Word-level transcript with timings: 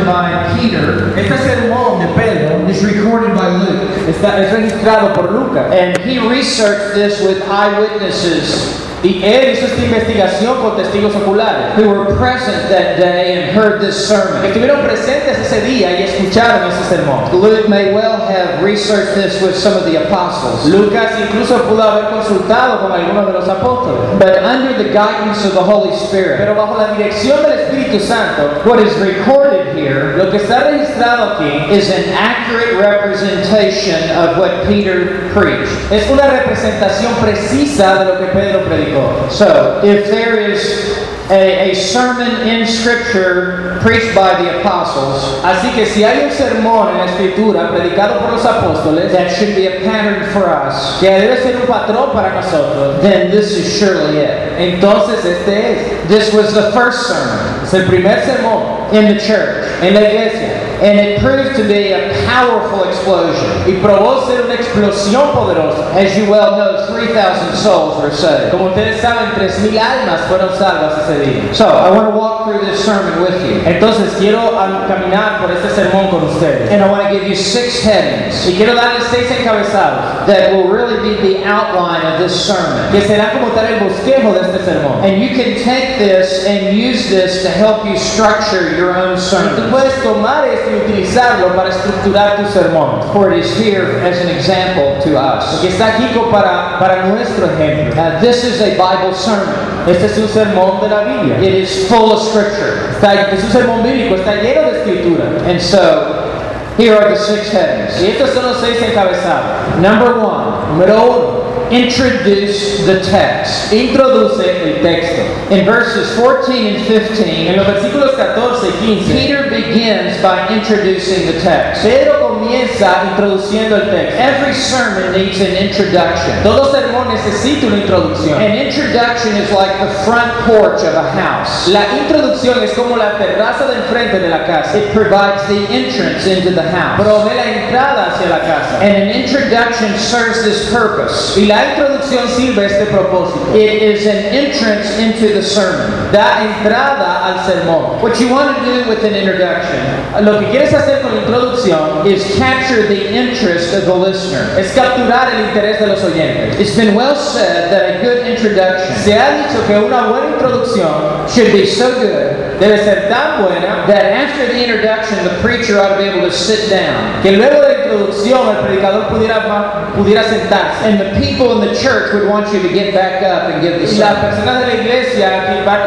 sermon 0.00 0.06
by 0.06 0.58
Peter 0.58 1.12
Este 1.16 1.36
sermón 1.38 2.00
de 2.00 2.06
Pedro 2.14 2.68
is 2.68 2.82
recorded 2.84 3.34
by 3.36 3.48
Luke. 3.48 4.08
está, 4.08 4.40
es 4.40 4.52
registrado 4.52 5.14
por 5.14 5.30
Lucas. 5.30 5.72
And 5.72 5.98
he 5.98 6.18
researched 6.18 6.94
this 6.94 7.20
with 7.22 7.42
eyewitnesses 7.48 8.89
Y 9.02 9.24
él 9.24 9.52
hizo 9.52 9.66
esta 9.66 9.82
investigación 9.82 10.60
con 10.60 10.76
testigos 10.76 11.14
oculares. 11.16 11.74
who 11.76 11.88
were 11.88 12.04
present 12.16 12.68
that 12.68 12.98
day 12.98 13.32
and 13.42 13.56
heard 13.56 13.80
this 13.80 13.96
Que 14.08 14.16
sermon. 14.16 14.44
estuvieron 14.44 14.80
presentes 14.82 15.38
ese 15.38 15.62
día 15.62 15.98
y 15.98 16.02
escucharon 16.02 16.68
ese 16.70 16.96
sermón. 16.96 17.24
Luke 17.32 17.68
may 17.68 17.92
well 17.94 18.18
have 18.28 18.62
researched 18.62 19.14
this 19.14 19.40
with 19.40 19.54
some 19.56 19.74
of 19.74 19.84
the 19.86 19.96
apostles. 19.96 20.66
Lucas 20.66 21.12
incluso 21.18 21.62
pudo 21.62 21.82
haber 21.82 22.10
consultado 22.10 22.80
con 22.80 22.92
algunos 22.92 23.26
de 23.26 23.32
los 23.32 23.48
apóstoles. 23.48 24.18
But 24.18 24.42
under 24.44 24.74
the 24.76 24.90
guidance 24.92 25.44
of 25.46 25.54
the 25.54 25.62
Holy 25.62 25.92
Spirit, 25.96 26.36
Pero 26.38 26.54
bajo 26.54 26.76
la 26.76 26.94
dirección 26.94 27.40
del 27.42 27.58
Espíritu 27.58 28.00
Santo, 28.00 28.60
what 28.68 28.80
is 28.80 28.92
recorded 28.98 29.74
here 29.74 30.16
lo 30.18 30.30
que 30.30 30.36
está 30.36 30.64
registrado 30.70 31.36
aquí 31.38 31.72
is 31.72 31.88
an 31.90 32.12
accurate 32.12 32.76
representation 32.78 34.10
of 34.16 34.36
what 34.38 34.66
Peter 34.66 35.30
preached. 35.32 35.70
es 35.90 36.08
una 36.10 36.26
representación 36.28 37.14
precisa 37.14 37.94
de 38.00 38.04
lo 38.04 38.18
que 38.18 38.26
Pedro 38.26 38.60
predicó. 38.64 38.89
So, 39.30 39.80
if 39.84 40.06
there 40.06 40.38
is 40.38 40.98
a, 41.30 41.70
a 41.70 41.74
sermon 41.74 42.48
in 42.48 42.66
Scripture 42.66 43.78
preached 43.82 44.14
by 44.14 44.42
the 44.42 44.60
apostles, 44.60 45.22
Así 45.44 45.72
que 45.74 45.86
si 45.86 46.02
hay 46.02 46.24
un 46.24 46.30
sermón 46.30 46.90
en 46.90 46.98
la 46.98 47.06
Escritura 47.06 47.70
predicado 47.70 48.20
por 48.20 48.32
los 48.32 48.44
apóstoles, 48.44 49.12
that 49.12 49.30
should 49.30 49.54
be 49.54 49.66
a 49.66 49.80
pattern 49.84 50.28
for 50.32 50.48
us, 50.48 50.98
que 51.00 51.08
debe 51.08 51.40
ser 51.40 51.56
un 51.56 51.66
patrón 51.66 52.12
para 52.12 52.34
nosotros, 52.34 53.00
then 53.00 53.30
this 53.30 53.52
is 53.52 53.78
surely 53.78 54.18
it. 54.18 54.58
entonces 54.58 55.24
este 55.24 55.48
es. 55.48 56.08
This 56.08 56.34
was 56.34 56.52
the 56.52 56.72
first 56.72 57.06
sermon 57.06 57.62
Es 57.62 57.72
el 57.74 57.86
primer 57.86 58.20
sermón 58.24 58.92
in 58.92 59.06
the 59.06 59.20
church, 59.20 59.64
en 59.82 59.94
la 59.94 60.00
iglesia 60.00 60.69
and 60.82 60.98
it 60.98 61.20
proved 61.20 61.56
to 61.56 61.64
be 61.64 61.92
a 61.92 62.12
powerful 62.26 62.84
explosion. 62.84 63.46
y 63.66 63.72
probó 63.82 64.26
ser 64.26 64.44
una 64.44 64.54
explosión 64.54 65.32
poderosa. 65.32 65.90
As 65.96 66.16
you 66.16 66.30
well 66.30 66.56
know, 66.56 66.86
3,000 66.86 67.54
souls 67.56 68.00
were 68.02 68.10
saved. 68.10 68.50
Como 68.50 68.66
ustedes 68.70 69.00
saben, 69.00 69.30
3.000 69.36 69.78
almas 69.78 70.20
fueron 70.28 70.56
salvas 70.56 71.08
ese 71.08 71.20
día. 71.20 71.54
So, 71.54 71.66
I 71.66 71.90
want 71.90 72.10
to 72.12 72.16
walk 72.18 72.44
through 72.44 72.64
this 72.64 72.82
sermon 72.84 73.20
with 73.22 73.40
you, 73.44 73.60
Entonces 73.66 74.14
quiero 74.18 74.52
caminar 74.88 75.40
por 75.40 75.50
este 75.52 75.68
sermón 75.74 76.10
con 76.10 76.24
ustedes. 76.24 76.70
and 76.70 76.82
I 76.82 76.90
want 76.90 77.04
to 77.08 77.10
give 77.10 77.28
you 77.28 77.34
six 77.36 77.82
headings 77.84 78.46
Y 78.48 78.54
quiero 78.56 78.74
darles 78.74 79.04
seis 79.10 79.30
encabezados, 79.30 80.26
that 80.26 80.52
will 80.52 80.68
really 80.68 80.98
be 81.02 81.20
the 81.20 81.44
outline 81.44 82.04
of 82.06 82.18
this 82.18 82.32
sermon. 82.34 82.90
que 82.92 83.00
serán 83.02 83.30
como 83.38 83.48
tal 83.52 83.66
el 83.66 83.80
bosquejo 83.80 84.32
de 84.32 84.40
este 84.40 84.64
sermón. 84.64 85.02
And 85.04 85.20
you 85.22 85.30
can 85.36 85.54
take 85.62 85.98
this 85.98 86.44
and 86.46 86.76
use 86.76 87.08
this 87.10 87.42
to 87.42 87.50
help 87.50 87.84
you 87.84 87.96
structure 87.96 88.74
your 88.76 88.96
own 88.96 89.16
Tú 89.16 89.20
sermon. 89.20 89.70
puedes 89.70 89.94
tomar 90.02 90.46
esto 90.48 90.69
y 90.70 90.90
utilizarlo 90.90 91.54
para 91.54 91.70
estructurar 91.70 92.36
tu 92.36 92.50
sermón. 92.50 93.02
For 93.12 93.32
it 93.32 93.44
is 93.44 93.58
here 93.58 94.00
as 94.04 94.18
an 94.20 94.28
example 94.28 95.00
to 95.02 95.18
us. 95.18 95.44
Porque 95.52 95.68
está 95.68 95.88
aquí 95.88 96.08
para, 96.30 96.78
para 96.78 97.06
nuestro 97.06 97.46
ejemplo. 97.46 98.00
Uh, 98.00 98.20
this 98.20 98.44
is 98.44 98.60
a 98.60 98.76
Bible 98.76 99.14
sermon. 99.14 99.54
Este 99.86 100.06
es 100.06 100.18
un 100.18 100.28
sermón 100.28 100.80
de 100.80 100.88
la 100.88 101.04
Biblia. 101.04 101.38
It 101.40 101.54
is 101.54 101.88
full 101.88 102.12
of 102.12 102.22
scripture. 102.22 102.90
Está, 102.92 103.14
es 103.32 103.42
un 103.44 103.50
sermón 103.50 103.82
bíblico, 103.82 104.16
está 104.16 104.34
lleno 104.36 104.70
de 104.70 104.78
escritura. 104.78 105.24
And 105.48 105.60
so, 105.60 106.30
here 106.76 106.96
are 106.96 107.10
the 107.10 107.16
six 107.16 107.50
headings. 107.50 108.00
Y 108.00 108.10
estos 108.10 108.30
son 108.30 108.44
los 108.44 108.60
seis 108.60 108.80
encabezados. 108.82 109.78
Number 109.80 110.18
one, 110.18 110.50
Número 110.70 111.02
uno, 111.02 111.39
introduce 111.70 112.84
the 112.86 113.00
text. 113.02 113.72
introduce 113.72 114.40
el 114.40 114.82
texto. 114.82 115.22
In 115.54 115.64
verses 115.64 116.16
14 116.18 116.68
and 116.68 116.80
En 116.80 116.86
15, 116.86 117.56
los 117.56 117.66
versículos 117.66 118.12
14 118.16 118.68
y 118.68 118.96
15, 118.98 119.12
Peter 119.12 119.50
begins 119.50 120.20
by 120.22 120.48
introducing 120.48 121.26
the 121.26 121.40
text. 121.40 121.82
Pedro 121.82 122.30
comienza 122.30 123.02
introduciendo 123.10 123.76
el 123.76 123.90
texto. 123.90 124.18
Every 124.18 124.54
sermon 124.54 125.12
needs 125.12 125.40
an 125.40 125.56
introduction. 125.56 126.42
Todo 126.42 126.72
sermón 126.72 127.08
necesita 127.08 127.66
una 127.66 127.76
introducción. 127.76 128.40
An 128.40 128.56
introduction 128.56 129.36
is 129.36 129.50
like 129.52 129.78
the 129.80 129.92
front 130.04 130.32
porch 130.46 130.82
of 130.82 130.94
a 130.94 131.10
house. 131.12 131.68
La 131.68 131.86
introducción 131.98 132.62
es 132.62 132.72
como 132.72 132.96
la 132.96 133.18
terraza 133.18 133.66
del 133.66 133.82
frente 133.84 134.18
de 134.18 134.28
la 134.28 134.46
casa. 134.46 134.78
It 134.78 134.92
provides 134.92 135.46
the 135.48 135.66
entrance 135.72 136.26
into 136.26 136.50
the 136.50 136.68
house. 136.70 137.00
Provee 137.00 137.34
la 137.34 137.44
entrada 137.44 138.12
hacia 138.12 138.28
la 138.28 138.40
casa. 138.40 138.80
And 138.80 138.96
an 138.96 139.10
introduction 139.10 139.96
serves 139.98 140.42
this 140.44 140.70
purpose. 140.72 141.36
Y 141.36 141.46
la 141.50 141.70
introducción 141.70 142.28
sirve 142.28 142.66
este 142.66 142.86
propósito. 142.86 143.56
It 143.56 143.82
is 143.82 144.06
an 144.06 144.24
entrance 144.26 144.96
into 145.00 145.34
the 145.34 145.42
sermon. 145.42 146.12
Da 146.12 146.44
entrada 146.44 147.26
al 147.26 147.44
sermón. 147.44 148.00
What 148.00 148.20
you 148.20 148.28
want 148.32 148.56
to 148.56 148.64
do 148.64 148.88
with 148.88 149.02
an 149.02 149.16
introduction 149.16 149.80
uh, 150.14 150.20
Lo 150.22 150.38
que 150.38 150.46
quieres 150.46 150.72
hacer 150.72 151.02
con 151.02 151.12
la 151.12 151.22
introducción 151.22 152.06
is 152.06 152.22
capture 152.38 152.86
the 152.86 153.12
interest 153.12 153.74
of 153.74 153.86
the 153.86 153.94
listener. 153.94 154.46
es 154.56 154.72
capturar 154.72 155.34
el 155.34 155.48
interés 155.48 155.80
de 155.80 155.88
los 155.88 156.04
oyentes. 156.04 156.60
It's 156.60 156.76
been 156.76 156.94
well 156.94 157.16
said 157.16 157.72
that 157.72 157.96
a 157.96 158.00
good 158.00 158.26
introduction 158.28 158.94
Se 159.02 159.14
ha 159.18 159.48
dicho 159.48 159.66
que 159.66 159.76
una 159.76 160.08
buena 160.08 160.30
introducción 160.36 161.26
should 161.28 161.52
be 161.52 161.66
so 161.66 161.90
good 161.98 162.49
debe 162.60 162.78
ser 162.78 163.08
tan 163.08 163.42
buena 163.42 163.86
that 163.88 164.12
after 164.12 164.46
the 164.46 164.62
introduction, 164.62 165.16
the 165.24 165.34
preacher 165.40 165.80
ought 165.80 165.96
to 165.96 165.98
be 165.98 166.04
able 166.04 166.20
to 166.20 166.32
sit 166.32 166.68
down. 166.70 167.22
que 167.22 167.32
luego 167.32 167.60
de 167.62 167.68
la 167.68 167.84
introducción 167.84 168.48
el 168.48 168.64
predicador 168.64 169.08
pudiera, 169.08 169.92
pudiera 169.96 170.24
sentarse. 170.24 170.84
And 170.84 171.00
the 171.00 171.18
people 171.18 171.60
in 171.60 171.68
the 171.68 171.74
church 171.74 172.12
would 172.12 172.28
want 172.28 172.52
you 172.52 172.62
to 172.62 172.68
get 172.68 172.94
back 172.94 173.22
up 173.22 173.50
and 173.50 173.62
give 173.62 173.80
the 173.80 173.86
Y 173.90 173.98
las 173.98 174.18
personas 174.18 174.60
de 174.60 174.66
la 174.66 174.74
iglesia 174.74 175.30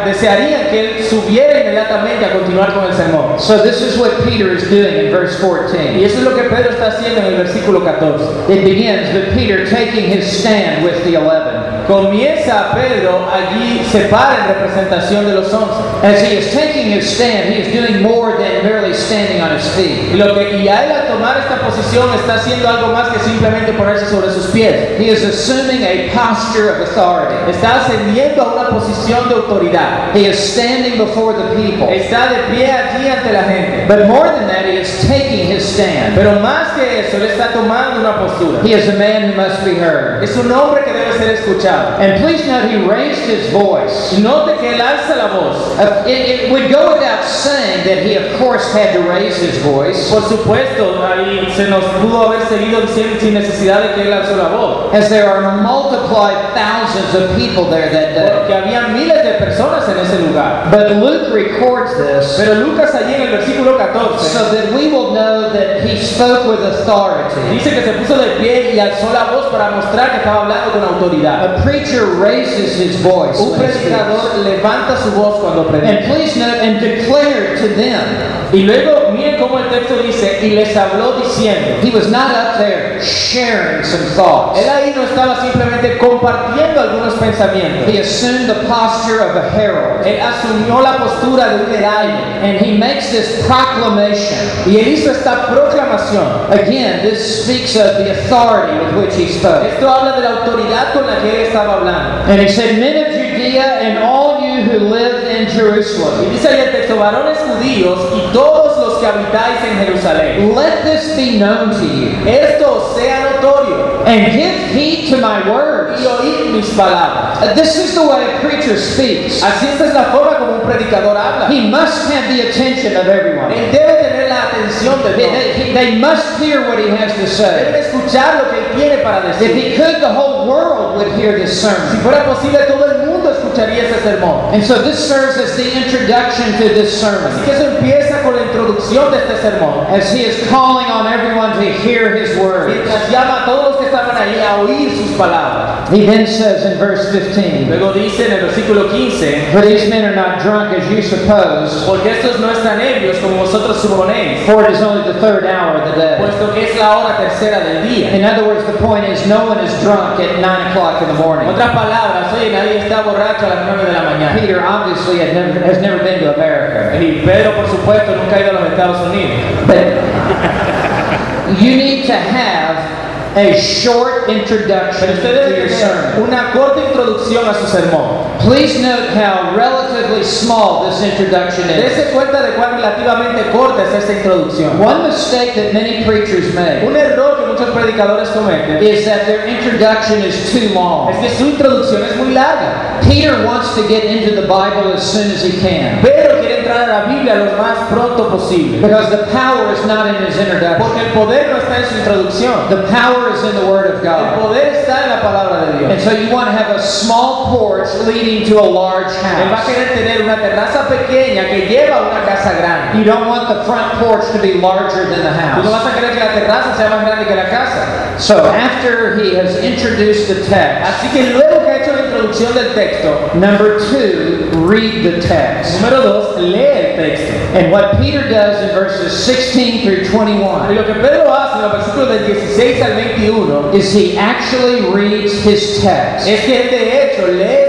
desearían 0.06 0.70
que 0.70 0.80
él 0.80 1.04
subiera 1.04 1.60
inmediatamente 1.62 2.26
a 2.26 2.34
continuar 2.34 2.74
con 2.74 2.86
el 2.86 2.94
sermón. 2.94 3.40
So 3.40 3.64
this 3.64 3.82
is 3.82 3.98
what 3.98 4.12
Peter 4.24 4.52
is 4.52 4.70
doing 4.70 5.06
in 5.06 5.12
verse 5.12 5.40
Y 5.40 5.48
14. 5.48 6.06
eso 6.06 6.18
es 6.18 6.24
lo 6.24 6.36
que 6.36 6.44
Pedro 6.44 6.72
está 6.72 6.88
haciendo 6.88 7.22
en 7.22 7.28
el 7.28 7.38
versículo 7.38 7.84
14. 7.84 8.52
It 8.52 8.64
begins 8.64 9.14
with 9.14 9.34
Peter 9.34 9.66
taking 9.70 10.10
his 10.10 10.26
stand 10.26 10.84
with 10.84 11.04
the 11.04 11.16
eleven. 11.16 11.53
Comienza 11.88 12.72
Pedro 12.74 13.28
allí, 13.32 13.86
se 13.92 14.02
para 14.06 14.44
en 14.44 14.48
representación 14.56 15.26
de 15.26 15.34
los 15.34 15.54
once. 15.54 15.82
As 16.04 16.22
he 16.22 16.38
is 16.38 16.54
taking 16.54 16.92
his 16.92 17.06
stand, 17.06 17.54
he 17.54 17.62
is 17.62 17.74
doing 17.74 18.02
more 18.02 18.38
than 18.38 18.64
merely 18.64 18.94
standing 18.94 19.42
on 19.42 19.56
his 19.56 19.68
feet. 19.76 20.16
lo 20.16 20.34
que, 20.34 20.58
y 20.58 20.68
a 20.68 20.86
él 20.86 20.92
al 20.92 21.08
tomar 21.08 21.38
esta 21.38 21.58
posición 21.58 22.14
está 22.14 22.36
haciendo 22.36 22.68
algo 22.68 22.88
más 22.94 23.10
que 23.10 23.20
simplemente 23.20 23.74
ponerse 23.74 24.10
sobre 24.10 24.32
sus 24.32 24.48
pies. 24.48 25.00
He 25.00 25.10
is 25.10 25.24
assuming 25.24 25.84
a 25.84 26.14
posture 26.14 26.70
of 26.70 26.82
authority. 26.82 27.36
Está 27.50 27.82
ascendiendo 27.82 28.42
a 28.42 28.54
una 28.54 28.70
posición 28.70 29.30
de 29.30 29.36
autoridad. 29.36 30.16
He 30.16 30.28
is 30.28 30.38
standing 30.38 30.98
before 30.98 31.34
the 31.34 31.56
people. 31.56 31.88
Está 31.94 32.30
de 32.30 32.56
pie 32.56 32.72
allí 32.72 33.10
ante 33.10 33.34
la 33.34 33.44
gente. 33.44 33.86
But 33.88 34.08
more 34.08 34.30
than 34.30 34.48
that, 34.48 34.66
he 34.66 34.80
is 34.80 35.08
taking 35.08 35.52
his 35.52 35.64
stand. 35.64 36.16
Pero 36.16 36.40
más 36.40 36.74
que 36.74 37.02
eso, 37.02 37.18
él 37.18 37.24
está 37.24 37.50
tomando 37.50 38.00
una 38.00 38.20
postura. 38.20 38.62
He 38.64 38.74
is 38.74 38.88
a 38.88 38.98
man 38.98 39.32
who 39.32 39.42
must 39.42 39.64
be 39.64 39.76
heard. 39.76 40.24
Es 40.24 40.36
un 40.38 40.52
hombre 40.52 40.84
que 40.84 40.94
debe 40.94 41.14
ser 41.18 41.32
escuchado. 41.32 41.73
And 42.00 42.22
please 42.22 42.46
note, 42.48 42.70
he 42.70 42.78
raised 42.86 43.22
his 43.30 43.52
voice. 43.52 44.18
Note 44.20 44.60
que 44.60 44.70
él 44.70 44.82
alza 44.82 45.16
la 45.16 45.28
voz. 45.28 45.58
Uh, 45.80 46.04
It, 46.08 46.30
it 46.30 46.52
would 46.52 46.72
go 46.72 46.94
without 46.94 47.24
saying 47.24 47.86
that 47.86 48.04
he, 48.06 48.16
of 48.16 48.38
course, 48.40 48.72
had 48.74 48.94
to 48.94 49.02
raise 49.10 49.38
his 49.38 49.58
voice, 49.64 50.10
Por 50.12 50.22
supuesto, 50.22 51.02
ahí 51.04 51.52
se 51.56 51.70
nos 51.70 51.84
pudo 52.02 52.28
haber 52.30 52.46
seguido 52.48 52.82
diciendo 52.82 53.20
sin 53.20 53.34
necesidad 53.34 53.82
de 53.82 53.94
que 53.96 54.02
él 54.04 54.14
alzó 54.14 54.36
la 54.36 54.50
voz. 54.50 54.94
as 54.94 55.10
there 55.10 55.28
are 55.28 55.62
multiplied 55.62 56.38
thousands 56.54 57.14
of 57.16 57.36
people 57.38 57.66
there 57.70 57.90
that 57.90 58.14
day. 58.14 58.30
Porque 58.38 58.54
había 58.54 58.88
miles 58.90 59.24
de 59.24 59.34
personas 59.40 59.88
en 59.90 59.98
ese 59.98 60.20
lugar. 60.20 60.70
But 60.72 60.92
Luke 60.98 61.34
records 61.34 61.96
this 61.98 62.36
Pero 62.38 62.56
Lucas 62.56 62.94
allí 62.94 63.16
en 63.16 63.22
el 63.24 63.32
versículo 63.38 63.78
14 63.78 64.20
so 64.20 64.52
that 64.54 64.74
we 64.74 64.88
will 64.92 65.14
know 65.14 65.52
that 65.54 65.82
he 65.84 65.98
spoke 65.98 66.46
with 66.48 66.60
authority. 66.64 67.42
dice 67.52 67.72
que 67.74 67.82
se 67.82 67.94
puso 67.94 68.18
de 68.18 68.36
pie 68.40 68.72
y 68.76 68.80
alzó 68.80 69.12
la 69.14 69.32
voz 69.32 69.48
para 69.48 69.72
mostrar 69.72 70.12
que 70.12 70.18
estaba 70.18 70.42
hablando 70.44 70.72
con 70.72 70.84
autoridad. 70.84 71.63
Preacher 71.64 72.06
raises 72.20 72.78
his 72.78 72.96
voice. 73.02 73.40
Un 73.40 73.52
when 73.52 73.62
he 73.62 73.74
speaks. 73.74 73.88
predicador 73.88 74.38
levanta 74.44 74.98
su 74.98 75.12
voz 75.12 75.40
cuando 75.40 75.68
predica. 75.68 75.90
And 75.90 76.06
please 76.06 76.38
note, 76.38 76.60
and 76.60 76.80
declare 76.80 77.58
to 77.58 77.68
them. 77.70 78.04
Y 78.52 78.64
luego 78.64 79.12
miren 79.12 79.38
texto 79.74 80.02
dice, 80.02 80.40
y 80.42 80.52
les 80.52 80.76
habló 80.76 81.14
diciendo. 81.20 81.82
He 81.82 81.90
was 81.90 82.10
not 82.10 82.32
up 82.32 82.58
there 82.58 83.02
sharing 83.02 83.84
some 83.84 84.04
thoughts. 84.16 84.60
Él 84.60 84.70
ahí 84.70 84.94
no 84.96 85.04
estaba 85.04 85.42
simplemente 85.42 85.98
compartiendo 85.98 86.80
algunos 86.80 87.16
pensamientos. 87.16 87.88
He 87.88 88.00
assumed 88.00 88.48
the 88.48 88.66
posture 88.68 89.20
of 89.22 89.36
a 89.36 89.50
herald. 89.50 90.06
Él 90.06 90.20
asumió 90.22 90.82
la 90.82 90.98
postura 90.98 91.50
de 91.50 91.66
un 91.66 91.74
heraldo. 91.74 92.24
And 92.44 92.58
he 92.60 92.78
makes 92.78 93.12
this 93.12 93.46
proclamation. 93.48 94.38
Y 94.66 94.78
él 94.78 94.88
hizo 94.90 95.12
esta 95.12 95.48
proclamación. 95.48 96.52
Again, 96.52 97.02
this 97.02 97.44
speaks 97.44 97.76
of 97.76 97.98
the 97.98 98.12
authority 98.12 98.78
with 98.78 99.06
which 99.06 99.16
he 99.16 99.28
spoke. 99.28 99.66
Esto 99.66 99.90
habla 99.90 100.16
de 100.16 100.22
la 100.22 100.30
autoridad 100.42 100.94
con 100.94 101.08
la 101.08 101.20
que 101.22 101.30
él 101.30 101.48
estaba 101.48 101.76
hablando. 101.76 102.32
And 102.32 102.42
he 102.42 102.48
said, 102.48 102.80
Men 102.80 103.06
of 103.06 103.12
Judea 103.12 103.82
and 103.82 103.98
all 104.00 104.42
you 104.42 104.64
who 104.64 104.80
live 104.90 105.23
in 105.50 106.26
Y 106.26 106.30
dice 106.32 106.64
el 106.64 106.72
texto, 106.72 106.98
varones 106.98 107.38
judíos 107.40 108.00
y 108.16 108.34
todos 108.34 108.78
los 108.78 109.00
que 109.00 109.06
habitáis 109.08 109.60
en 109.70 109.86
Jerusalén. 109.86 110.56
let 110.56 110.84
this 110.84 111.16
be 111.16 111.38
known 111.40 111.72
to 111.72 111.86
you. 111.86 112.10
Esto 112.28 112.94
sea 112.96 113.30
notorio 113.32 114.04
And 114.06 114.32
give 114.32 114.54
heed 114.74 115.10
to 115.12 115.18
my 115.18 115.50
words. 115.50 116.02
y 116.02 116.06
oíd 116.06 116.52
mis 116.56 116.68
palabras. 116.72 117.40
Uh, 117.42 117.54
This 117.56 117.76
is 117.78 117.94
the 117.96 118.02
way 118.02 118.24
a 118.24 118.40
preacher 118.42 118.78
speaks. 118.78 119.42
Así 119.44 119.68
esta 119.72 119.86
es 119.88 119.94
la 119.94 120.06
forma 120.06 120.38
como 120.40 120.54
un 120.56 120.62
predicador 120.62 121.16
habla. 121.18 121.48
He 121.50 121.70
must 121.70 122.12
have 122.12 122.28
the 122.34 122.50
attention 122.50 122.96
of 122.98 123.08
everyone. 123.08 123.52
Él 123.54 123.72
debe 123.72 123.94
tener 124.04 124.30
la 124.30 124.44
atención 124.50 125.02
de 125.04 125.12
todos. 125.14 125.32
they- 125.32 125.74
they 125.74 125.96
must 126.00 126.40
hear 126.42 126.62
what 126.68 126.80
he 126.80 126.90
has 126.90 127.14
to 127.14 127.22
Deben 127.22 127.30
say. 127.30 127.80
escuchar 127.80 128.44
lo 128.44 128.50
que 128.52 128.60
él 128.60 128.66
tiene 128.76 128.98
para 129.04 129.22
decir. 129.22 129.52
If 129.52 129.56
he 129.56 129.76
could, 129.78 130.02
the 130.02 130.10
whole 130.14 130.48
world 130.48 130.96
would 130.98 131.12
hear 131.18 131.38
this 131.40 131.62
sermon. 131.62 131.90
Si 131.92 131.98
fuera 131.98 132.26
posible, 132.26 132.60
todo 132.68 132.86
el 132.86 133.06
mundo 133.08 133.32
escucharía 133.32 133.84
ese 133.84 134.02
sermón. 134.04 134.54
And 134.54 134.64
so 134.64 134.82
this 134.82 134.98
serves 135.00 135.33
as 135.38 135.56
the 135.56 135.72
introduction 135.76 136.52
to 136.58 136.70
this 136.74 137.02
Así 137.02 137.02
sermon. 137.02 137.44
que 137.46 137.52
eso 137.52 137.66
empieza 137.78 138.22
con 138.22 138.36
la 138.36 138.44
introducción 138.44 139.12
de 139.12 139.18
este 139.18 139.38
sermón. 139.42 139.86
As 139.90 140.12
he 140.14 140.24
is 140.26 140.48
calling 140.50 140.88
on 140.88 141.08
everyone 141.08 141.54
to 141.54 141.62
hear 141.82 142.16
his 142.16 142.38
words. 142.38 142.74
Mientras 142.74 143.10
llama 143.12 143.44
a 143.44 143.46
todos 143.46 143.72
los 143.72 143.78
que 143.78 143.86
estaban 143.88 144.16
ahí 144.18 144.40
a 144.40 144.62
oír 144.62 144.90
sus 144.96 145.12
palabras. 145.18 145.90
He 145.92 146.06
then 146.06 146.26
says 146.26 146.66
in 146.66 146.80
verse 146.80 147.12
15, 147.12 147.68
Luego 147.68 147.94
dice 147.94 148.26
en 148.26 148.34
el 148.34 148.42
versículo 148.48 148.90
15, 148.90 149.52
For 149.52 149.62
these 149.62 149.90
men 149.90 150.06
are 150.06 150.16
not 150.16 150.42
drunk 150.42 150.74
as 150.74 150.90
you 150.90 151.02
suppose, 151.02 151.84
porque 151.86 152.10
estos 152.10 152.40
no 152.40 152.50
están 152.52 152.80
ebrios 152.82 153.18
como 153.18 153.38
vosotros 153.44 153.78
suponéis, 153.82 154.46
for 154.46 154.64
it 154.64 154.72
is 154.72 154.82
only 154.82 155.04
the 155.12 155.20
third 155.20 155.46
hour 155.46 155.78
of 155.78 155.94
the 155.94 156.00
day. 156.00 156.18
puesto 156.18 156.54
que 156.54 156.72
es 156.72 156.78
la 156.80 156.98
hora 156.98 157.18
tercera 157.18 157.60
del 157.60 157.84
día. 157.88 158.12
In 158.16 158.24
other 158.24 158.46
words, 158.48 158.66
the 158.66 158.78
point 158.80 159.06
is 159.06 159.26
no 159.28 159.46
one 159.46 159.60
is 159.60 159.72
drunk 159.84 160.20
at 160.20 160.40
9 160.40 160.72
o'clock 160.72 161.02
in 161.02 161.08
the 161.10 161.14
morning. 161.22 161.48
otras 161.50 161.72
palabras, 161.72 162.34
oye, 162.34 162.50
nadie 162.52 162.80
está 162.80 163.02
borracho 163.04 163.46
a 163.46 163.50
las 163.50 163.66
9 163.68 163.86
de 163.86 163.92
la 163.94 164.02
mañana. 164.04 164.34
Peter 164.40 164.64
obviously 164.66 165.20
had 165.24 165.34
never, 165.36 165.60
has 165.66 165.82
never 165.82 166.04
been 166.04 166.20
to 166.20 166.36
America. 166.36 166.98
Y 167.00 167.22
Pedro, 167.26 167.56
por 167.56 167.68
supuesto, 167.68 168.16
nunca 168.16 168.36
ha 168.36 168.42
ido 168.42 168.52
a 168.52 168.54
los 168.54 168.70
Estados 168.72 169.10
Unidos. 169.10 169.40
But 169.68 171.62
you 171.62 171.76
need 171.78 172.06
to 172.08 172.14
have 172.14 172.94
a 173.36 173.60
short 173.60 174.30
introduction 174.30 175.16
to 175.18 175.58
your 175.58 175.70
sermon. 175.70 176.24
una 176.24 176.52
corta 176.54 176.82
introducción 176.86 177.48
a 177.48 177.54
su 177.54 177.66
sermón. 177.68 178.40
Please 178.42 178.80
note 178.82 179.10
how 179.10 179.56
relatively 179.56 180.24
small 180.24 180.84
this 180.86 181.02
introduction 181.02 181.70
is. 181.70 181.78
Dese 181.78 182.12
cuenta 182.14 182.44
de 182.44 182.54
cuán 182.56 182.76
relativamente 182.76 183.50
corta 183.52 183.84
es 183.84 183.94
esta 184.04 184.14
introducción. 184.14 184.80
One 184.80 185.08
mistake 185.08 185.56
that 185.56 185.74
many 185.74 186.04
preachers 186.06 186.54
make 186.54 186.84
Un 186.86 186.96
error 186.96 187.38
que 187.40 187.48
muchos 187.48 187.70
predicadores 187.70 188.30
cometen 188.30 188.84
is 188.84 189.06
that 189.06 189.26
their 189.26 189.48
introduction 189.48 190.22
is 190.22 190.52
too 190.52 190.60
es 190.68 190.74
long. 190.74 191.08
que 191.22 191.30
su 191.30 191.46
introducción 191.46 192.04
es 192.04 192.16
muy 192.18 192.34
larga. 192.34 193.00
Peter 193.02 193.46
wants 193.46 193.74
to 193.76 193.88
get 193.88 194.04
into 194.06 194.36
the 194.40 194.48
Bible 194.48 194.94
as 194.94 195.04
soon 195.04 195.30
as 195.32 195.44
he 195.44 195.60
can 195.60 196.02
Pedro 196.02 196.40
quiere 196.40 196.63
entrar 196.64 196.84
a 196.84 196.88
la 196.88 197.06
Biblia 197.06 197.36
lo 197.36 197.52
más 197.62 197.78
pronto 197.90 198.30
posible. 198.30 198.80
because 198.82 199.10
the 199.12 199.28
power 199.32 199.72
is 199.74 199.84
not 199.86 200.08
in 200.08 200.16
his 200.26 200.38
introduction. 200.38 200.80
Porque 200.82 201.02
el 201.06 201.12
poder 201.14 201.50
no 201.52 201.58
está 201.60 201.78
en 201.78 201.86
su 201.86 201.96
introducción. 202.00 202.70
The 202.70 202.88
power 202.90 203.34
is 203.36 203.44
in 203.44 203.56
the 203.60 203.66
Word 203.68 203.88
of 203.94 204.04
El 204.04 204.10
God. 204.10 204.40
poder 204.42 204.74
está 204.74 205.04
en 205.04 205.10
la 205.10 205.22
palabra 205.22 205.66
de 205.78 205.92
And 205.94 206.02
so 206.02 206.12
you 206.12 206.32
want 206.34 206.48
to 206.48 206.56
have 206.56 206.76
a 206.76 206.82
small 206.82 207.56
porch 207.58 207.88
leading 208.08 208.48
to 208.50 208.60
a 208.60 208.66
large 208.66 209.12
Él 209.14 209.52
va 209.52 209.56
a 209.56 209.58
house. 209.58 209.68
querer 209.68 209.90
tener 209.94 210.22
una 210.24 210.38
terraza 210.38 210.88
pequeña 210.88 211.50
que 211.50 211.68
lleva 211.68 211.98
a 211.98 212.02
una 212.10 212.26
casa 212.26 212.54
grande. 212.54 212.98
You 212.98 213.04
don't 213.04 213.28
want 213.28 213.48
the 213.50 213.64
front 213.66 213.94
porch 214.00 214.26
to 214.32 214.40
be 214.40 214.56
larger 214.62 215.06
than 215.10 215.22
the 215.22 215.34
Tú 215.60 215.64
no 215.64 215.72
house. 215.72 215.84
vas 215.84 215.86
a 215.86 215.94
querer 216.00 216.14
que 216.14 216.20
la 216.20 216.34
terraza 216.34 216.76
sea 216.78 216.90
más 216.90 217.06
grande 217.06 217.26
que 217.28 217.36
la 217.36 217.50
casa. 217.50 218.18
So 218.18 218.46
after 218.46 219.18
he 219.20 219.36
has 219.36 219.58
introduced 219.64 220.28
the 220.28 220.46
text, 220.46 220.86
Así 220.86 221.10
que 221.12 221.34
luego 221.34 221.66
que 221.66 221.72
ha 221.72 221.78
hecho 221.82 221.93
la 222.24 222.30
introducción 222.30 222.56
del 222.56 222.74
texto, 222.74 223.32
number 223.36 223.80
two, 223.80 224.50
read 224.66 225.04
the 225.04 225.22
text. 225.22 225.82
número 225.82 226.02
dos, 226.02 226.38
lee 226.40 226.60
el 226.60 226.96
texto. 226.96 227.34
And 227.54 227.72
what 227.72 227.98
Peter 228.00 228.28
does 228.30 228.70
in 228.70 228.76
verses 228.76 229.26
16 229.26 229.84
through 229.84 230.04
Y 230.04 230.10
21 230.10 230.74
lo 230.74 230.86
que 230.86 230.94
Pedro 230.94 231.34
hace 231.34 231.58
en 231.58 231.62
los 231.64 231.72
versículos 231.74 232.10
del 232.10 232.26
16 232.28 232.82
al 232.82 232.96
21 232.96 233.74
is 233.74 233.94
he 233.94 234.18
actually 234.18 234.82
reads 234.92 235.34
his 235.46 235.82
text. 235.82 236.28
es 236.28 236.42
que 236.46 236.70
de 236.70 237.04
hecho 237.04 237.28
lee. 237.28 237.63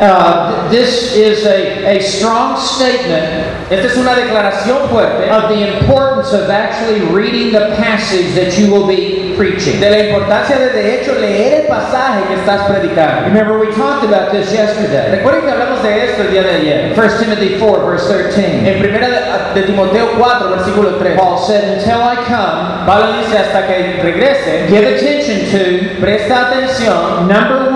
Uh, 0.00 0.68
this 0.70 1.14
is 1.14 1.46
a, 1.46 1.98
a 1.98 2.02
strong 2.02 2.58
statement 2.58 3.54
Esta 3.70 3.86
es 3.86 3.96
una 3.96 4.14
declaración 4.14 4.88
fuerte 4.90 5.30
of 5.30 5.48
the 5.48 5.76
importance 5.76 6.32
of 6.34 6.50
actually 6.50 7.00
reading 7.14 7.52
the 7.52 7.74
passage 7.76 8.34
that 8.34 8.58
you 8.58 8.70
will 8.70 8.86
be 8.86 9.34
preaching. 9.36 9.80
de 9.80 9.90
la 9.90 9.98
importancia 10.00 10.58
de 10.58 10.70
de 10.70 11.00
hecho 11.00 11.14
leer 11.14 11.62
el 11.62 11.66
pasaje 11.66 12.24
que 12.28 12.34
estás 12.34 12.62
predicando. 12.68 13.22
Remember, 13.28 13.58
we 13.58 13.68
talked 13.74 14.04
about 14.04 14.30
this 14.32 14.52
yesterday. 14.52 15.10
Recuerden 15.10 15.44
que 15.44 15.50
hablamos 15.50 15.82
de 15.82 16.04
esto 16.04 16.22
el 16.22 16.30
día 16.30 16.42
de 16.42 16.50
ayer. 16.50 16.94
1 16.96 17.08
Timothy 17.18 17.56
4, 17.58 17.86
verse 17.86 18.12
13. 18.12 18.70
En 18.70 18.80
primera 18.80 19.08
de, 19.08 19.60
de 19.60 19.66
Timoteo 19.66 20.10
4, 20.18 20.50
versículo 20.50 20.96
3. 20.98 21.16
Paul 21.16 21.38
said, 21.38 21.78
Until 21.78 22.02
I 22.02 22.16
come, 22.26 22.86
Pablo 22.86 23.12
dice 23.18 23.38
hasta 23.38 23.66
que 23.66 24.00
regrese, 24.02 24.66
give 24.68 24.86
attention 24.86 25.50
to 25.50 26.00
presta 26.00 26.50
atención 26.50 27.26
number 27.28 27.70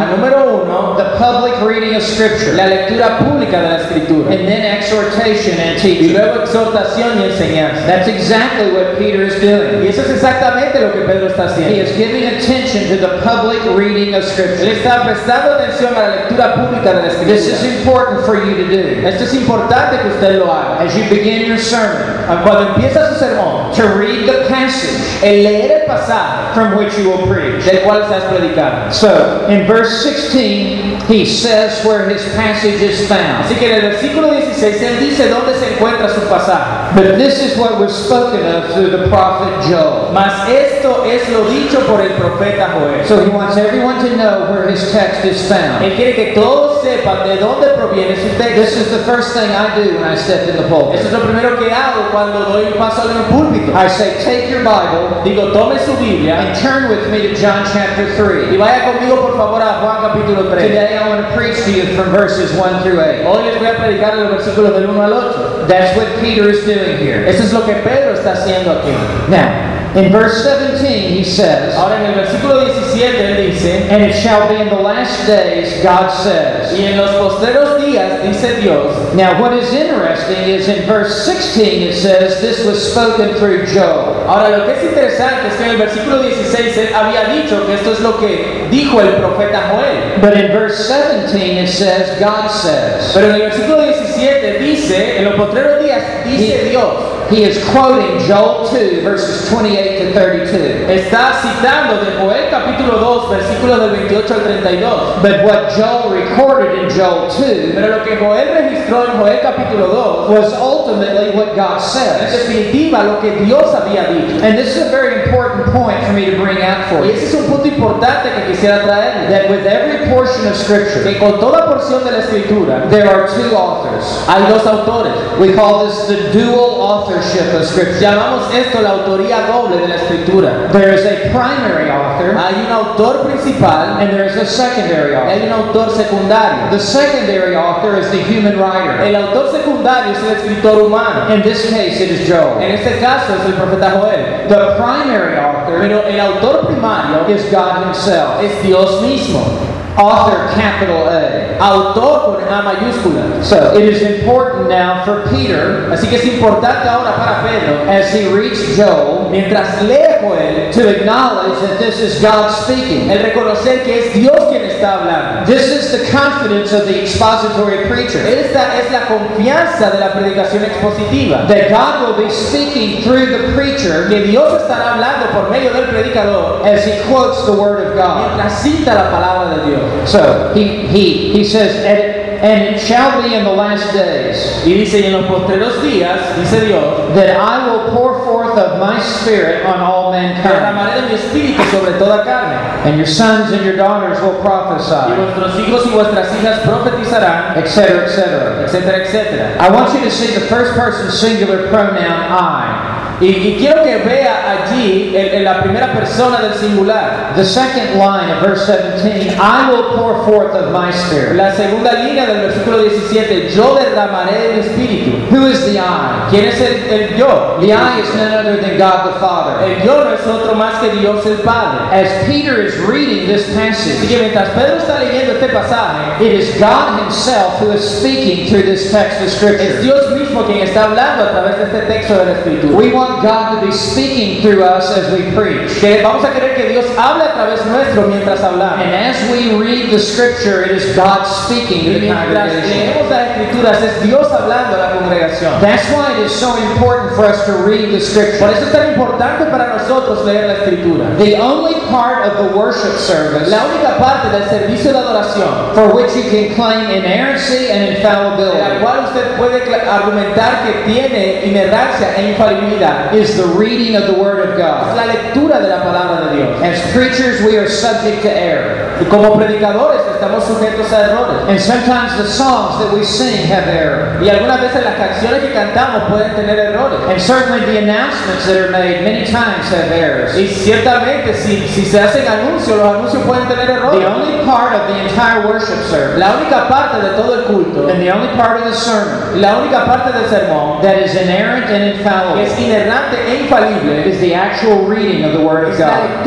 a 0.00 0.04
one, 0.04 0.16
número 0.16 0.62
uno, 0.64 0.96
the 0.96 1.16
public 1.18 1.54
reading 1.62 1.94
of 1.96 2.02
Scripture, 2.02 2.54
la 2.54 2.66
lectura 2.66 3.18
pública 3.18 3.60
de 3.60 3.68
la 3.68 3.76
escritura. 3.78 4.30
and 4.32 4.46
then 4.48 4.62
exhortation 4.76 5.58
and 5.60 5.76
Y 5.78 5.80
teaching. 5.82 6.12
luego 6.12 6.42
exhortación 6.42 7.20
y 7.20 7.24
enseñanza. 7.24 7.86
That's 7.86 8.08
exactly 8.08 8.72
what 8.72 8.96
Peter 8.98 9.22
is 9.22 9.40
doing. 9.40 9.82
Y 9.84 9.88
eso 9.88 10.02
es 10.02 10.10
exactamente 10.10 10.80
lo 10.80 10.92
que 10.92 11.00
Pedro 11.00 11.26
está 11.28 11.44
haciendo. 11.46 11.74
He 11.74 11.80
is 11.80 11.96
giving 11.96 12.24
attention 12.26 12.88
to 12.88 12.96
the 12.96 13.18
public 13.22 13.60
reading 13.76 14.14
of 14.14 14.22
Él 14.24 14.28
Scripture. 14.30 14.70
está 14.72 15.02
prestando 15.04 15.54
atención 15.54 15.94
a 15.96 16.00
la 16.00 16.16
lectura 16.16 16.54
pública 16.54 16.92
de 16.94 17.02
la 17.02 17.08
escritura. 17.08 17.36
This 17.36 17.48
is 17.48 17.64
important 17.78 18.24
for 18.24 18.36
you 18.36 18.54
to 18.56 18.64
do 18.70 19.06
Esto 19.06 19.24
es 19.24 19.34
importante 19.34 19.98
que 20.02 20.08
usted 20.08 20.38
lo 20.38 20.50
haga. 20.52 20.82
as 20.84 20.94
you 20.96 21.04
begin 21.08 21.46
your 21.46 21.58
sermon 21.58 22.02
ah, 22.28 22.42
Cuando 22.44 22.74
empieza 22.74 23.08
su 23.12 23.18
sermón, 23.24 23.72
to 23.74 23.82
read 23.98 24.26
the 24.26 24.44
passage 24.48 25.02
el 25.22 25.42
leer 25.42 25.80
el 25.82 25.86
pasaje 25.86 26.54
from 26.54 26.76
which 26.76 26.96
you 26.98 27.10
will 27.10 27.26
preach. 27.26 27.64
del 27.64 27.80
cual 27.82 28.02
estás 28.02 28.22
predicando. 28.30 28.92
So, 28.92 29.46
in 29.48 29.66
verse 29.66 29.83
16, 29.84 31.00
he 31.06 31.24
says 31.24 31.84
where 31.84 32.08
his 32.08 32.22
passage 32.34 32.80
is 32.80 33.06
found. 33.08 33.44
Así 33.44 33.54
que 33.56 33.66
en 33.66 33.84
el 33.84 33.90
versículo 33.90 34.32
16 34.32 34.82
él 34.82 35.00
dice 35.00 35.28
dónde 35.28 35.54
se 35.58 35.74
encuentra 35.74 36.08
su 36.08 36.20
pasaje. 36.22 36.94
But 36.94 37.16
this 37.16 37.40
is 37.40 37.56
what 37.56 37.78
was 37.78 37.92
spoken 37.92 38.44
of 38.46 38.72
through 38.72 38.90
the 38.90 39.08
prophet 39.08 39.68
Joel. 39.68 40.12
Mas 40.12 40.48
esto 40.48 41.04
es 41.04 41.28
lo 41.30 41.44
dicho 41.48 41.80
por 41.86 42.00
el 42.00 42.12
profeta 42.14 42.72
Joel. 42.72 43.04
So 43.06 43.24
he 43.24 43.30
wants 43.30 43.56
everyone 43.56 44.04
to 44.04 44.16
know 44.16 44.50
where 44.50 44.68
his 44.68 44.92
text 44.92 45.24
is 45.24 45.48
found. 45.48 45.84
Él 45.84 45.94
quiere 45.96 46.14
que 46.14 46.34
todos 46.34 46.73
sepan 46.84 47.24
de 47.26 47.36
dónde 47.38 47.68
proviene 47.74 48.14
su 48.14 48.28
This 48.28 48.38
texto. 48.38 48.80
is 48.80 48.90
the 48.90 49.02
first 49.04 49.32
thing 49.32 49.50
I 49.50 49.74
do 49.74 49.96
when 49.96 50.04
I 50.04 50.14
step 50.16 50.46
in 50.48 50.56
the 50.56 50.68
pulpit. 50.68 51.00
Eso 51.00 51.08
es 51.08 51.12
lo 51.12 51.20
primero 51.24 51.56
que 51.58 51.72
hago 51.72 52.10
cuando 52.12 52.40
doy 52.52 52.66
un 52.66 52.74
paso 52.78 53.08
en 53.10 53.16
el 53.16 53.24
púlpito. 53.24 53.72
I 53.74 53.88
say, 53.88 54.22
take 54.22 54.50
your 54.50 54.62
Bible 54.62 55.22
Digo, 55.24 55.52
tome 55.52 55.78
su 55.80 55.96
Biblia 55.96 56.36
and 56.36 56.54
turn 56.60 56.88
with 56.90 57.08
me 57.10 57.26
to 57.28 57.34
John 57.34 57.64
chapter 57.72 58.04
y 58.04 58.16
3. 58.16 58.58
vaya 58.58 58.92
conmigo 58.92 59.16
por 59.22 59.36
favor 59.36 59.62
a 59.62 59.80
Juan 59.80 59.96
capítulo 60.12 60.50
3. 60.52 60.68
Today 60.68 60.96
I 60.98 61.08
want 61.08 61.26
to 61.26 61.34
preach 61.34 61.64
to 61.64 61.72
you 61.72 61.96
from 61.96 62.10
verses 62.12 62.52
1 62.56 62.82
through 62.82 63.00
8. 63.00 63.24
Hoy 63.24 63.44
les 63.44 63.58
voy 63.58 63.68
a 63.68 63.76
predicar 63.76 64.16
los 64.16 64.30
versículos 64.30 64.74
del 64.74 64.86
1 64.90 65.02
al 65.02 65.12
8. 65.12 65.66
That's 65.66 65.96
what 65.96 66.06
Peter 66.20 66.48
is 66.50 66.64
doing 66.66 66.98
here. 66.98 67.24
Eso 67.26 67.42
es 67.42 67.52
lo 67.52 67.64
que 67.64 67.74
Pedro 67.82 68.12
está 68.14 68.32
haciendo 68.32 68.70
aquí. 68.72 68.92
Now, 69.28 69.73
in 69.96 70.10
verse 70.10 70.42
17, 70.42 71.12
he 71.16 71.22
says, 71.22 71.74
Ahora 71.76 72.00
en 72.00 72.06
el 72.06 72.14
versículo 72.14 72.64
17 72.64 73.16
él 73.16 73.52
dice, 73.52 73.88
And 73.90 74.02
it 74.02 74.14
shall 74.14 74.48
be 74.48 74.56
in 74.56 74.68
the 74.68 74.82
last 74.82 75.26
days, 75.26 75.82
God 75.82 76.10
says. 76.10 76.72
y 76.78 76.84
en 76.86 76.96
los 76.96 77.10
postreros 77.12 77.80
días 77.84 78.22
dice 78.22 78.60
Dios, 78.60 79.14
Now, 79.14 79.40
what 79.40 79.52
is 79.52 79.72
interesting 79.72 80.48
is 80.48 80.68
in 80.68 80.84
verse 80.86 81.24
16 81.24 81.82
it 81.88 81.94
says 81.94 82.40
this 82.40 82.66
was 82.66 82.90
spoken 82.92 83.34
through 83.38 83.66
Joel. 83.66 84.24
Ahora 84.26 84.58
lo 84.58 84.66
que 84.66 84.72
es 84.72 84.84
interesante 84.84 85.48
es 85.48 85.54
que 85.56 85.64
en 85.64 85.70
el 85.70 85.76
versículo 85.76 86.22
16 86.22 86.76
él 86.76 86.94
había 86.94 87.24
dicho 87.32 87.64
que 87.66 87.74
esto 87.74 87.92
es 87.92 88.00
lo 88.00 88.18
que 88.18 88.66
dijo 88.70 89.00
el 89.00 89.14
profeta 89.16 89.70
Joel. 89.70 90.20
But 90.20 90.36
in 90.36 90.48
verse 90.48 90.88
17 90.88 91.58
it 91.58 91.68
says 91.68 92.18
God 92.18 92.50
says. 92.50 93.12
Pero 93.14 93.28
en 93.28 93.34
el 93.36 93.42
versículo 93.42 93.80
17 93.82 94.58
dice, 94.58 95.18
en 95.18 95.24
los 95.24 95.34
postreros 95.34 95.82
días 95.82 96.02
dice 96.24 96.64
Dios. 96.70 97.14
He 97.30 97.42
is 97.44 97.56
quoting 97.70 98.18
Joel 98.20 98.68
2, 98.68 99.00
verses 99.02 99.48
28 99.48 99.98
to 99.98 100.12
32. 100.12 100.88
Está 100.88 101.32
citando 101.40 102.04
de 102.04 102.12
Joel 102.20 102.50
capítulo 102.50 102.98
2, 103.00 103.30
versículos 103.30 103.80
del 103.80 103.90
28 103.90 104.34
al 104.34 104.40
32. 104.42 105.22
But 105.22 105.44
what 105.44 105.72
Joel 105.72 106.10
recorded 106.10 106.82
in 106.84 106.90
Joel 106.90 107.30
2 107.30 107.72
Pero 107.74 107.98
lo 107.98 108.04
que 108.04 108.16
Joel 108.16 108.48
registró 108.54 109.06
en 109.08 109.18
Joel 109.18 109.40
capítulo 109.40 109.86
2 110.28 110.30
was 110.30 110.52
ultimately 110.54 111.30
what 111.34 111.56
God 111.56 111.78
es 111.78 111.84
says. 111.92 112.30
definitiva 112.46 113.02
lo 113.04 113.20
que 113.20 113.30
Dios 113.44 113.74
había 113.74 114.04
dicho. 114.12 114.44
And 114.44 114.58
this 114.58 114.76
is 114.76 114.82
a 114.86 114.90
very 114.90 115.24
important 115.24 115.72
point 115.72 116.04
for 116.04 116.12
me 116.12 116.26
to 116.30 116.36
bring 116.36 116.62
out 116.62 116.84
for 116.90 117.00
Y 117.02 117.08
you. 117.08 117.12
ese 117.14 117.24
es 117.28 117.34
un 117.34 117.46
punto 117.46 117.66
importante 117.66 118.28
que 118.36 118.52
quisiera 118.52 118.82
traer. 118.84 119.30
That 119.30 119.48
with 119.50 119.66
every 119.66 120.10
portion 120.12 120.46
of 120.46 120.54
Scripture, 120.56 121.02
Que 121.02 121.18
con 121.18 121.40
toda 121.40 121.66
porción 121.66 122.04
de 122.04 122.12
la 122.12 122.18
escritura 122.18 122.88
there 122.90 123.08
are 123.08 123.26
two 123.26 123.56
authors. 123.56 124.04
hay 124.28 124.46
dos 124.52 124.66
autores. 124.66 125.14
We 125.40 125.54
call 125.54 125.86
this 125.86 126.06
the 126.06 126.30
dual 126.32 126.82
authorship 127.14 127.54
of 127.54 127.66
Scripture. 127.66 128.00
Llamamos 128.00 128.52
esto 128.54 128.80
la 128.82 128.90
autoría 128.90 129.46
doble 129.46 129.76
de 129.78 129.88
la 129.88 129.96
escritura. 129.96 130.68
There 130.72 130.94
is 130.94 131.04
a 131.04 131.30
primary 131.30 131.90
author 131.90 132.34
Hay 132.36 132.54
un 132.66 132.72
autor 132.72 133.24
principal 133.24 134.00
and 134.00 134.10
there 134.10 134.26
is 134.26 134.36
a 134.36 134.46
secondary 134.46 135.14
author. 135.14 135.28
hay 135.30 135.46
un 135.46 135.52
autor 135.52 135.90
secundario. 135.90 136.70
The 136.70 136.80
secondary 136.80 137.54
author 137.56 137.98
is 137.98 138.10
the 138.10 138.22
human 138.22 138.58
writer. 138.58 139.02
El 139.02 139.16
autor 139.16 139.52
secundario 139.52 140.12
es 140.12 140.22
el 140.22 140.36
escritor 140.36 140.82
humano. 140.82 141.32
In 141.34 141.42
this 141.42 141.70
case, 141.70 142.00
it 142.00 142.10
is 142.10 142.28
Joel. 142.28 142.60
En 142.62 142.72
este 142.72 142.98
caso 143.00 143.34
es 143.34 143.46
el 143.46 143.54
profeta 143.54 143.90
Joel. 143.90 144.48
The 144.48 144.76
primary 144.76 145.36
author 145.38 145.80
Pero 145.80 146.02
el 146.06 146.20
autor 146.20 146.66
primario 146.66 147.28
is 147.28 147.44
God 147.50 147.84
Himself. 147.86 148.42
es 148.42 148.62
Dios 148.62 149.02
mismo. 149.02 149.73
Author 149.96 150.48
capital 150.54 151.08
A. 151.08 151.56
autor 151.60 152.40
con 152.40 152.48
A 152.52 152.62
mayúscula. 152.62 153.42
So 153.44 153.76
it 153.78 153.84
is 153.84 154.02
important 154.02 154.68
now 154.68 155.04
for 155.04 155.22
Peter, 155.30 155.88
Así 155.92 156.08
que 156.08 156.16
es 156.16 156.24
importante 156.24 156.88
ahora 156.88 157.14
para 157.16 157.42
Pedro, 157.42 157.88
as 157.88 158.12
he 158.12 158.28
reads 158.28 158.76
Joel, 158.76 159.30
mientras 159.30 159.80
lee 159.82 160.18
Joel, 160.20 160.72
to 160.72 160.88
acknowledge 160.88 161.60
that 161.60 161.78
this 161.78 162.00
is 162.00 162.20
God 162.20 162.50
speaking. 162.50 163.10
el 163.10 163.22
reconocer 163.22 163.84
que 163.84 164.00
es 164.00 164.14
Dios 164.14 164.36
quien 164.50 164.64
está 164.64 164.94
hablando. 164.94 165.46
This 165.46 165.68
is 165.70 165.92
the 165.92 166.10
confidence 166.10 166.72
of 166.72 166.86
the 166.86 167.00
expository 167.02 167.86
preacher. 167.86 168.18
Esta 168.26 168.78
es 168.80 168.90
la 168.90 169.06
confianza 169.06 169.90
de 169.90 170.00
la 170.00 170.12
predicación 170.12 170.64
expositiva. 170.64 171.46
That 171.46 171.70
God 171.70 172.08
will 172.08 172.24
be 172.26 172.30
speaking 172.30 173.02
through 173.02 173.26
the 173.26 173.52
preacher 173.54 174.08
Que 174.08 174.24
Dios 174.24 174.60
estará 174.62 174.94
hablando 174.94 175.30
por 175.32 175.50
medio 175.50 175.72
del 175.72 175.86
predicador 175.86 176.66
as 176.66 176.84
he 176.84 177.00
quotes 177.08 177.44
the 177.46 177.52
word 177.52 177.86
of 177.86 177.94
God. 177.94 178.26
mientras 178.26 178.60
cita 178.62 178.94
la 178.94 179.10
palabra 179.10 179.56
de 179.56 179.70
Dios. 179.70 179.83
So 180.06 180.52
he, 180.54 180.86
he, 180.88 181.32
he 181.32 181.44
says, 181.44 181.76
and 181.84 182.24
and 182.44 182.74
it 182.74 182.78
shall 182.78 183.22
be 183.22 183.34
in 183.34 183.44
the 183.44 183.50
last 183.50 183.94
days 183.94 184.66
Y 184.66 184.74
dice, 184.74 185.00
y 185.00 185.06
en 185.06 185.12
los 185.12 185.24
postreros 185.24 185.80
días, 185.82 186.36
dice 186.36 186.66
Dios, 186.66 187.14
that 187.14 187.40
I 187.40 187.70
will 187.70 187.90
pour 187.96 188.22
forth 188.24 188.58
of 188.58 188.78
my 188.78 189.00
spirit 189.00 189.64
on 189.64 189.80
all 189.80 190.12
mankind. 190.12 190.44
derramaré 190.44 191.00
de 191.00 191.08
mi 191.08 191.14
espíritu 191.14 191.62
sobre 191.70 191.92
toda 191.98 192.24
carne. 192.24 192.56
And 192.84 192.96
your 192.96 193.06
sons 193.06 193.52
and 193.52 193.64
your 193.64 193.76
daughters 193.76 194.20
will 194.20 194.38
Y 194.38 194.42
prophesy, 194.42 195.14
vuestros 195.16 195.58
hijos 195.58 195.86
y 195.86 195.90
vuestras 195.90 196.28
hijas 196.36 196.58
profetizarán, 196.60 197.56
etc., 197.56 198.04
etc. 198.04 198.64
etcétera, 198.64 198.98
etcétera. 198.98 199.56
I 199.60 199.70
want 199.70 199.94
you 199.94 200.00
to 200.00 200.10
see 200.10 200.34
the 200.34 200.46
first 200.46 200.74
person 200.74 201.10
singular 201.10 201.68
pronoun 201.68 202.04
I. 202.04 203.16
Y, 203.20 203.26
y 203.26 203.56
quiero 203.58 203.82
que 203.84 203.98
vea 204.04 204.43
en, 204.74 205.34
en 205.34 205.44
la 205.44 205.62
primera 205.62 205.92
persona 205.92 206.40
del 206.40 206.54
singular. 206.54 207.32
The 207.36 207.44
second 207.44 207.98
line 207.98 208.30
of 208.30 208.42
verse 208.42 208.66
17, 208.66 209.38
I 209.38 209.70
will 209.70 209.96
pour 209.96 210.24
forth 210.24 210.54
of 210.54 210.72
my 210.72 210.90
spirit. 210.90 211.36
La 211.36 211.54
segunda 211.54 211.92
línea 211.92 212.26
del 212.26 212.48
versículo 212.48 212.82
17, 212.82 213.50
yo 213.50 213.76
derramaré 213.76 214.54
de 214.54 214.60
espíritu. 214.60 215.30
Who 215.30 215.46
is 215.46 215.64
the 215.64 215.78
I? 215.78 216.28
¿Quién 216.30 216.46
es 216.46 216.60
el, 216.60 216.90
el 216.90 217.16
yo? 217.16 217.58
The 217.60 217.72
I 217.72 218.00
is 218.00 218.14
none 218.14 218.32
other 218.32 218.60
than 218.60 218.76
God 218.78 219.12
the 219.12 219.20
Father. 219.20 219.64
El 219.64 219.84
yo 219.84 220.04
no 220.04 220.12
es 220.12 220.26
otro 220.26 220.54
más 220.54 220.80
que 220.80 220.90
Dios 220.98 221.24
el 221.26 221.38
Padre. 221.38 221.84
As 221.92 222.26
Peter 222.26 222.60
is 222.60 222.76
reading 222.88 223.26
this 223.26 223.44
Así 223.44 223.54
passage, 223.54 224.08
que 224.08 224.18
mientras 224.18 224.48
Pedro 224.50 224.78
está 224.78 224.98
leyendo 224.98 225.32
este 225.34 225.48
pasaje, 225.48 226.24
it 226.24 226.32
is 226.32 226.58
God 226.58 227.00
Himself 227.00 227.60
who 227.60 227.70
is 227.72 227.82
speaking 227.82 228.48
through 228.48 228.62
this 228.62 228.90
text 228.90 229.20
of 229.20 229.26
es 229.26 229.36
Scripture. 229.36 229.82
Dios 229.82 230.10
mismo 230.12 230.44
quien 230.44 230.60
está 230.62 230.84
hablando 230.84 231.24
a 231.24 231.30
través 231.30 231.58
de 231.58 231.64
este 231.64 231.80
texto 231.86 232.18
de 232.18 232.24
la 232.24 232.32
Escritura. 232.32 232.76
We 232.76 232.92
want 232.92 233.22
God 233.22 233.60
to 233.60 233.66
be 233.66 233.72
speaking 233.72 234.42
through 234.42 234.63
us 234.64 234.90
as 234.96 235.12
we 235.12 235.30
preach. 235.32 235.80
Que 235.80 236.02
vamos 236.02 236.24
a 236.24 236.32
querer 236.32 236.54
que 236.54 236.68
Dios 236.68 236.86
hable 236.96 237.24
a 237.24 237.32
través 237.32 237.64
nuestro 237.66 238.08
mientras 238.08 238.40
hablamos. 238.40 238.84
And 238.84 238.94
as 238.94 239.16
we 239.30 239.54
read 239.56 239.90
the 239.90 239.98
Scripture, 239.98 240.64
it 240.64 240.72
is 240.72 240.96
God 240.96 241.24
speaking 241.24 241.84
to 241.84 242.00
the 242.00 242.08
congregation. 242.08 242.64
leemos 242.64 243.10
las 243.10 243.30
Escrituras, 243.30 243.82
es 243.82 244.02
Dios 244.02 244.32
hablando 244.32 244.76
a 244.76 244.78
la 244.78 244.90
congregación. 244.98 245.60
That's 245.60 245.88
why 245.90 246.12
it 246.18 246.26
is 246.26 246.32
so 246.32 246.56
important 246.56 247.14
for 247.14 247.24
us 247.24 247.44
to 247.46 247.52
read 247.64 247.92
the 247.92 247.98
Por 247.98 248.00
Scripture. 248.00 248.50
eso 248.50 248.66
es 248.66 248.72
tan 248.72 248.88
importante 248.92 249.46
para 249.46 249.76
nosotros 249.78 250.24
leer 250.24 250.46
la 250.46 250.54
Escritura. 250.54 251.16
The 251.18 251.36
only 251.40 251.74
part 251.90 252.26
of 252.26 252.38
the 252.38 252.56
worship 252.56 252.98
service 252.98 253.48
La 253.48 253.64
única 253.66 253.98
parte 253.98 254.30
del 254.30 254.48
servicio 254.48 254.92
de 254.92 254.98
adoración 254.98 255.74
for 255.74 255.94
which 255.94 256.14
you 256.14 256.22
can 256.30 256.54
claim 256.54 256.90
inerrancy 256.90 257.70
and 257.70 257.84
de 257.84 257.90
la 257.90 257.96
infallibility 257.96 258.80
cual 258.80 259.04
usted 259.04 259.36
puede 259.36 259.62
argumentar 259.88 260.64
que 260.64 260.92
tiene 260.92 261.44
inerrancia 261.44 262.16
e 262.16 262.30
infalibilidad 262.30 263.12
is 263.14 263.36
the 263.36 263.46
reading 263.58 263.96
of 263.96 264.06
the 264.06 264.14
Word 264.14 264.48
of 264.48 264.53
God. 264.56 264.96
la 264.96 265.06
lectura 265.06 265.60
de 265.60 265.68
la 265.68 265.82
palabra 265.82 266.28
de 266.28 266.36
Dios. 266.36 266.62
As 266.62 266.92
preachers, 266.92 267.42
we 267.42 267.56
are 267.56 267.68
subject 267.68 268.22
to 268.22 268.30
error. 268.30 268.96
Y 269.00 269.04
como 269.06 269.34
predicadores 269.36 270.00
estamos 270.14 270.44
sujetos 270.44 270.92
a 270.92 271.10
errores. 271.10 271.48
And 271.48 271.60
sometimes 271.60 272.16
the 272.16 272.26
songs 272.26 272.78
that 272.78 272.92
we 272.92 273.04
sing 273.04 273.46
have 273.50 273.68
error. 273.68 274.22
Y 274.22 274.28
algunas 274.28 274.60
veces 274.60 274.84
las 274.84 274.94
canciones 274.94 275.40
que 275.42 275.52
cantamos 275.52 276.10
pueden 276.10 276.34
tener 276.34 276.58
errores. 276.58 277.00
And 277.08 277.20
certainly 277.20 277.64
the 277.66 277.78
announcements 277.78 278.46
that 278.46 278.56
are 278.56 278.70
made 278.70 279.02
many 279.02 279.24
times 279.24 279.68
have 279.70 279.90
errors. 279.92 280.36
Y 280.36 280.48
ciertamente 280.48 281.34
si, 281.34 281.66
si 281.68 281.84
se 281.84 282.00
hacen 282.00 282.26
anuncios, 282.28 282.78
los 282.78 282.86
anuncios 282.86 283.22
pueden 283.24 283.46
tener 283.48 283.66
The 283.66 283.72
errores. 283.72 284.06
only 284.06 284.44
part 284.44 284.74
of 284.74 284.86
the 284.88 284.98
entire 285.08 285.46
worship 285.46 285.82
service 285.90 286.18
La 286.18 286.36
única 286.36 286.68
parte 286.68 287.00
de 287.00 287.10
todo 287.16 287.34
el 287.34 287.44
culto, 287.44 287.88
and 287.88 288.00
the 288.00 288.10
only 288.10 288.28
part 288.36 288.60
of 288.60 288.64
the 288.64 288.74
sermon 288.74 289.40
la 289.40 289.58
única 289.58 289.84
parte 289.84 290.12
del 290.12 290.28
sermón 290.28 290.80
that 290.82 290.98
is 290.98 291.14
inerrant 291.14 291.66
and 291.68 291.94
que 291.94 292.42
es 292.42 292.58
infallible 292.58 292.64
inerrante 292.64 293.16
e 293.26 293.40
infalible 293.42 294.06
is 294.06 294.20
the 294.20 294.34
actual 294.44 294.84
reading 294.86 295.24
of 295.24 295.32
the 295.32 295.40
Word 295.44 295.64
of 295.68 295.78
God. 295.78 296.24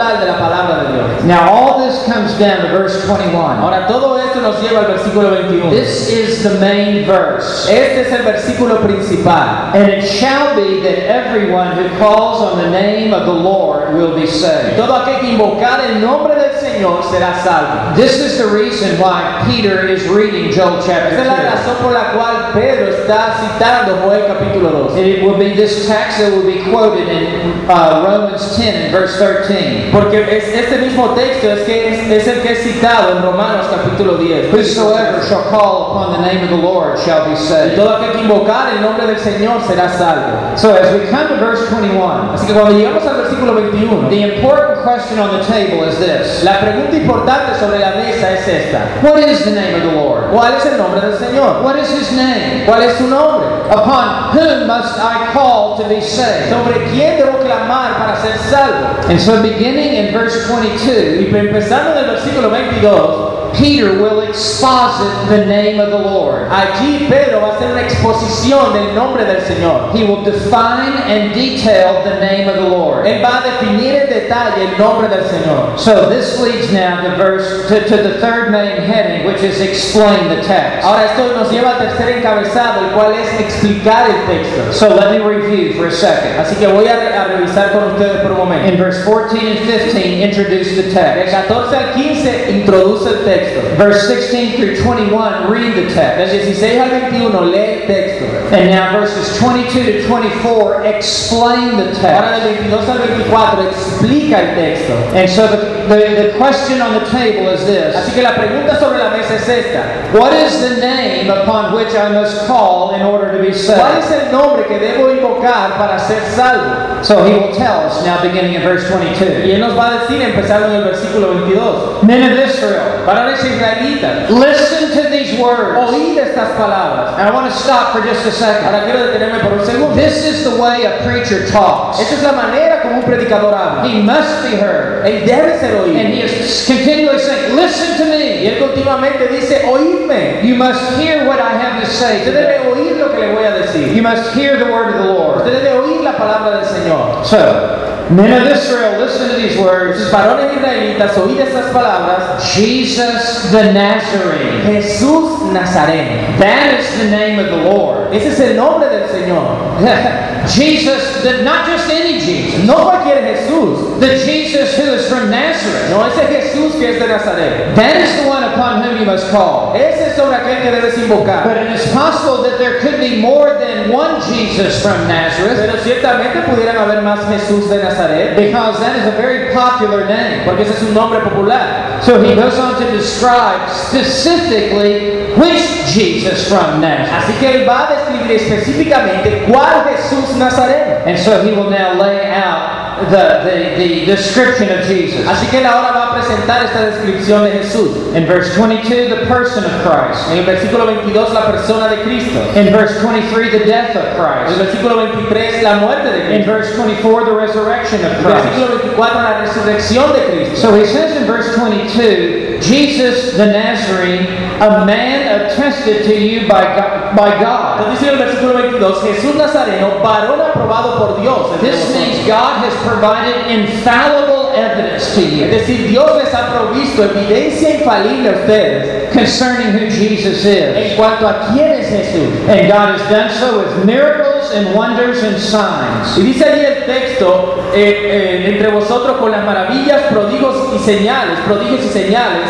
Lectura 0.00 0.10
como 0.10 0.10
tal 0.10 0.20
de 0.20 0.26
la 0.26 0.38
palabra 0.38 0.84
de 0.84 0.92
Dios. 0.92 1.24
Now, 1.24 1.50
all 1.50 1.78
this 1.86 2.02
comes 2.04 2.32
down 2.38 2.62
to 2.62 2.68
verse 2.68 3.04
21. 3.06 3.34
Ahora 3.34 3.86
todo 3.86 4.18
esto 4.18 4.40
nos 4.40 4.60
lleva 4.62 4.80
al 4.80 4.86
versículo 4.86 5.30
21. 5.30 5.70
This 5.70 6.08
is 6.08 6.42
the 6.42 6.58
main 6.58 7.06
verse. 7.06 7.68
Este 7.70 8.02
es 8.02 8.12
el 8.12 8.24
versículo 8.24 8.80
principal. 8.82 9.74
And 9.74 9.90
it 9.90 10.04
shall 10.04 10.54
be 10.56 10.80
that 10.80 10.98
everyone 11.06 11.72
who 11.72 11.88
calls 11.98 12.42
on 12.42 12.58
the 12.58 12.70
name 12.70 13.12
of 13.12 13.26
the 13.26 13.32
Lord 13.32 13.94
will 13.94 14.14
be 14.14 14.26
saved. 14.26 14.76
Todo 14.76 14.94
aquel 14.94 15.20
que 15.20 15.30
invocar 15.34 15.80
el 15.80 16.00
nombre 16.00 16.34
del 16.34 16.54
Señor 16.58 17.02
será 17.04 17.34
salvo. 17.42 17.94
This 17.96 18.18
is 18.20 18.38
the 18.38 18.46
reason 18.46 18.98
why 18.98 19.42
Peter 19.46 19.86
is 19.86 20.08
reading 20.08 20.50
Joel 20.52 20.80
chapter 20.82 21.18
Esa 21.18 21.22
es 21.22 21.26
la 21.26 21.36
2. 21.36 21.44
razón 21.44 21.76
por 21.82 21.92
la 21.92 22.12
cual 22.12 22.52
Pedro 22.54 22.88
está 22.88 23.36
citando 23.40 23.96
Joel 24.02 24.26
capítulo 24.26 24.88
2. 24.94 24.96
It 24.98 25.22
will 25.22 25.38
be 25.38 25.54
this 25.54 25.86
text 25.86 26.18
that 26.18 26.32
will 26.32 26.46
be 26.46 26.62
quoted 26.70 27.08
in 27.08 27.68
uh, 27.68 28.04
Romans 28.06 28.56
10 28.56 28.82
and 28.84 28.92
verse 28.92 29.18
13. 29.18 29.89
Porque 29.92 30.36
es 30.36 30.44
este 30.54 30.78
mismo 30.78 31.10
texto 31.10 31.50
es, 31.50 31.62
que 31.62 31.88
es, 31.88 32.10
es 32.10 32.28
el 32.28 32.42
que 32.42 32.52
es 32.52 32.62
citado 32.62 33.16
en 33.16 33.22
Romanos 33.22 33.66
capítulo 33.70 34.14
10. 34.18 34.52
Whosoever 34.52 35.20
shall 35.28 35.42
call 35.50 35.90
upon 35.90 36.12
the 36.12 36.20
name 36.26 36.44
of 36.44 36.50
the 36.50 36.56
Lord 36.56 36.98
shall 36.98 37.24
be 37.26 37.32
Y 37.32 37.36
saved. 37.36 37.76
todo 37.76 37.96
aquel 37.96 38.12
que 38.12 38.20
invocar 38.20 38.68
el 38.74 38.82
nombre 38.82 39.06
del 39.06 39.18
Señor 39.18 39.60
será 39.66 39.88
salvo. 39.88 40.56
So 40.56 40.70
as 40.74 40.92
we 40.92 41.06
come 41.10 41.28
to 41.28 41.36
verse 41.44 41.68
21, 41.70 42.34
Así 42.34 42.46
que 42.46 42.52
cuando 42.52 42.72
llegamos 42.72 43.04
al 43.06 43.16
versículo 43.16 43.54
21, 43.54 44.08
the 44.10 44.22
important 44.36 44.82
question 44.84 45.18
on 45.18 45.30
the 45.38 45.44
table 45.46 45.84
is 45.88 45.98
this. 45.98 46.44
la 46.44 46.60
pregunta 46.60 46.96
importante 46.96 47.58
sobre 47.58 47.78
la 47.78 47.90
mesa 47.92 48.30
es 48.32 48.46
esta. 48.46 48.80
What 49.02 49.18
is 49.18 49.44
the 49.44 49.50
name 49.52 49.74
of 49.74 49.82
the 49.82 49.92
Lord? 49.92 50.30
¿Cuál 50.32 50.54
es 50.54 50.66
el 50.66 50.78
nombre 50.78 51.00
del 51.00 51.18
Señor? 51.18 51.62
What 51.62 51.76
is 51.78 51.90
his 51.90 52.12
name? 52.12 52.64
¿Cuál 52.66 52.82
es 52.82 52.96
su 52.96 53.06
nombre? 53.08 53.46
Upon 53.70 54.30
whom 54.34 54.66
must 54.66 54.98
I 54.98 55.30
call 55.32 55.76
to 55.76 55.84
be 55.88 56.00
saved? 56.00 56.50
¿Sobre 56.50 56.84
quién 56.90 57.16
debo 57.18 57.38
clamar 57.38 57.98
para 57.98 58.16
ser 58.20 58.36
salvo? 58.50 58.86
And 59.08 59.18
so 59.20 59.40
beginning 59.70 60.06
in 60.06 60.12
verse 60.12 60.46
22, 60.46 61.20
Y 61.20 61.36
empezando 61.36 61.92
en 61.92 62.04
el 62.04 62.10
versículo 62.12 62.50
22, 62.50 63.29
Peter 63.54 63.92
will 64.00 64.20
exposit 64.22 65.28
the 65.28 65.44
name 65.46 65.80
of 65.80 65.90
the 65.90 65.98
Lord. 65.98 66.48
allí 66.50 67.06
Pedro 67.08 67.40
va 67.40 67.48
a 67.48 67.56
hacer 67.56 67.70
una 67.70 67.82
exposición 67.82 68.72
del 68.72 68.94
nombre 68.94 69.24
del 69.24 69.42
Señor. 69.42 69.90
He 69.94 70.04
will 70.04 70.22
define 70.22 70.96
and 71.06 71.34
detail 71.34 72.02
the 72.04 72.20
name 72.20 72.48
of 72.48 72.56
the 72.56 72.68
Lord. 72.68 73.06
Él 73.06 73.22
va 73.22 73.38
a 73.38 73.42
definir 73.42 73.94
en 73.94 74.08
detalle 74.08 74.70
el 74.70 74.78
nombre 74.78 75.08
del 75.08 75.24
Señor. 75.24 75.78
So 75.78 76.08
this 76.08 76.38
leads 76.40 76.72
now 76.72 77.02
to 77.02 77.16
verse 77.16 77.68
to, 77.68 77.80
to 77.88 77.96
the 78.02 78.18
third 78.20 78.50
main 78.50 78.82
heading, 78.82 79.26
which 79.26 79.42
is 79.42 79.60
explain 79.60 80.28
the 80.28 80.42
text. 80.42 80.84
Ahora 80.84 81.06
esto 81.06 81.34
nos 81.34 81.50
lleva 81.50 81.76
al 81.76 81.78
tercer 81.78 82.18
encabezado, 82.18 82.86
el 82.86 82.90
cual 82.92 83.14
es 83.14 83.40
explicar 83.40 84.10
el 84.10 84.26
texto. 84.26 84.72
So 84.72 84.94
let 84.94 85.10
me 85.10 85.24
review 85.24 85.74
for 85.74 85.86
a 85.86 85.92
second. 85.92 86.38
Así 86.38 86.56
que 86.56 86.66
voy 86.66 86.86
a, 86.88 87.22
a 87.22 87.24
revisar 87.28 87.72
con 87.72 87.92
ustedes 87.92 88.20
por 88.22 88.32
un 88.32 88.38
momento. 88.38 88.68
In 88.68 88.78
verse 88.78 89.04
14 89.04 89.38
and 89.38 89.58
15, 89.60 90.22
introduce 90.22 90.76
the 90.76 90.90
Del 90.90 90.94
text. 90.94 91.34
14 91.48 91.76
al 91.76 91.94
15 91.94 92.50
introduce 92.50 93.06
el 93.06 93.24
texto. 93.24 93.39
Verse 93.76 94.06
16 94.06 94.56
through 94.56 94.76
21, 94.76 95.50
read 95.50 95.74
the 95.76 95.82
Del 95.82 95.94
text. 95.94 96.32
16 96.32 96.80
al 96.80 96.90
21 96.90 97.50
lee 97.50 97.58
el 97.58 97.86
texto. 97.86 98.24
And 98.52 98.70
now 98.70 98.92
verses 98.92 99.36
22 99.38 99.84
to 100.02 100.06
24 100.06 100.84
explain 100.84 101.76
the 101.76 101.90
Ahora 102.00 102.40
text. 102.40 102.44
del 102.44 102.54
22 102.70 102.88
al 102.88 102.98
24 102.98 103.68
explica 103.68 104.40
el 104.40 104.54
texto. 104.54 104.92
And 105.14 105.28
so 105.28 105.46
the, 105.46 105.79
the, 105.90 106.30
the 106.30 106.38
question 106.38 106.80
on 106.80 106.94
the 106.94 107.04
table 107.10 107.48
is 107.50 107.66
this. 107.66 107.94
Así 107.96 108.12
que 108.14 108.22
la 108.22 108.34
pregunta 108.34 108.78
sobre 108.78 108.98
la 108.98 109.10
mesa 109.10 109.34
es 109.34 109.48
esta. 109.48 109.82
What 110.16 110.32
is 110.32 110.60
the 110.60 110.76
name 110.80 111.28
upon 111.30 111.74
which 111.74 111.94
I 111.94 112.08
must 112.12 112.46
call 112.46 112.94
in 112.94 113.02
order 113.02 113.32
to 113.32 113.38
be 113.42 113.50
¿Cuál 113.50 114.00
saved? 114.00 114.04
es 114.04 114.10
el 114.10 114.32
nombre 114.32 114.66
que 114.66 114.78
debo 114.78 115.10
invocar 115.10 115.76
para 115.76 115.98
ser 115.98 116.20
salvo? 116.34 117.02
So 117.02 117.24
he 117.24 117.32
will 117.32 117.54
tell 117.54 117.80
us 117.86 118.04
now 118.04 118.20
beginning 118.22 118.54
in 118.54 118.62
verse 118.62 118.84
Y 118.90 119.14
22. 119.14 119.54
él 119.54 119.60
nos 119.60 119.74
va 119.76 119.88
a 119.88 119.98
decir, 120.00 120.20
empezando 120.22 120.68
en 120.68 120.74
el 120.74 120.84
versículo 120.84 121.28
22. 121.28 122.02
Men 122.04 122.30
of 122.30 122.38
Israel, 122.38 123.04
Varones 123.06 123.42
israelitas, 123.42 124.30
listen 124.30 124.90
to 124.92 125.08
these 125.10 125.40
words. 125.40 125.78
oíd 125.90 126.18
estas 126.18 126.50
palabras. 126.58 127.18
And 127.18 127.26
I 127.28 127.32
want 127.32 127.50
to 127.50 127.56
stop 127.58 127.92
for 127.92 128.02
just 128.02 128.26
a 128.26 128.30
second. 128.30 128.66
Ahora 128.66 128.84
quiero 128.84 129.06
detenerme 129.06 129.40
por 129.40 129.54
un 129.54 129.64
segundo. 129.64 129.94
This 129.96 130.24
is 130.24 130.44
the 130.44 130.60
way 130.60 130.84
a 130.84 131.02
preacher 131.02 131.48
talks. 131.50 131.98
Esta 132.00 132.14
es 132.14 132.22
la 132.22 132.32
manera 132.32 132.82
como 132.82 132.96
un 132.98 133.02
predicador 133.02 133.54
habla. 133.54 133.82
He 133.88 134.02
must 134.02 134.42
be 134.42 134.56
heard. 134.56 135.04
Él 135.06 135.24
debe 135.24 135.58
ser 135.58 135.79
And 135.86 136.12
he 136.14 136.20
is 136.22 136.66
continually 136.66 137.18
saying, 137.18 137.56
Listen 137.56 137.96
to 137.98 138.04
Y 138.04 138.18
me. 138.18 138.46
él 138.46 138.58
continuamente 138.58 139.28
dice, 139.28 139.64
oídme. 139.66 140.42
You 140.44 140.54
must 140.56 140.80
hear 140.98 141.26
what 141.26 141.38
I 141.40 141.52
have 141.52 141.80
to 141.82 141.86
say 141.90 142.18
Usted 142.18 142.34
debe 142.34 142.70
oír 142.70 142.96
lo 142.98 143.10
que 143.10 143.18
le 143.20 143.32
voy 143.32 143.44
a 143.44 143.52
decir. 143.58 143.94
You 143.94 144.02
must 144.02 144.34
hear 144.34 144.56
the 144.58 144.70
word 144.70 144.94
of 144.94 145.02
the 145.04 145.12
Lord. 145.12 145.38
Usted 145.38 145.62
debe 145.62 145.78
oír 145.78 146.02
la 146.02 146.12
palabra 146.16 146.58
del 146.58 146.66
Señor. 146.66 147.24
So, 147.24 147.89
Men 148.10 148.42
of 148.42 148.50
Israel, 148.50 148.98
listen 149.00 149.28
to 149.30 149.36
these 149.36 149.56
words. 149.56 150.10
varones 150.10 150.52
israelitas, 150.52 151.16
oíd 151.16 151.38
estas 151.38 151.70
palabras. 151.72 152.42
Jesus 152.54 153.50
the 153.52 153.72
Nazarene. 153.72 154.62
Jesús 154.66 155.52
Nazareno. 155.52 156.36
That 156.38 156.80
is 156.80 156.98
the 156.98 157.10
name 157.10 157.38
of 157.38 157.46
the 157.46 157.56
Lord. 157.56 158.12
Ese 158.12 158.32
es 158.32 158.40
el 158.40 158.56
nombre 158.56 158.88
del 158.88 159.08
Señor. 159.08 159.78
Jesus, 160.48 161.22
the, 161.22 161.42
not 161.44 161.66
just 161.66 161.88
any 161.90 162.18
Jesus, 162.18 162.64
No 162.64 162.90
cualquier 162.90 163.22
Jesús. 163.22 164.00
the 164.00 164.18
Jesus 164.18 164.76
who 164.76 164.90
is 164.94 165.08
from 165.08 165.30
Nazareth. 165.30 165.90
No 165.90 166.04
ese 166.06 166.26
Jesús 166.26 166.72
que 166.72 166.88
es 166.88 166.98
de 166.98 167.06
Nazaret. 167.06 167.76
That 167.76 167.96
is 167.96 168.22
the 168.22 168.28
one 168.28 168.42
upon 168.42 168.82
whom 168.82 168.98
you 168.98 169.04
must 169.04 169.30
call. 169.30 169.74
Ese 169.76 170.10
es 170.10 170.16
sobre 170.16 170.34
aquel 170.34 170.62
que 170.62 170.70
debes 170.70 170.98
invocar. 170.98 171.44
But 171.44 171.58
it 171.58 171.70
is 171.70 171.86
possible 171.92 172.42
that 172.42 172.58
there 172.58 172.80
could 172.80 172.98
be 172.98 173.20
more 173.20 173.54
than 173.60 173.92
one 173.92 174.20
Jesus 174.22 174.82
from 174.82 175.06
Nazareth 175.06 175.58
Pero 175.58 175.76
ciertamente 175.82 176.40
pudieran 176.42 176.76
haber 176.76 177.02
más 177.02 177.20
Jesús 177.28 177.68
de 177.68 177.82
Nazaret, 177.82 177.99
because 178.36 178.80
that 178.80 178.96
is 178.96 179.06
a 179.06 179.16
very 179.16 179.52
popular 179.52 180.06
name. 180.06 180.44
porque 180.44 180.62
ese 180.62 180.76
es 180.76 180.82
un 180.82 180.94
nombre 180.94 181.20
popular. 181.20 182.00
So 182.02 182.22
he 182.22 182.34
goes 182.34 182.58
on 182.58 182.80
to 182.80 182.90
describe 182.90 183.70
specifically 183.70 185.32
which 185.36 185.62
Jesus 185.86 186.48
from 186.48 186.80
Nazareth. 186.80 187.10
Así 187.12 187.32
que 187.38 187.50
él 187.50 187.66
va 187.66 187.88
a 187.88 187.94
describir 187.94 188.32
específicamente 188.32 189.44
cuál 189.48 189.84
Jesús 189.84 190.36
Nazareno. 190.36 191.04
And 191.06 191.18
so 191.18 191.42
he 191.44 191.52
will 191.52 191.70
now 191.70 191.94
lay 191.94 192.30
out 192.32 192.79
the, 193.08 193.42
the, 193.44 193.56
the 193.76 194.06
description 194.06 194.68
of 194.70 194.84
Jesus. 194.86 195.26
Así 195.26 195.46
que 195.50 195.58
él 195.58 195.66
ahora 195.66 195.92
va 195.92 196.10
a 196.10 196.14
presentar 196.14 196.64
esta 196.64 196.86
descripción 196.90 197.44
de 197.44 197.52
Jesús. 197.52 198.14
In 198.14 198.26
verse 198.26 198.54
22, 198.56 199.08
the 199.08 199.26
person 199.26 199.64
of 199.64 199.72
Christ. 199.82 200.28
En 200.30 200.38
el 200.38 200.44
versículo 200.44 200.86
22, 200.86 201.32
la 201.32 201.46
persona 201.50 201.88
de 201.88 202.02
Cristo. 202.02 202.40
In 202.54 202.72
verse 202.72 203.00
23, 203.02 203.50
the 203.52 203.64
death 203.64 203.96
of 203.96 204.04
Christ. 204.16 204.52
En 204.52 204.60
el 204.60 204.66
Christ. 204.66 204.82
versículo 204.82 204.96
23, 204.96 205.62
la 205.62 205.78
muerte 205.80 206.10
de 206.10 206.20
Cristo. 206.26 206.34
In 206.34 206.44
verse 206.44 206.76
24, 206.76 207.24
the 207.24 207.32
resurrection 207.32 208.04
of 208.04 208.12
En 208.12 208.16
el 208.16 208.22
Christ. 208.22 208.44
versículo 208.44 208.68
24, 208.68 209.22
la 209.22 209.40
resurrección 209.40 210.12
de 210.12 210.20
Cristo. 210.26 210.56
So 210.56 210.74
he 210.74 210.84
says 210.86 211.16
in 211.16 211.26
verse 211.26 211.54
22, 211.56 212.60
Jesus 212.60 213.36
the 213.36 213.46
Nazarene, 213.46 214.26
a 214.60 214.84
man 214.84 215.40
attested 215.40 216.04
to 216.04 216.14
you 216.14 216.46
by 216.46 216.62
God. 216.62 217.16
By 217.16 217.40
God. 217.40 217.80
Entonces 217.80 218.00
dice 218.00 218.12
en 218.12 218.18
el 218.20 218.26
versículo 218.26 218.54
22, 218.54 219.02
Jesús 219.02 219.34
Nazareno, 219.36 220.00
varón 220.02 220.40
aprobado 220.40 220.98
por 220.98 221.20
Dios. 221.20 221.60
This 221.60 221.94
means 221.94 222.26
God 222.26 222.64
has 222.64 222.74
provided 222.90 223.46
infallible 223.50 224.52
evidence 224.54 225.14
to 225.14 225.20
Es 225.20 225.32
you 225.32 225.46
decir, 225.46 225.88
Dios 225.88 226.22
les 226.22 226.34
ha 226.34 226.52
provisto 226.52 227.04
evidencia 227.04 227.76
infalible 227.78 228.28
a 228.28 228.32
ustedes 228.32 229.12
concerning 229.12 229.72
who 229.72 229.90
Jesus 229.90 230.44
is. 230.44 230.76
en 230.76 230.96
cuanto 230.96 231.26
a 231.26 231.52
quién 231.52 231.70
es 231.72 231.88
Jesús. 231.88 232.48
And 232.48 232.68
God 232.68 232.98
has 232.98 233.10
done 233.10 233.30
so 233.30 233.60
with 233.60 233.84
miracles 233.84 234.50
and 234.52 234.74
wonders 234.74 235.22
and 235.22 235.38
signs. 235.38 236.16
Y 236.18 236.22
dice 236.22 236.44
ahí 236.44 236.64
el 236.64 236.84
texto, 236.86 237.70
eh, 237.74 238.42
eh, 238.44 238.54
entre 238.54 238.68
vosotros 238.70 239.18
con 239.18 239.30
las 239.30 239.44
maravillas, 239.44 240.02
prodigios 240.10 240.56
y 240.74 240.78
señales, 240.78 241.38
prodigios 241.46 241.84
y 241.84 241.88
señales 241.88 242.48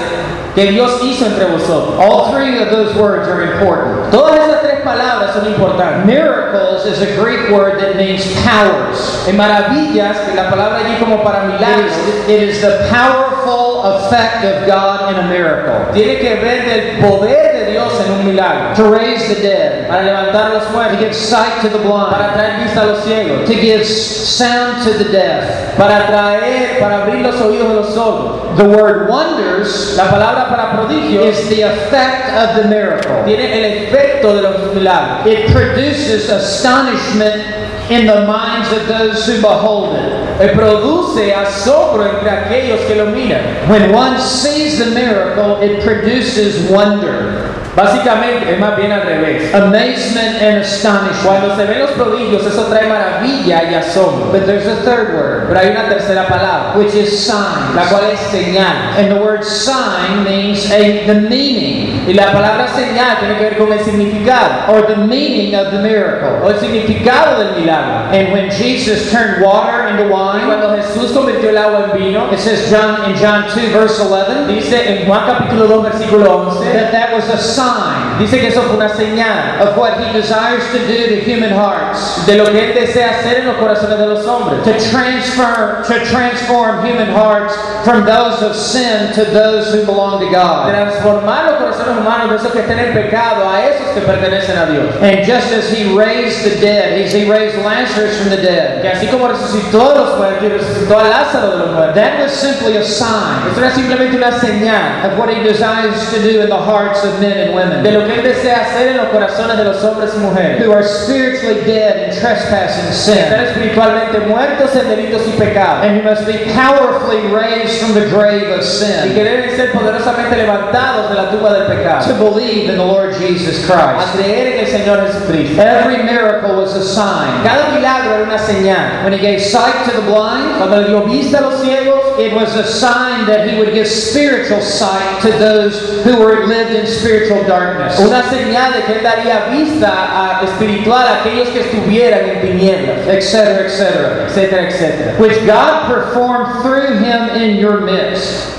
que 0.55 0.67
Dios 0.73 1.01
hizo 1.05 1.27
entre 1.27 1.45
vosotros. 1.47 1.95
All 1.99 2.33
three 2.33 2.59
of 2.59 2.71
those 2.71 2.95
words 2.97 3.29
are 3.29 3.43
important. 3.53 4.11
Todas 4.11 4.37
esas 4.37 4.60
tres 4.81 4.85
palabras 4.85 5.35
son 5.35 5.47
importantes. 5.47 6.07
Miracles 6.07 6.87
is 6.87 7.01
a 7.01 7.17
Greek 7.21 7.51
word 7.51 7.81
that 7.81 7.97
means 7.97 8.25
powers. 8.43 9.27
En 9.29 9.37
maravillas, 9.37 10.19
que 10.21 10.35
la 10.35 10.51
palabra 10.51 10.79
allí 10.79 10.99
como 10.99 11.23
para 11.23 11.45
It 11.45 11.53
milagros, 11.55 11.97
is, 11.97 12.29
it 12.29 12.43
is 12.43 12.61
the 12.61 12.89
powerful 12.91 13.83
effect 13.85 14.45
of 14.45 14.67
God 14.67 15.13
in 15.13 15.25
a 15.25 15.29
miracle. 15.29 15.93
tiene 15.93 16.19
que 16.21 16.37
ver 16.37 16.65
del 16.65 17.01
poder 17.01 17.50
de 17.50 17.50
Dios 17.81 18.07
en 18.07 18.13
un 18.13 18.25
milagro. 18.27 18.75
To 18.77 18.91
raise 18.91 19.29
the 19.29 19.41
dead, 19.43 19.89
Para 19.89 20.03
levantar 20.03 20.51
a 20.51 20.55
los 20.55 20.65
to 20.91 20.97
give 20.99 21.15
sight 21.15 21.61
to 21.63 21.69
the 21.69 21.79
blind, 21.79 22.11
para 22.11 22.33
traer 22.33 22.63
vista 22.63 22.83
a 22.83 22.87
los 22.87 23.05
ciegos, 23.05 23.47
to 23.47 23.55
give 23.55 23.85
sound 23.87 24.83
to 24.85 24.93
the 24.95 25.11
deaf. 25.11 25.77
para 25.77 26.07
traer, 26.07 26.79
para 26.81 27.03
abrir 27.05 27.23
los 27.23 27.41
oídos 27.41 27.69
de 27.69 27.75
los 27.75 27.95
sordos. 27.95 28.57
The 28.57 28.65
word 28.65 29.09
wonders 29.09 29.97
La 29.97 30.11
palabra 30.11 30.49
para 30.49 30.73
prodigio 30.77 31.23
is 31.25 31.49
the 31.49 31.63
effect 31.63 32.33
of 32.35 32.63
the 32.63 32.69
miracle. 32.69 33.25
tiene 33.25 33.53
el 33.59 33.65
efecto 33.87 34.35
de 34.35 34.43
los 34.43 34.75
milagros. 34.75 35.27
It 35.27 35.51
produces 35.53 36.29
astonishment 36.29 37.43
in 37.91 38.07
the 38.07 38.25
minds 38.27 38.71
of 38.73 38.87
those 38.87 39.27
who 39.27 39.41
behold 39.41 39.97
it. 39.97 40.21
Eh, 40.41 40.55
Produce 40.55 41.35
asombro 41.35 42.07
entre 42.07 42.31
aquellos 42.31 42.81
que 42.87 42.95
lo 42.97 43.07
miran. 43.07 43.43
When 43.69 43.93
one 43.93 44.19
sees 44.19 44.79
the 44.79 44.87
miracle, 44.87 45.61
it 45.61 45.83
produces 45.83 46.71
wonder, 46.71 47.40
Básicamente 47.77 48.53
es 48.53 48.59
más 48.59 48.77
bien 48.77 48.91
al 48.93 49.03
revés. 49.03 49.55
amazement, 49.55 50.43
and 50.43 50.59
astonishment. 50.63 51.25
Cuando 51.25 51.57
se 51.57 51.65
ven 51.65 51.79
los 51.81 51.91
prodigios, 51.93 52.45
eso 52.47 52.65
trae 52.65 52.89
maravilla 52.89 53.63
y 53.71 53.75
asombro. 53.75 54.33
But 54.33 54.47
there's 54.47 54.67
a 54.67 54.77
third 54.85 55.15
word, 55.15 55.47
Pero 55.49 55.61
hay 55.61 55.69
una 55.71 55.89
tercera 55.89 56.27
palabra, 56.27 56.73
which 56.77 56.95
is 56.95 57.25
signs. 57.25 57.75
la 57.75 57.85
cual 57.89 58.11
es 58.13 58.21
señal. 58.31 58.99
And 58.99 59.09
the 59.11 59.21
word 59.21 59.45
sign 59.45 60.25
means 60.25 60.71
a, 60.71 61.07
the 61.07 61.15
meaning 61.15 62.05
Y 62.09 62.15
la 62.15 62.33
palabra 62.33 62.67
señal 62.69 63.19
tiene 63.21 63.37
que 63.37 63.45
ver 63.45 63.59
con 63.59 63.73
el 63.73 63.81
significado 63.85 64.73
or 64.73 64.87
the 64.87 64.97
meaning 64.97 65.55
of 65.55 65.71
the 65.71 65.79
miracle. 65.79 66.41
o 66.43 66.51
el 66.51 66.59
significado 66.59 67.39
del 67.39 67.61
milagro. 67.61 68.11
And 68.13 68.33
when 68.33 68.51
Jesus 68.51 69.11
turned 69.13 69.43
water 69.43 69.87
into 69.89 70.05
wine, 70.13 70.45
cuando 70.47 70.75
Jesús 70.77 71.13
convirtió 71.13 71.51
el 71.51 71.59
agua 71.59 71.91
en 71.93 71.99
vino, 71.99 72.33
it 72.33 72.39
says 72.41 72.69
John 72.69 73.09
in 73.09 73.17
John 73.17 73.45
2 73.49 73.73
verse 73.73 74.01
11 74.01 74.47
dice 74.53 74.75
en 75.03 75.07
Juan 75.07 75.25
capítulo 75.27 75.69
2 75.69 75.83
versículo 75.85 76.49
11, 76.49 76.73
that 76.73 76.91
that 76.93 77.13
was 77.15 77.29
a 77.29 77.39
sign 77.39 77.60
sign 77.61 78.10
dice 78.21 78.39
que 78.41 78.49
eso 78.49 78.63
fue 78.63 78.77
una 78.77 78.89
señal 78.89 79.61
of 79.61 79.77
what 79.77 79.99
he 79.99 80.13
desires 80.13 80.63
to 80.73 80.79
do 80.87 81.09
to 81.09 81.21
human 81.25 81.51
hearts. 81.51 82.25
de 82.27 82.37
lo 82.37 82.45
que 82.47 82.61
Él 82.71 82.75
desea 82.75 83.11
hacer 83.19 83.41
en 83.41 83.47
los 83.47 83.57
corazones 83.57 83.99
de 83.99 84.07
los 84.07 84.25
hombres. 84.27 84.63
to 84.65 84.73
transfer 84.91 85.83
to 85.87 86.05
transform 86.07 86.85
human 86.85 87.09
hearts 87.11 87.55
from 87.85 88.05
those 88.05 88.43
of 88.43 88.55
sin 88.55 89.13
to 89.15 89.25
those 89.25 89.73
who 89.75 89.85
belong 89.87 90.21
to 90.21 90.31
God. 90.31 90.69
Transformar 90.71 91.51
los 91.51 91.55
corazones 91.59 91.99
humanos 91.99 92.31
de 92.31 92.37
esos 92.37 92.53
que 92.53 92.61
estén 92.61 92.79
en 92.79 92.93
pecado 92.93 93.49
a 93.49 93.65
esos 93.67 93.87
que 93.95 94.01
pertenecen 94.03 94.57
a 94.59 94.67
Dios. 94.67 94.95
And 95.01 95.25
just 95.25 95.53
as 95.53 95.71
he 95.71 95.95
raised 95.97 96.45
the 96.45 96.61
dead, 96.61 96.99
he's, 97.01 97.13
he 97.13 97.29
raised 97.31 97.57
Lazarus 97.65 98.19
from 98.19 98.31
the 98.31 98.37
Que 98.37 98.43
dead. 98.47 98.85
así 98.95 99.07
como 99.09 99.29
resucitó 99.29 99.91
a 99.91 99.95
los 99.95 100.19
muertos 100.19 100.51
resucitó 100.53 100.99
a 100.99 101.05
Lázaro 101.05 101.51
de 101.53 101.57
los 101.59 101.71
muertos, 101.75 101.95
That 101.95 102.21
was 102.21 102.33
simply 102.33 102.77
a 102.77 102.85
sign 102.85 103.49
esto 103.49 103.61
era 103.61 103.71
simplemente 103.71 104.17
una 104.17 104.33
señal 104.39 105.05
of 105.11 105.19
what 105.19 105.29
he 105.29 105.43
desires 105.43 106.11
to 106.13 106.21
do 106.21 106.41
in 106.43 106.49
the 106.49 106.57
hearts 106.57 107.03
of 107.05 107.19
men 107.21 107.39
and 107.49 107.55
women. 107.55 107.83
de 107.83 107.91
lo 107.93 108.05
que 108.07 108.10
Él 108.15 108.23
desea 108.23 108.63
hacer 108.63 108.89
en 108.89 108.97
los 108.99 109.09
corazones 109.09 109.57
de 109.57 109.65
los 109.65 109.83
hombres 109.85 110.11
y 110.15 110.19
mujeres. 110.19 110.65
who 110.67 110.73
are 110.73 110.83
spiritually 110.83 111.61
dead 111.65 112.09
in 112.09 112.21
trespass 112.21 112.79
and 112.79 112.89
Están 112.91 112.93
sin, 112.93 113.41
espiritualmente 113.47 114.19
muertos 114.27 114.75
en 114.77 114.89
delitos 114.89 115.23
y 115.27 115.33
pecados. 115.39 115.85
and 115.85 115.97
who 115.97 116.03
must 116.03 116.27
be 116.27 116.39
powerfully 116.55 117.27
raised 117.33 117.79
from 117.81 117.95
the 117.95 118.07
grave 118.09 118.49
of 118.51 118.65
sin. 118.65 119.11
Y 119.11 119.15
que 119.15 119.25
sin 119.25 119.25
deben 119.25 119.57
ser 119.57 119.73
poderosamente 119.73 120.37
levantados 120.37 121.11
de 121.11 121.17
la 121.17 121.31
tumba 121.31 121.53
del 121.53 121.67
pecado. 121.67 122.07
to 122.07 122.15
believe 122.15 122.69
in 122.71 122.77
the 122.77 122.85
Lord 122.85 123.15
Jesus 123.17 123.65
Christ. 123.67 124.15
A 124.15 124.17
creer 124.17 124.55
en 124.55 124.61
el 124.61 124.67
Señor 124.67 125.07
Jesucristo. 125.07 125.61
Every 125.63 126.03
miracle 126.03 126.57
was 126.57 126.75
a 126.75 126.85
sign. 126.85 127.43
Cada 127.45 127.71
milagro 127.75 128.15
era 128.15 128.25
una 128.25 128.39
señal. 128.39 129.05
When 129.05 129.13
he 129.13 129.19
gave 129.19 129.41
sight 129.41 129.85
to 129.87 129.93
the 129.93 130.03
blind, 130.03 130.57
Cuando 130.59 130.81
le 130.83 130.89
dio 130.89 131.01
vista 131.07 131.39
a 131.39 131.43
los 131.43 131.61
ciegos, 131.61 132.19
It 132.19 132.35
was 132.35 132.55
a 132.55 132.65
sign 132.65 133.25
that 133.27 133.49
he 133.49 133.57
would 133.59 133.73
give 133.73 133.87
spiritual 133.89 134.61
sight 134.61 135.23
to 135.23 135.31
those 135.39 136.05
who 136.05 136.19
were 136.19 136.47
lived 136.47 136.73
in 136.73 136.87
spiritual 136.87 137.43
darkness. 137.45 137.90
Una 137.99 138.23
señal 138.31 138.73
de 138.73 138.83
que 138.83 138.93
Él 138.99 139.03
daría 139.03 139.47
vista 139.51 139.89
a- 139.91 140.41
espiritual 140.45 141.07
a 141.07 141.21
aquellos 141.21 141.49
que 141.49 141.61
estuvieran 141.61 142.21
en 142.29 142.41
tinieblas, 142.41 143.07
Etc., 143.09 143.35
etc. 143.67 144.27
etcétera, 144.29 144.69
etcétera. 144.69 145.15
Which 145.19 145.45
God 145.47 145.89
performed 145.89 146.63
through 146.63 146.99
him 146.99 147.31
in 147.37 147.57
your 147.57 147.81
midst. 147.81 148.57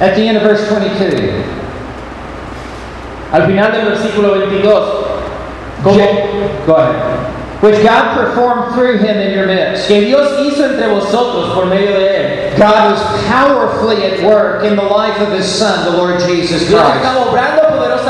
At 0.00 0.14
the 0.16 0.26
end 0.26 0.36
of 0.38 0.42
verse 0.42 0.66
22. 0.68 1.44
Al 3.32 3.46
final 3.46 3.72
del 3.72 3.84
versículo 3.86 4.34
22, 4.38 5.06
¿cómo? 5.82 6.66
Go 6.66 6.74
ahead. 6.76 7.28
Which 7.62 7.80
God 7.84 8.16
performed 8.16 8.74
through 8.74 8.98
him 8.98 9.16
in 9.18 9.32
your 9.32 9.46
midst. 9.46 9.86
Que 9.86 10.00
Dios 10.00 10.32
hizo 10.40 10.64
entre 10.64 10.88
vosotros 10.88 11.54
por 11.54 11.66
medio 11.66 11.92
de 11.96 12.08
Él. 12.50 12.58
God 12.58 12.90
was 12.92 13.00
powerfully 13.28 14.04
at 14.04 14.22
work 14.24 14.64
in 14.64 14.74
the 14.76 14.82
life 14.82 15.18
of 15.20 15.32
his 15.32 15.46
Son, 15.46 15.84
the 15.90 15.96
Lord 15.96 16.18
Jesus 16.20 16.66
Dios 16.68 16.82
Christ. 16.82 17.04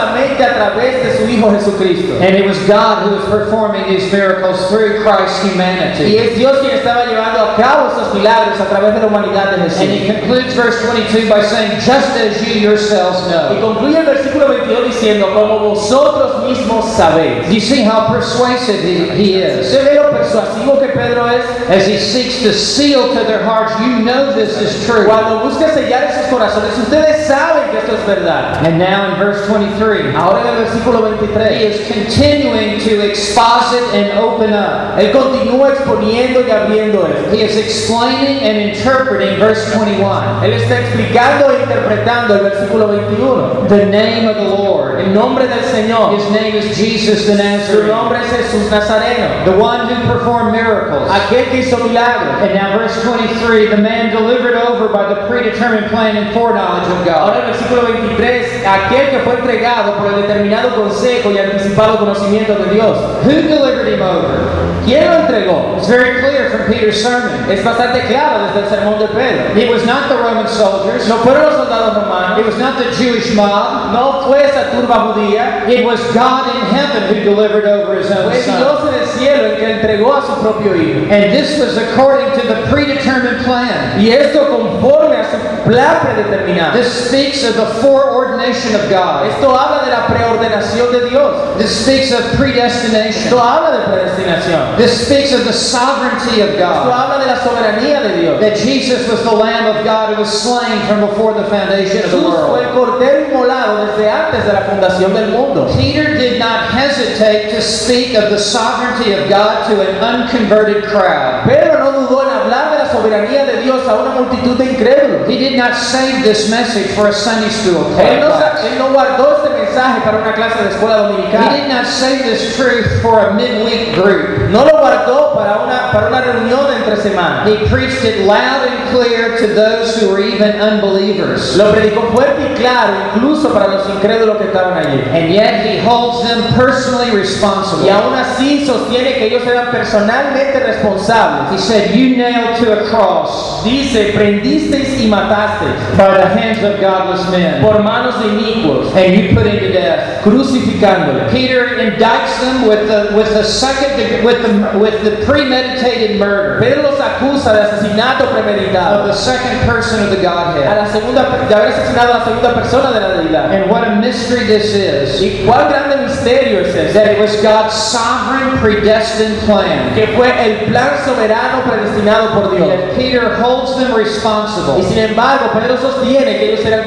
Poderosamente 0.03 0.45
a 0.45 0.55
través 0.55 1.03
de 1.03 1.19
su 1.19 1.29
Hijo 1.31 1.51
Jesucristo. 1.51 2.19
And 2.21 2.35
it 2.35 2.47
was 2.47 2.59
God 2.67 3.07
who 3.07 3.17
was 3.17 3.25
performing 3.27 3.87
these 3.89 4.11
miracles 4.13 4.69
through 4.69 5.03
Christ's 5.03 5.45
Y 5.45 5.51
humanity. 5.51 6.19
es 6.19 6.37
Dios 6.37 6.59
quien 6.61 6.77
estaba 6.77 7.07
llevando 7.07 7.41
a 7.41 7.57
cabo 7.57 7.89
esos 7.89 8.15
milagros 8.15 8.61
a 8.61 8.67
través 8.69 8.95
de 8.95 9.01
la 9.01 9.07
humanidad 9.07 9.51
de 9.51 9.63
And 9.63 9.91
he 9.91 10.07
concludes 10.07 10.55
verse 10.55 10.81
22 10.83 11.29
by 11.29 11.43
saying, 11.43 11.81
just 11.81 12.17
as 12.17 12.43
you 12.47 12.61
yourselves 12.61 13.27
know. 13.29 13.53
Y 13.53 13.61
concluye 13.61 13.99
el 13.99 14.07
versículo 14.07 14.49
22 14.49 14.85
diciendo, 14.87 15.33
como 15.35 15.59
vosotros 15.71 16.45
mismos 16.45 16.93
sabéis. 16.93 17.49
You 17.51 17.61
see 17.61 17.83
how 17.83 18.13
persuasive 18.13 18.83
he, 18.83 19.09
he 19.11 19.43
is? 19.43 19.67
¿Usted 19.67 19.85
ve 19.85 19.95
lo 19.95 20.11
persuasivo 20.11 20.81
que 20.81 20.89
Pedro 20.89 21.29
es? 21.29 21.45
As 21.69 21.87
he 21.87 21.99
seeks 21.99 22.43
to 22.43 22.53
seal 22.53 23.15
to 23.15 23.25
their 23.25 23.45
hearts, 23.45 23.73
you 23.81 24.01
know 24.01 24.33
this 24.35 24.61
is 24.61 24.85
true. 24.87 25.05
Cuando 25.07 25.41
busca 25.45 25.69
sellar 25.73 26.05
esos 26.05 26.27
corazones, 26.27 26.77
ustedes 26.79 27.27
saben 27.27 27.71
que 27.71 27.79
esto 27.79 27.95
es 27.95 28.07
verdad. 28.07 28.65
And 28.65 28.79
now 28.79 29.13
in 29.13 29.19
verse 29.19 29.47
23, 29.49 29.92
23. 29.93 30.15
Ahora 30.17 30.41
en 30.43 30.47
el 30.49 30.65
versículo 30.65 31.03
He 31.51 31.65
is 31.67 31.89
continuing 31.89 32.79
to 32.81 33.01
exposit 33.03 33.83
and 33.95 34.19
open 34.19 34.53
up. 34.53 34.99
él 34.99 35.13
continúa 35.13 35.71
exponiendo 35.71 36.41
y 36.47 36.51
abriendo 36.51 37.07
esto. 37.07 37.31
He 37.33 37.43
is 37.43 37.57
explaining 37.57 38.43
and 38.43 38.59
interpreting 38.59 39.39
verse 39.39 39.71
21. 39.73 40.45
Él 40.45 40.53
está 40.55 40.81
explicando 40.81 41.51
e 41.51 41.63
interpretando 41.63 42.35
el 42.35 42.43
versículo 42.43 42.89
21. 42.89 43.69
The 43.69 43.87
name 43.87 44.29
of 44.29 44.37
the 44.37 44.45
Lord. 44.45 45.01
El 45.01 45.13
nombre 45.15 45.47
del 45.49 45.65
Señor. 45.65 46.15
His 46.15 46.31
name 46.31 46.55
is 46.57 46.77
Jesus 46.77 47.27
the 47.27 47.33
Su 47.33 47.43
Nazarene, 47.43 47.89
nombre 47.89 48.19
es 48.21 48.31
Jesús 48.31 48.71
Nazareno. 48.71 49.45
the 49.45 49.59
one 49.59 49.89
who 49.89 49.95
performed 50.13 50.53
miracles. 50.53 51.11
Aquel 51.11 51.51
que 51.51 51.59
hizo 51.63 51.79
milagros. 51.79 52.43
And 52.43 52.55
now, 52.55 52.77
verse 52.79 53.03
23 53.03 53.69
the 53.69 53.77
man 53.77 54.11
delivered 54.11 54.55
over 54.55 54.89
by 54.89 55.09
the 55.13 55.27
predetermined 55.27 55.87
plan 55.91 56.17
and 56.17 56.33
foreknowledge 56.35 56.89
of 56.89 57.05
God. 57.05 57.33
Ahora 57.33 57.47
el 57.47 57.53
versículo 57.53 57.83
23, 57.83 58.65
aquel 58.67 59.11
que 59.11 59.19
fue 59.21 59.35
entregado 59.35 59.82
por 59.91 60.07
el 60.07 60.23
determinado 60.23 60.75
consejo 60.75 61.31
y 61.31 61.39
anticipado 61.39 61.99
conocimiento 61.99 62.55
de 62.55 62.75
Dios. 62.75 62.99
Who 63.25 63.31
delivered 63.31 63.93
him 63.93 64.03
over? 64.03 64.63
¿Quién 64.85 65.11
lo 65.11 65.21
entregó? 65.21 65.77
It's 65.79 65.89
very 65.89 66.21
clear 66.21 66.51
from 66.51 66.67
Peter's 66.73 67.03
sermon. 67.03 67.51
Es 67.51 67.63
bastante 67.65 68.01
claro 68.09 68.47
desde 68.47 68.61
el 68.61 68.69
sermón 68.69 68.99
de 68.99 69.07
Pedro. 69.09 69.57
It 69.57 69.71
was 69.71 69.85
not 69.87 70.09
the 70.09 70.17
Roman 70.17 70.49
soldiers, 70.49 71.09
No 71.09 71.19
fueron 71.19 71.45
los 71.45 71.55
soldados 71.55 71.97
it 71.97 72.03
romanos, 72.03 72.47
was 72.47 72.59
not 72.59 72.79
the 72.79 72.91
Jewish 72.97 73.35
mob, 73.35 73.93
no 73.93 74.23
fue 74.27 74.45
esa 74.45 74.71
turba 74.71 75.13
judía, 75.13 75.69
it 75.69 75.85
was 75.85 76.01
God 76.13 76.49
in 76.55 76.63
heaven 76.75 77.15
who 77.15 77.23
delivered 77.23 77.65
over 77.65 77.95
his 77.97 78.11
own 78.11 78.33
son. 78.35 79.02
Cielo 79.23 79.47
el 79.47 79.57
que 79.57 79.71
entregó 79.71 80.15
a 80.15 80.23
su 80.23 80.35
propio 80.41 80.75
hijo. 80.75 81.11
And 81.11 81.33
this 81.33 81.59
was 81.59 81.77
according 81.77 82.33
to 82.41 82.47
the 82.47 82.67
predetermined 82.69 83.45
plan. 83.45 84.01
Y 84.01 84.11
esto 84.11 84.49
conforme 84.49 85.17
a 85.17 85.25
su 85.31 85.71
plan 85.71 86.01
predeterminado. 86.01 86.73
This 86.73 87.09
speaks 87.09 87.45
of 87.45 87.57
the 87.57 87.67
foreordination 87.81 88.75
of 88.75 88.89
God. 88.91 89.27
Esto 89.27 89.57
habla 89.57 89.85
de 89.85 89.91
la 89.91 90.07
preordenación 90.07 90.93
de 90.93 91.09
Dios. 91.11 91.59
This 91.59 91.85
speaks 91.85 92.13
of 92.13 92.21
predestination. 92.37 93.25
Esto 93.25 93.39
habla 93.39 93.79
de 93.79 93.85
predestinación. 93.85 94.77
This 94.77 95.07
speaks 95.07 95.33
of 95.33 95.45
the 95.45 95.53
sovereignty 95.53 96.41
of 96.41 96.59
God. 96.59 96.87
Esto 96.87 96.93
habla 96.93 97.19
de 97.19 97.27
la 97.27 97.37
soberanía 97.37 98.03
de 98.03 98.21
Dios. 98.21 98.41
That 98.41 98.57
Jesus 98.57 99.09
was 99.09 99.23
the 99.23 99.33
Lamb 99.33 99.67
of 99.67 99.85
God 99.85 100.15
who 100.15 100.21
was 100.21 100.31
slain 100.31 100.87
from 100.87 101.01
before 101.01 101.35
the 101.35 101.45
foundation 101.45 101.99
of 101.99 102.11
the 102.11 102.17
Jesús 102.17 102.49
fue 102.49 102.65
el 102.65 102.73
cordero 102.73 103.27
inmolado 103.27 103.87
desde 103.87 104.11
antes 104.11 104.45
de 104.45 104.53
la 104.53 104.63
fundación 104.63 105.15
del 105.15 105.31
mundo. 105.31 105.69
Peter 105.77 106.15
did 106.19 106.39
not 106.39 106.71
hesitate 106.71 107.51
to 107.51 107.61
speak 107.61 108.15
of 108.15 108.31
the 108.31 108.39
sovereignty 108.39 109.12
of 109.13 109.29
God 109.29 109.69
to 109.69 109.81
an 109.81 109.97
unconverted 110.03 110.85
crowd. 110.85 111.45
Pedro 111.45 111.79
no 111.79 111.93
dudó 112.07 112.23
en 112.23 112.31
hablar 112.31 112.73
de 112.73 112.79
la 112.79 112.93
soberanía 112.93 113.45
de 113.47 113.63
Dios 113.63 113.87
a 113.89 113.95
una 113.95 114.11
multitud 114.13 114.57
de 114.57 114.73
incrédulos. 114.73 115.29
He 115.29 115.39
did 115.39 115.57
not 115.57 115.75
save 115.75 116.23
this 116.23 116.51
message 116.51 116.95
for 116.95 117.09
a 117.09 117.13
Sunday 117.13 117.51
school 117.51 117.85
Él 117.99 118.21
no, 118.21 118.29
él 118.29 118.79
no 118.79 118.93
guardó 118.93 119.37
este 119.37 119.51
mensaje 119.51 119.62
para 119.75 120.19
una 120.19 120.35
clase 120.35 120.63
de 120.63 120.71
escuela 120.71 121.11
He 121.13 121.61
did 121.61 121.69
not 121.69 121.87
save 121.87 122.25
this 122.25 122.57
truth 122.57 123.01
for 123.03 123.21
a 123.21 123.35
midweek 123.35 123.95
group. 123.95 124.51
No 124.51 124.65
lo 124.65 124.79
guardó 124.79 125.35
para 125.35 125.65
una, 125.65 125.91
para 125.93 126.09
una 126.09 126.21
reunión 126.21 126.73
entre 126.77 126.97
semanas. 126.97 127.49
He 127.49 127.67
preached 127.69 128.05
it 128.05 128.27
loud 128.27 128.69
and 128.69 128.91
clear 128.91 129.37
to 129.39 129.47
those 129.55 129.97
who 130.01 130.11
were 130.11 130.21
even 130.21 130.61
unbelievers. 130.61 131.57
Lo 131.57 131.73
predicó 131.73 132.13
fuerte 132.13 132.53
y 132.53 132.55
claro, 132.57 132.93
incluso 133.15 133.53
para 133.53 133.69
los 133.69 133.89
incrédulos 133.89 134.37
que 134.39 134.45
estaban 134.45 134.77
allí. 134.77 135.03
And 135.13 135.33
yet 135.33 135.65
he 135.67 135.79
holds 135.79 136.29
them 136.29 136.43
personally 136.55 137.11
responsible. 137.11 137.87
Y 137.87 137.91
aún 137.91 138.15
así 138.15 138.67
sostiene 138.67 139.15
que 139.15 139.27
ellos 139.27 139.47
eran 139.47 139.71
personalmente 139.71 140.59
He 140.59 140.61
responsables. 140.61 141.61
said, 141.61 141.95
You 141.95 142.17
nailed 142.17 142.59
to 142.59 142.73
a 142.73 142.89
cross 142.91 143.63
Dice, 143.65 144.13
prendisteis 144.13 145.01
y 145.01 145.09
matasteis 145.09 145.97
by 145.97 146.17
the 146.19 146.27
hands 146.27 146.63
of 146.63 146.81
godless 146.81 147.31
men, 147.31 147.63
por 147.63 147.81
manos 147.83 148.19
de 148.21 148.29
inicuos, 148.29 148.95
and 148.97 149.15
you 149.15 149.35
put 149.35 149.47
him 149.47 149.62
to 149.63 149.73
death. 149.73 150.21
Uh, 150.21 150.31
crucificándoles. 150.31 151.31
Peter 151.31 151.79
indicts 151.79 152.41
them 152.41 152.69
with 152.69 152.89
the 152.89 153.15
with 153.17 153.29
the 153.35 153.43
second 153.43 154.25
with 154.25 154.43
the 154.43 154.79
with 154.79 155.03
the 155.05 155.25
premeditated 155.25 156.19
murder 156.19 156.61
Pedro 156.61 156.91
los 156.91 157.01
acusa 157.01 157.53
de 157.53 157.63
asesinato 157.63 158.27
of 158.27 159.07
the 159.07 159.15
second 159.15 159.59
person 159.69 160.03
of 160.03 160.11
the 160.11 160.21
Godhead. 160.23 160.67
A 160.67 160.83
la 160.83 160.93
segunda, 160.93 161.23
de 161.49 161.55
haber 161.55 161.73
asesinado 161.73 162.15
a 162.15 162.19
la 162.19 162.25
segunda 162.25 162.55
persona 162.55 162.93
de 162.93 163.01
la 163.01 163.23
deidad. 163.23 163.51
And 163.53 163.71
what 163.71 163.85
a 163.87 163.97
mystery 163.97 164.47
this 164.47 164.75
is 164.75 165.21
¿Y 165.21 165.45
cuál 165.47 165.69
grande 165.69 165.97
misterio 165.97 166.61
es 166.61 166.75
ese? 166.75 166.93
that 166.95 167.09
it 167.09 167.19
was 167.21 167.37
God's 167.43 167.75
sovereign 167.75 168.59
predestined 168.59 169.39
plan. 169.47 169.95
Que 169.95 170.07
fue 170.09 170.29
el 170.29 170.67
plan 170.67 171.05
soberano 171.05 171.63
predestinado 171.65 172.35
por 172.35 172.57
Dios. 172.57 172.69
Yet 172.69 172.97
Peter 172.97 173.35
holds 173.43 173.77
them 173.77 173.95
responsible 173.95 174.79
Y 174.79 174.83
sin 174.85 174.99
embargo, 174.99 175.51
Pedro 175.53 175.77
sostiene 175.77 176.39
que 176.39 176.53
ellos 176.53 176.65
eran 176.65 176.83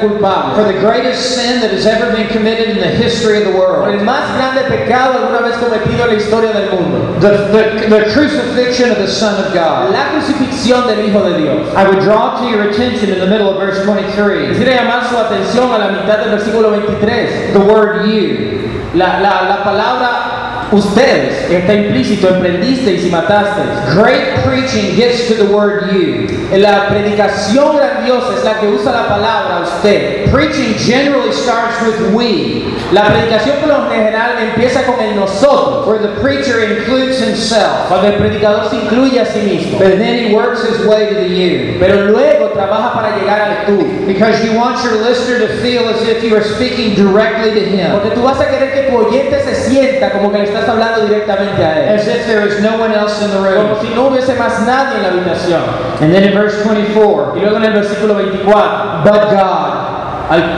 for 0.54 0.64
the 0.64 0.78
greatest 0.80 1.36
sin 1.36 1.60
that 1.60 1.70
has 1.70 1.86
ever 1.86 2.12
been 2.12 2.28
committed 2.28 2.55
in 2.56 2.78
the 2.78 2.88
history 2.88 3.38
of 3.38 3.44
the 3.44 3.56
world. 3.58 3.88
el 3.88 4.00
más 4.04 4.34
grande 4.36 4.62
pecado 4.68 5.18
alguna 5.18 5.40
vez 5.40 5.56
cometido 5.56 6.04
en 6.04 6.10
la 6.10 6.14
historia 6.14 6.52
del 6.52 6.70
mundo. 6.70 7.16
The, 7.20 7.30
the, 7.52 7.88
the 7.88 8.12
crucifixion 8.12 8.90
of 8.90 8.98
the 8.98 9.08
Son 9.08 9.34
of 9.44 9.52
God. 9.52 9.92
La 9.92 10.10
crucifixión 10.12 10.86
del 10.86 11.06
Hijo 11.06 11.22
de 11.22 11.38
Dios. 11.38 11.74
I 11.74 11.88
would 11.88 12.00
draw 12.00 12.38
to 12.40 12.48
your 12.48 12.70
attention 12.70 13.10
in 13.10 13.18
the 13.18 13.26
middle 13.26 13.48
of 13.48 13.56
verse 13.58 13.82
23 13.84 14.48
Quisiera 14.48 14.82
llamar 14.82 15.08
su 15.08 15.16
atención 15.16 15.72
a 15.72 15.78
la 15.78 15.88
mitad 15.88 16.18
del 16.18 16.30
versículo 16.30 16.70
23. 16.70 17.52
the 17.52 17.60
word 17.60 18.06
you. 18.06 18.70
La, 18.94 19.20
la, 19.20 19.42
la 19.42 19.64
palabra 19.64 20.35
ustedes 20.72 21.50
está 21.50 21.74
implícito, 21.74 22.28
emprendisteis 22.28 23.04
y 23.04 23.10
matasteis. 23.10 23.94
Great 23.94 24.44
preaching 24.44 24.94
gets 24.96 25.28
to 25.28 25.34
the 25.34 25.52
word 25.54 25.92
you. 25.92 26.26
La 26.56 26.88
predicación 26.88 27.76
grandiosa 27.76 28.34
es 28.38 28.44
la 28.44 28.60
que 28.60 28.68
usa 28.68 28.92
la 28.92 29.08
palabra 29.08 29.60
usted. 29.62 30.30
Preaching 30.30 30.74
generally 30.74 31.32
starts 31.32 31.80
with 31.82 32.14
we, 32.14 32.64
La 32.92 33.02
predicación 33.08 33.56
por 33.58 33.68
lo 33.68 33.90
general 33.90 34.36
empieza 34.40 34.82
con 34.84 35.00
el 35.00 35.16
nosotros, 35.16 35.86
where 35.86 35.98
the 35.98 36.20
preacher 36.20 36.60
includes 36.60 37.18
himself, 37.20 37.88
cuando 37.88 38.08
el 38.08 38.14
predicador 38.14 38.68
se 38.70 38.76
incluye 38.76 39.20
a 39.20 39.26
sí 39.26 39.40
mismo. 39.40 39.78
but 39.78 39.98
then 39.98 40.16
he 40.28 40.34
works 40.34 40.62
his 40.62 40.86
way 40.86 41.08
to 41.08 41.14
the 41.14 41.28
you. 41.28 41.76
Pero 41.80 42.06
luego 42.06 42.50
trabaja 42.50 42.92
para 42.94 43.16
llegar 43.18 43.40
al 43.40 43.66
tú. 43.66 44.06
Because 44.06 44.44
you 44.44 44.56
want 44.56 44.82
your 44.84 44.94
listener 45.02 45.40
to 45.40 45.48
feel 45.60 45.88
as 45.88 46.00
if 46.06 46.22
you 46.22 46.34
are 46.36 46.44
speaking 46.44 46.94
directly 46.94 47.50
to 47.50 47.60
him, 47.66 47.90
Porque 47.92 48.10
tú 48.14 48.22
vas 48.22 48.38
a 48.40 48.46
querer 48.46 48.72
que 48.72 48.90
tu 48.90 48.96
oyente 48.96 49.42
se 49.42 49.54
sienta 49.68 50.12
como 50.12 50.30
que 50.30 50.38
le 50.38 50.46
estás 50.58 50.68
hablando 50.68 51.06
directamente 51.06 51.64
a 51.64 51.82
él. 51.94 51.98
as 51.98 52.06
if 52.08 52.26
there 52.26 52.46
is 52.46 52.60
no 52.60 52.76
one 52.80 52.92
else 52.92 53.22
in 53.22 53.30
the 53.30 53.36
Como 53.36 53.74
room. 53.74 53.80
si 53.80 53.88
no 53.94 54.08
hubiese 54.08 54.34
más 54.34 54.60
nadie 54.66 54.96
en 54.96 55.02
la 55.02 55.08
habitación. 55.08 55.60
And 56.00 56.12
then 56.12 56.24
in 56.24 56.34
verse 56.34 56.62
24, 56.64 57.34
Y 57.36 57.40
luego 57.40 57.56
en 57.56 57.64
el 57.64 57.72
versículo 57.72 58.14
24, 58.14 59.02
but 59.04 59.30
God. 59.30 59.75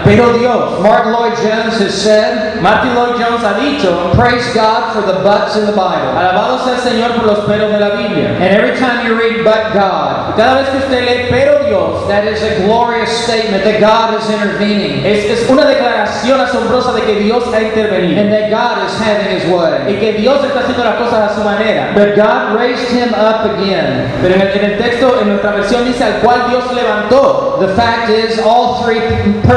Pero 0.04 0.32
Dios. 0.38 0.80
Martyn 0.80 1.12
Lloyd 1.12 1.34
Jones 1.36 1.78
has 1.78 1.94
said, 1.94 2.62
Martyn 2.62 2.94
Lloyd 2.94 3.18
Jones 3.20 3.42
ha 3.42 3.58
dicho, 3.58 4.14
praise 4.14 4.46
God 4.54 4.94
for 4.94 5.02
the 5.02 5.20
buts 5.22 5.56
in 5.56 5.66
the 5.66 5.72
Bible. 5.72 6.08
alabado 6.16 6.64
sea 6.64 6.74
el 6.74 6.80
Señor 6.80 7.16
por 7.16 7.26
los 7.26 7.40
peros 7.46 7.70
de 7.72 7.78
la 7.78 7.96
Biblia. 7.96 8.28
And 8.40 8.54
every 8.54 8.78
time 8.78 9.06
you 9.06 9.14
read 9.18 9.44
but 9.44 9.72
God, 9.74 10.36
Cada 10.36 10.60
vez 10.62 10.68
que 10.70 10.78
usted 10.78 11.04
lee 11.04 11.26
pero 11.30 11.64
Dios, 11.66 12.08
that 12.08 12.26
is 12.26 12.42
a 12.42 12.64
glorious 12.64 13.10
statement 13.10 13.64
that 13.64 13.80
God 13.80 14.14
is 14.18 14.28
intervening 14.30 15.04
es, 15.04 15.24
es 15.24 15.50
una 15.50 15.64
declaración 15.66 16.40
asombrosa 16.40 16.92
de 16.94 17.02
que 17.02 17.20
Dios 17.20 17.44
ha 17.52 17.60
intervenido. 17.60 18.20
and 18.20 18.32
that 18.32 18.50
God 18.50 18.86
is 18.86 18.96
having 18.98 19.28
his 19.28 19.44
way. 19.46 19.92
Y 19.92 19.98
que 19.98 20.12
Dios 20.14 20.44
está 20.44 20.60
haciendo 20.60 20.84
las 20.84 20.96
cosas 20.96 21.32
a 21.32 21.34
su 21.34 21.44
manera. 21.44 21.92
But 21.94 22.16
God 22.16 22.56
raised 22.56 22.88
him 22.90 23.12
up 23.14 23.44
again. 23.44 24.10
Pero 24.22 24.34
en 24.34 24.40
el, 24.40 24.48
en 24.48 24.64
el 24.72 24.78
texto, 24.78 25.20
en 25.20 25.28
nuestra 25.28 25.52
versión 25.52 25.84
dice 25.84 26.04
al 26.04 26.20
cual 26.20 26.48
Dios 26.48 26.64
levantó. 26.72 27.56
The 27.60 27.68
fact 27.74 28.08
is, 28.08 28.38
all 28.38 28.82
three 28.84 29.00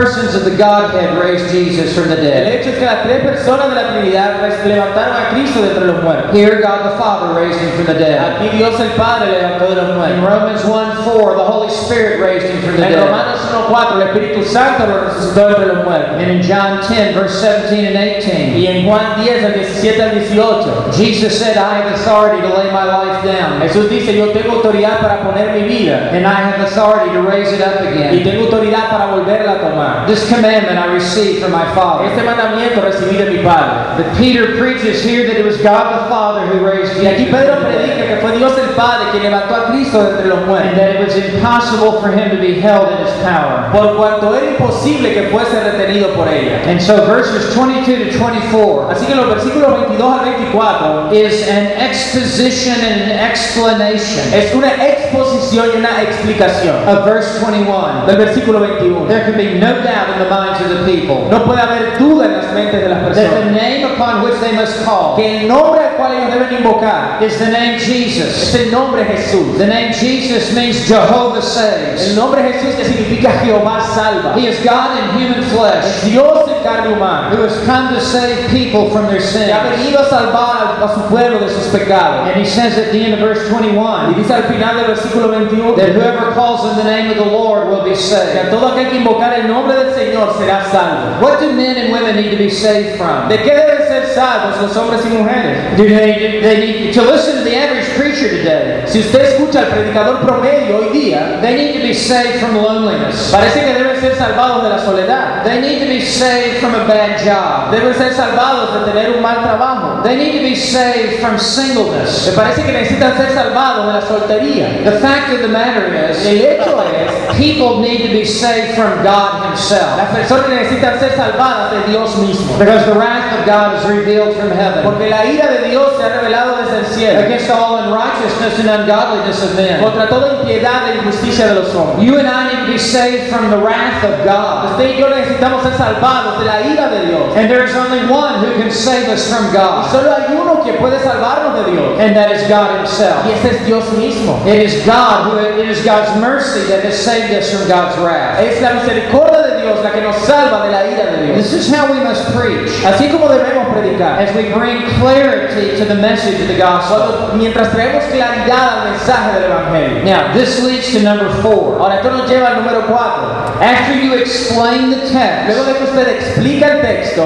persons 0.01 0.33
of 0.33 0.45
the 0.45 0.57
Godhead 0.57 1.15
raised 1.21 1.51
Jesus 1.51 1.93
from 1.93 2.09
the 2.09 2.17
El 2.17 2.23
dead. 2.23 2.47
hecho 2.47 2.69
es 2.69 2.79
que 2.79 2.85
las 2.85 3.03
tres 3.03 3.21
personas 3.23 3.69
de 3.69 3.75
la 3.75 3.93
Trinidad 3.93 4.65
levantaron 4.65 5.15
a 5.15 5.29
Cristo 5.29 5.61
de 5.61 5.69
entre 5.69 5.85
los 5.85 6.01
muertos. 6.01 6.33
Here, 6.33 6.59
God 6.61 6.89
the 6.89 6.97
Father 6.97 7.35
raised 7.39 7.59
him 7.61 7.69
from 7.75 7.85
the 7.85 7.93
dead. 7.93 8.17
Aquí 8.17 8.49
Dios 8.57 8.79
el 8.79 8.89
Padre 8.97 9.31
levantó 9.31 9.69
de 9.69 9.75
los 9.75 9.91
In. 9.91 10.23
Romans 10.23 10.65
1 10.65 10.95
4, 11.03 11.37
the 11.37 11.43
Holy 11.43 11.69
Spirit 11.69 12.19
raised 12.19 12.47
him 12.49 12.61
from 12.63 12.77
the 12.77 12.85
En 12.85 12.93
dead. 12.93 13.05
Romanos 13.05 13.39
1.4 13.69 13.95
el 13.95 14.07
Espíritu 14.07 14.43
Santo 14.43 14.87
lo 14.87 15.05
resucitó 15.05 15.47
de 15.47 15.53
entre 15.53 15.67
los 15.67 15.85
muertos. 15.85 16.17
And 16.17 16.31
in 16.31 16.41
John 16.41 16.81
10, 16.81 17.13
verse 17.13 17.39
17 17.39 17.85
and 17.85 17.97
18, 17.97 18.57
Y 18.57 18.65
en 18.67 18.85
Juan 18.87 19.23
10, 19.23 19.41
del 19.43 19.53
17 19.53 20.01
al 20.01 20.11
18, 20.11 20.91
Jesus 20.93 21.37
said, 21.37 21.57
I 21.57 21.77
have 21.77 21.91
authority 21.93 22.41
to 22.41 22.49
lay 22.57 22.71
my 22.71 22.85
life 22.85 23.23
down, 23.23 23.61
Jesús 23.61 23.87
dice, 23.89 24.17
yo 24.17 24.31
tengo 24.31 24.53
autoridad 24.53 24.99
para 24.99 25.21
poner 25.21 25.53
mi 25.53 25.67
vida 25.67 26.09
and 26.11 26.25
I 26.25 26.41
have 26.41 26.61
authority 26.61 27.11
to 27.13 27.21
raise 27.21 27.53
it 27.53 27.61
up 27.61 27.79
again. 27.81 28.13
y 28.13 28.23
tengo 28.23 28.45
autoridad 28.45 28.89
para 28.89 29.05
volverla 29.07 29.51
a 29.53 29.59
tomar. 29.59 29.90
This 30.07 30.27
commandment 30.27 30.77
I 30.77 30.93
received 30.93 31.41
from 31.43 31.51
my 31.51 31.65
Father. 31.73 32.05
Este 32.05 32.23
mandamiento 32.23 32.81
recibí 32.81 33.17
de 33.17 33.29
mi 33.31 33.43
Padre. 33.43 34.03
But 34.03 34.17
Peter 34.17 34.57
preaches 34.57 35.03
here 35.03 35.27
that 35.27 35.37
it 35.37 35.45
was 35.45 35.57
God 35.57 36.01
the 36.01 36.09
Father 36.09 36.45
who 36.47 36.65
raised 36.65 36.97
Y 36.97 37.05
aquí 37.05 37.29
Pedro 37.29 37.55
from 37.55 37.63
the 37.65 37.77
dead. 37.77 37.97
predica 37.97 38.07
que 38.07 38.17
fue 38.21 38.37
Dios 38.37 38.57
el 38.57 38.70
Padre 38.75 39.11
quien 39.11 39.23
levantó 39.23 39.55
a 39.55 39.65
Cristo 39.71 40.03
de 40.03 40.09
entre 40.11 40.27
los 40.27 40.39
and 40.39 40.47
muertos. 40.47 40.75
that 40.77 40.95
it 40.95 40.99
was 41.05 41.15
impossible 41.15 42.01
for 42.01 42.11
him 42.11 42.29
to 42.31 42.37
be 42.41 42.59
held 42.59 42.91
in 42.91 43.05
his 43.05 43.13
power. 43.23 43.69
Por 43.71 43.95
cuanto 43.95 44.35
era 44.35 44.51
imposible 44.51 45.13
que 45.13 45.29
fuese 45.29 45.59
retenido 45.63 46.13
por 46.15 46.27
ella. 46.27 46.61
And 46.67 46.81
so 46.81 47.05
verses 47.05 47.53
22 47.53 48.11
to 48.11 48.17
24 48.17 48.91
Así 48.91 49.05
que 49.05 49.15
los 49.15 49.27
versículos 49.27 49.71
22 49.71 50.19
al 50.19 50.25
24 50.25 51.13
is 51.13 51.47
an 51.47 51.67
exposition 51.81 52.73
and 52.73 53.01
an 53.01 53.11
an 53.11 53.29
explanation 53.29 54.33
Es 54.33 54.53
una 54.53 54.71
exposición 54.85 55.67
y 55.73 55.77
una 55.77 56.01
explicación 56.01 56.75
of 56.87 57.05
verse 57.05 57.39
21. 57.39 58.05
del 58.07 58.17
versículo 58.17 58.59
21. 58.59 59.07
There 59.07 59.23
can 59.23 59.37
be 59.37 59.59
no 59.59 59.81
doubt 59.81 60.09
in 60.13 60.19
the 60.19 60.29
minds 60.29 60.61
of 60.61 60.69
the 60.69 60.85
people 60.85 61.27
No 61.29 61.43
puede 61.45 61.61
haber 61.61 61.97
duda 61.97 62.25
en 62.25 62.33
las 62.33 62.53
mentes 62.53 62.81
de 62.81 62.89
las 62.89 62.99
that 63.01 63.13
the 63.15 63.21
personas 63.21 63.51
name 63.51 63.85
upon 63.85 64.23
which 64.23 64.39
they 64.39 64.53
must 64.53 64.83
call 64.83 65.15
que 65.15 65.41
el 65.41 65.47
nombre 65.47 65.81
al 65.81 65.95
cual 65.95 66.13
ellos 66.13 66.33
deben 66.33 66.57
invocar 66.57 67.21
is 67.21 67.37
the 67.37 67.49
name 67.49 67.75
es 67.75 67.83
Jesus. 67.83 68.51
El 68.61 68.71
nombre 68.71 69.05
Jesús. 69.05 69.57
The 69.57 69.67
name 69.67 69.93
Jesus 69.93 70.53
means 70.53 70.85
Jehovah 70.87 71.37
El 71.37 71.41
saves. 71.41 72.15
nombre 72.15 72.41
Jesús 72.43 72.75
que 72.75 72.85
significa 72.85 73.31
Jehová 73.43 73.81
salva. 73.93 74.35
He 74.37 74.47
is 74.47 74.59
God 74.63 74.97
in 74.97 75.09
human 75.19 75.39
Es 75.43 75.51
flesh 75.51 76.03
Dios 76.03 76.49
en 76.49 76.63
carne 76.63 76.93
humana 76.95 77.29
who 77.35 77.43
has 77.43 77.57
come 77.65 77.93
to 77.93 78.01
save 78.01 78.49
people 78.49 78.89
from 78.91 79.07
their 79.07 79.19
que 79.19 79.51
ha 79.51 79.63
sins. 79.63 79.77
venido 79.77 79.99
a 79.99 80.09
salvar 80.09 80.77
a 80.81 80.93
su 80.93 81.01
pueblo 81.09 81.39
de 81.39 81.49
sus 81.49 81.67
pecados. 81.67 82.27
And 82.27 82.35
he 82.39 82.45
says 82.45 82.77
at 82.77 82.91
the 82.91 82.99
end 83.03 83.13
of 83.13 83.19
verse 83.19 83.41
Y 83.49 83.49
21 83.49 84.15
dice 84.15 84.33
al 84.33 84.43
final 84.43 84.75
del 84.75 84.85
versículo 84.87 85.27
21 85.27 85.75
that 85.75 85.89
whoever 85.95 86.31
calls 86.33 86.61
on 86.61 86.77
the 86.77 86.83
name 86.83 87.09
of 87.11 87.17
the 87.17 87.25
Lord 87.25 87.67
will 87.69 87.83
be 87.83 87.95
saved. 87.95 88.33
que 88.33 88.49
todo 88.49 88.67
aquel 88.69 88.89
que 88.89 88.97
invocar 88.97 89.33
el 89.33 89.47
nombre 89.47 89.75
del 89.75 89.93
Señor 89.93 90.35
será 90.37 90.63
salvo. 90.71 91.21
What 91.21 91.39
do 91.39 91.51
men 91.53 91.77
and 91.77 91.91
women 91.91 92.15
need 92.15 92.31
to 92.31 92.37
be 92.37 92.49
saved 92.49 92.97
from? 92.97 93.27
¿De 93.29 93.37
qué 93.37 93.53
deben 93.55 93.87
salvos 94.13 94.61
los 94.61 94.75
hombres 94.77 95.01
y 95.05 95.09
mujeres? 95.09 95.57
They, 95.77 96.39
they 96.41 96.57
need 96.59 96.93
to 96.93 97.01
listen 97.01 97.37
to 97.37 97.43
the 97.43 97.55
average 97.55 97.87
preacher 97.97 98.29
today? 98.29 98.83
Si 98.87 98.99
usted 98.99 99.21
escucha 99.21 99.59
al 99.59 99.65
predicador 99.67 100.19
promedio 100.21 100.77
hoy 100.79 100.89
día, 100.89 101.39
They 101.41 101.55
need 101.55 101.73
to 101.77 101.81
be 101.81 101.93
saved 101.93 102.39
from 102.39 102.55
loneliness. 102.61 103.31
parece 103.31 103.61
que 103.61 103.73
deben 103.73 103.99
ser 103.99 104.15
salvados 104.15 104.63
de 104.63 104.69
la 104.69 104.79
soledad. 104.79 105.43
They 105.43 105.59
need 105.61 105.79
to 105.79 105.87
be 105.87 106.01
saved 106.01 106.59
from 106.59 106.75
a 106.75 106.85
bad 106.87 107.17
job. 107.23 107.71
Deben 107.71 107.93
ser 107.95 108.13
salvados 108.13 108.73
de 108.85 108.91
tener 108.91 109.15
un 109.15 109.21
mal 109.21 109.37
trabajo. 109.43 110.03
They 110.03 110.15
need 110.15 110.33
to 110.37 110.43
be 110.43 110.55
saved 110.55 111.19
from 111.21 111.37
singleness. 111.39 112.27
Me 112.27 112.33
parece 112.35 112.63
que 112.63 112.71
necesitan 112.71 113.17
ser 113.17 113.31
salvados 113.33 113.87
de 113.87 113.93
la 113.93 114.01
soltería. 114.01 114.83
The 114.83 114.99
fact 114.99 115.31
of 115.33 115.41
the 115.41 115.47
matter 115.47 115.87
is, 115.93 116.25
El 116.25 116.41
hecho 116.41 116.81
es, 116.83 117.35
people 117.37 117.79
need 117.81 118.03
to 118.07 118.11
be 118.11 118.25
saved 118.25 118.75
from 118.75 119.03
God 119.03 119.45
Himself. 119.49 119.97
las 119.97 120.09
personas 120.15 120.49
necesitan 120.49 120.99
ser 120.99 121.11
salvadas 121.15 121.71
de 121.71 121.91
Dios 121.91 122.15
mismo. 122.17 122.57
Because 122.57 122.85
the 122.85 122.93
wrath 122.93 123.39
of 123.39 123.45
God 123.45 123.75
is 123.77 123.85
revealed 124.01 124.35
from 124.35 124.49
heaven 124.51 124.83
Porque 124.83 125.09
la 125.09 125.25
ira 125.25 125.47
de 125.51 125.69
Dios 125.69 125.97
se 125.97 126.03
ha 126.03 126.09
revelado 126.09 126.57
desde 126.57 126.79
el 126.79 126.85
cielo 126.85 127.19
against 127.21 127.49
all 127.49 127.77
unrighteousness 127.77 128.59
and 128.59 128.69
ungodliness 128.69 129.43
of 129.43 129.55
men. 129.55 129.79
contra 129.79 130.07
toda 130.07 130.33
impiedad 130.41 130.89
e 130.89 130.97
injusticia 130.97 131.47
de 131.47 131.55
los 131.55 131.73
hombres. 131.75 132.03
You 132.03 132.17
and 132.17 132.27
I 132.27 132.49
need 132.49 132.65
to 132.65 132.71
be 132.71 132.77
saved 132.79 133.29
from 133.29 133.49
the 133.51 133.57
wrath 133.57 134.03
of 134.03 134.25
God. 134.25 134.71
Usted 134.71 134.95
y 134.95 134.99
yo 134.99 135.09
necesitamos 135.09 135.63
ser 135.63 135.73
salvados 135.77 136.39
de 136.39 136.45
la 136.45 136.61
ira 136.61 136.89
de 136.89 137.05
Dios. 137.07 137.35
And 137.37 137.49
there 137.49 137.63
is 137.63 137.75
only 137.75 138.01
one 138.11 138.43
who 138.43 138.51
can 138.59 138.71
save 138.71 139.07
us 139.09 139.27
from 139.29 139.45
Y 139.47 139.53
God, 139.53 139.91
solo 139.91 140.11
hay 140.15 140.33
uno 140.35 140.63
que 140.63 140.73
puede 140.73 140.99
salvarnos 140.99 141.65
de 141.65 141.71
Dios. 141.71 141.99
and 141.99 142.15
that 142.15 142.31
is 142.31 142.47
God 142.47 142.77
Himself. 142.77 143.25
Y 143.25 143.31
ese 143.31 143.45
es 143.55 143.65
Dios 143.65 143.85
mismo. 143.93 144.41
It 144.45 144.61
is 144.63 144.85
God 144.85 145.31
who 145.31 145.37
it 145.37 145.69
is 145.69 145.83
God's 145.85 146.19
mercy 146.19 146.61
that 146.67 146.83
has 146.83 146.97
saved 146.97 147.31
us 147.33 147.51
from 147.51 147.67
God's 147.67 147.97
wrath. 147.99 148.39
Es 148.39 148.61
la 148.61 148.73
misericordia 148.73 149.41
de 149.47 149.61
Dios 149.61 149.83
la 149.83 149.91
que 149.91 150.01
nos 150.01 150.15
salva 150.25 150.65
de 150.65 150.71
la 150.71 150.81
ira 150.87 151.03
de 151.05 151.10
Dios. 151.10 151.10
This 151.35 151.53
is 151.53 151.69
how 151.73 151.91
we 151.91 151.99
must 151.99 152.25
preach 152.35 152.69
Así 152.85 153.09
como 153.11 153.27
debemos 153.27 153.67
predicar. 153.73 154.19
as 154.19 154.35
we 154.35 154.51
bring 154.53 154.83
clarity 154.99 155.77
to 155.77 155.85
the 155.85 155.95
message 155.95 156.39
of 156.41 156.47
the 156.47 156.57
gospel. 156.57 157.35
Mientras 157.37 157.69
traemos 157.71 158.03
claridad 158.11 158.79
al 158.85 158.91
mensaje 158.91 159.33
del 159.39 159.51
Evangelio. 159.51 160.03
Now, 160.03 160.33
this 160.33 160.63
leads 160.63 160.91
to 160.93 160.99
number 161.01 161.29
four. 161.41 161.79
Ahora, 161.79 161.95
esto 161.97 162.11
nos 162.11 162.29
lleva 162.29 162.47
al 162.49 162.55
número 162.63 162.87
4. 162.87 163.61
After 163.61 163.93
you 163.93 164.13
explain 164.15 164.89
the 164.89 164.97
Luego 164.97 165.11
text, 165.11 165.67
de 165.67 165.73
que 165.77 165.83
usted 165.83 166.07
explica 166.17 166.65
el 166.67 166.81
texto, 166.81 167.23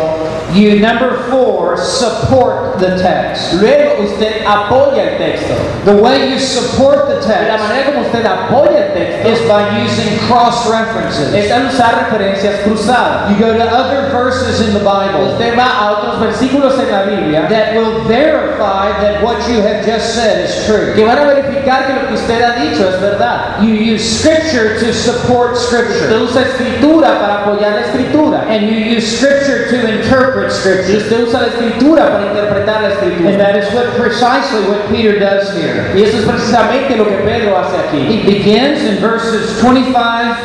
you, 0.54 0.80
number 0.80 1.16
four, 1.30 1.78
support 1.78 2.78
the 2.80 2.98
text. 3.02 3.54
luego 3.62 4.04
usted 4.04 4.44
apoya 4.46 5.14
el 5.14 5.18
texto. 5.18 5.56
The 5.86 5.96
way 5.96 6.32
you 6.32 6.40
support 6.40 7.08
the 7.08 7.16
De 7.16 7.48
la 7.48 7.58
text 7.58 7.68
manera 7.70 7.86
como 7.86 8.02
usted 8.06 8.26
apoya 8.26 8.88
el 8.88 8.94
texto 8.94 9.30
is 9.30 9.40
by 9.48 9.82
using 9.82 10.18
cross 10.28 10.68
references. 10.70 11.34
es 11.34 11.52
al 11.52 11.68
usar 11.68 12.10
referencias 12.10 12.60
cruzadas. 12.64 13.30
You 13.32 13.38
go 13.38 13.54
to 13.58 13.64
other 13.64 13.95
verses 14.12 14.62
in 14.62 14.74
the 14.74 14.84
Bible 14.84 15.32
Usted 15.32 15.58
a 15.58 15.92
otros 15.92 16.20
versículos 16.20 16.78
en 16.80 16.92
la 16.92 17.06
Biblia 17.06 17.48
that 17.50 17.76
will 17.76 18.04
verify 18.04 18.90
that 19.02 19.24
what 19.24 19.38
you 19.50 19.62
have 19.62 19.86
just 19.86 20.16
said 20.16 20.46
is 20.46 20.66
true. 20.66 20.94
que 20.96 21.06
van 21.06 21.18
a 21.18 21.26
verificar 21.26 21.88
que 21.88 21.94
lo 21.94 22.08
que 22.08 22.14
usted 22.16 22.42
ha 22.42 22.56
dicho 22.60 22.88
es 22.88 23.00
verdad. 23.00 23.62
You 23.62 23.74
use 23.74 24.04
scripture 24.04 24.80
to 24.80 24.94
support 24.94 25.54
Usted 25.54 25.86
scripture. 25.86 26.24
usa 26.24 26.42
escritura 26.42 27.20
para 27.20 27.44
apoyar 27.44 27.74
la 27.74 27.82
escritura. 27.82 28.46
And 28.48 28.70
you 28.70 28.78
use 28.78 29.18
scripture 29.18 29.68
to 29.70 29.98
interpret 29.98 30.52
scripture. 30.52 30.98
usted 30.98 31.22
usa 31.24 31.42
la 31.42 31.48
escritura 31.48 32.10
para 32.10 32.26
interpretar 32.28 32.82
la 32.82 32.90
escritura. 32.90 33.30
And 33.30 33.40
that 33.40 33.56
is 33.56 33.74
what 33.74 33.88
precisely 33.96 34.62
what 34.68 34.88
Peter 34.90 35.20
does 35.20 35.54
here. 35.56 35.92
Y 35.96 36.04
eso 36.04 36.20
es 36.20 36.26
precisamente 36.26 36.96
lo 36.96 37.06
que 37.06 37.18
Pedro 37.26 37.58
hace 37.58 37.78
aquí. 37.78 38.06
He 38.08 38.24
begins 38.26 38.84
in 38.84 38.98
verses 38.98 39.60
25, 39.60 40.36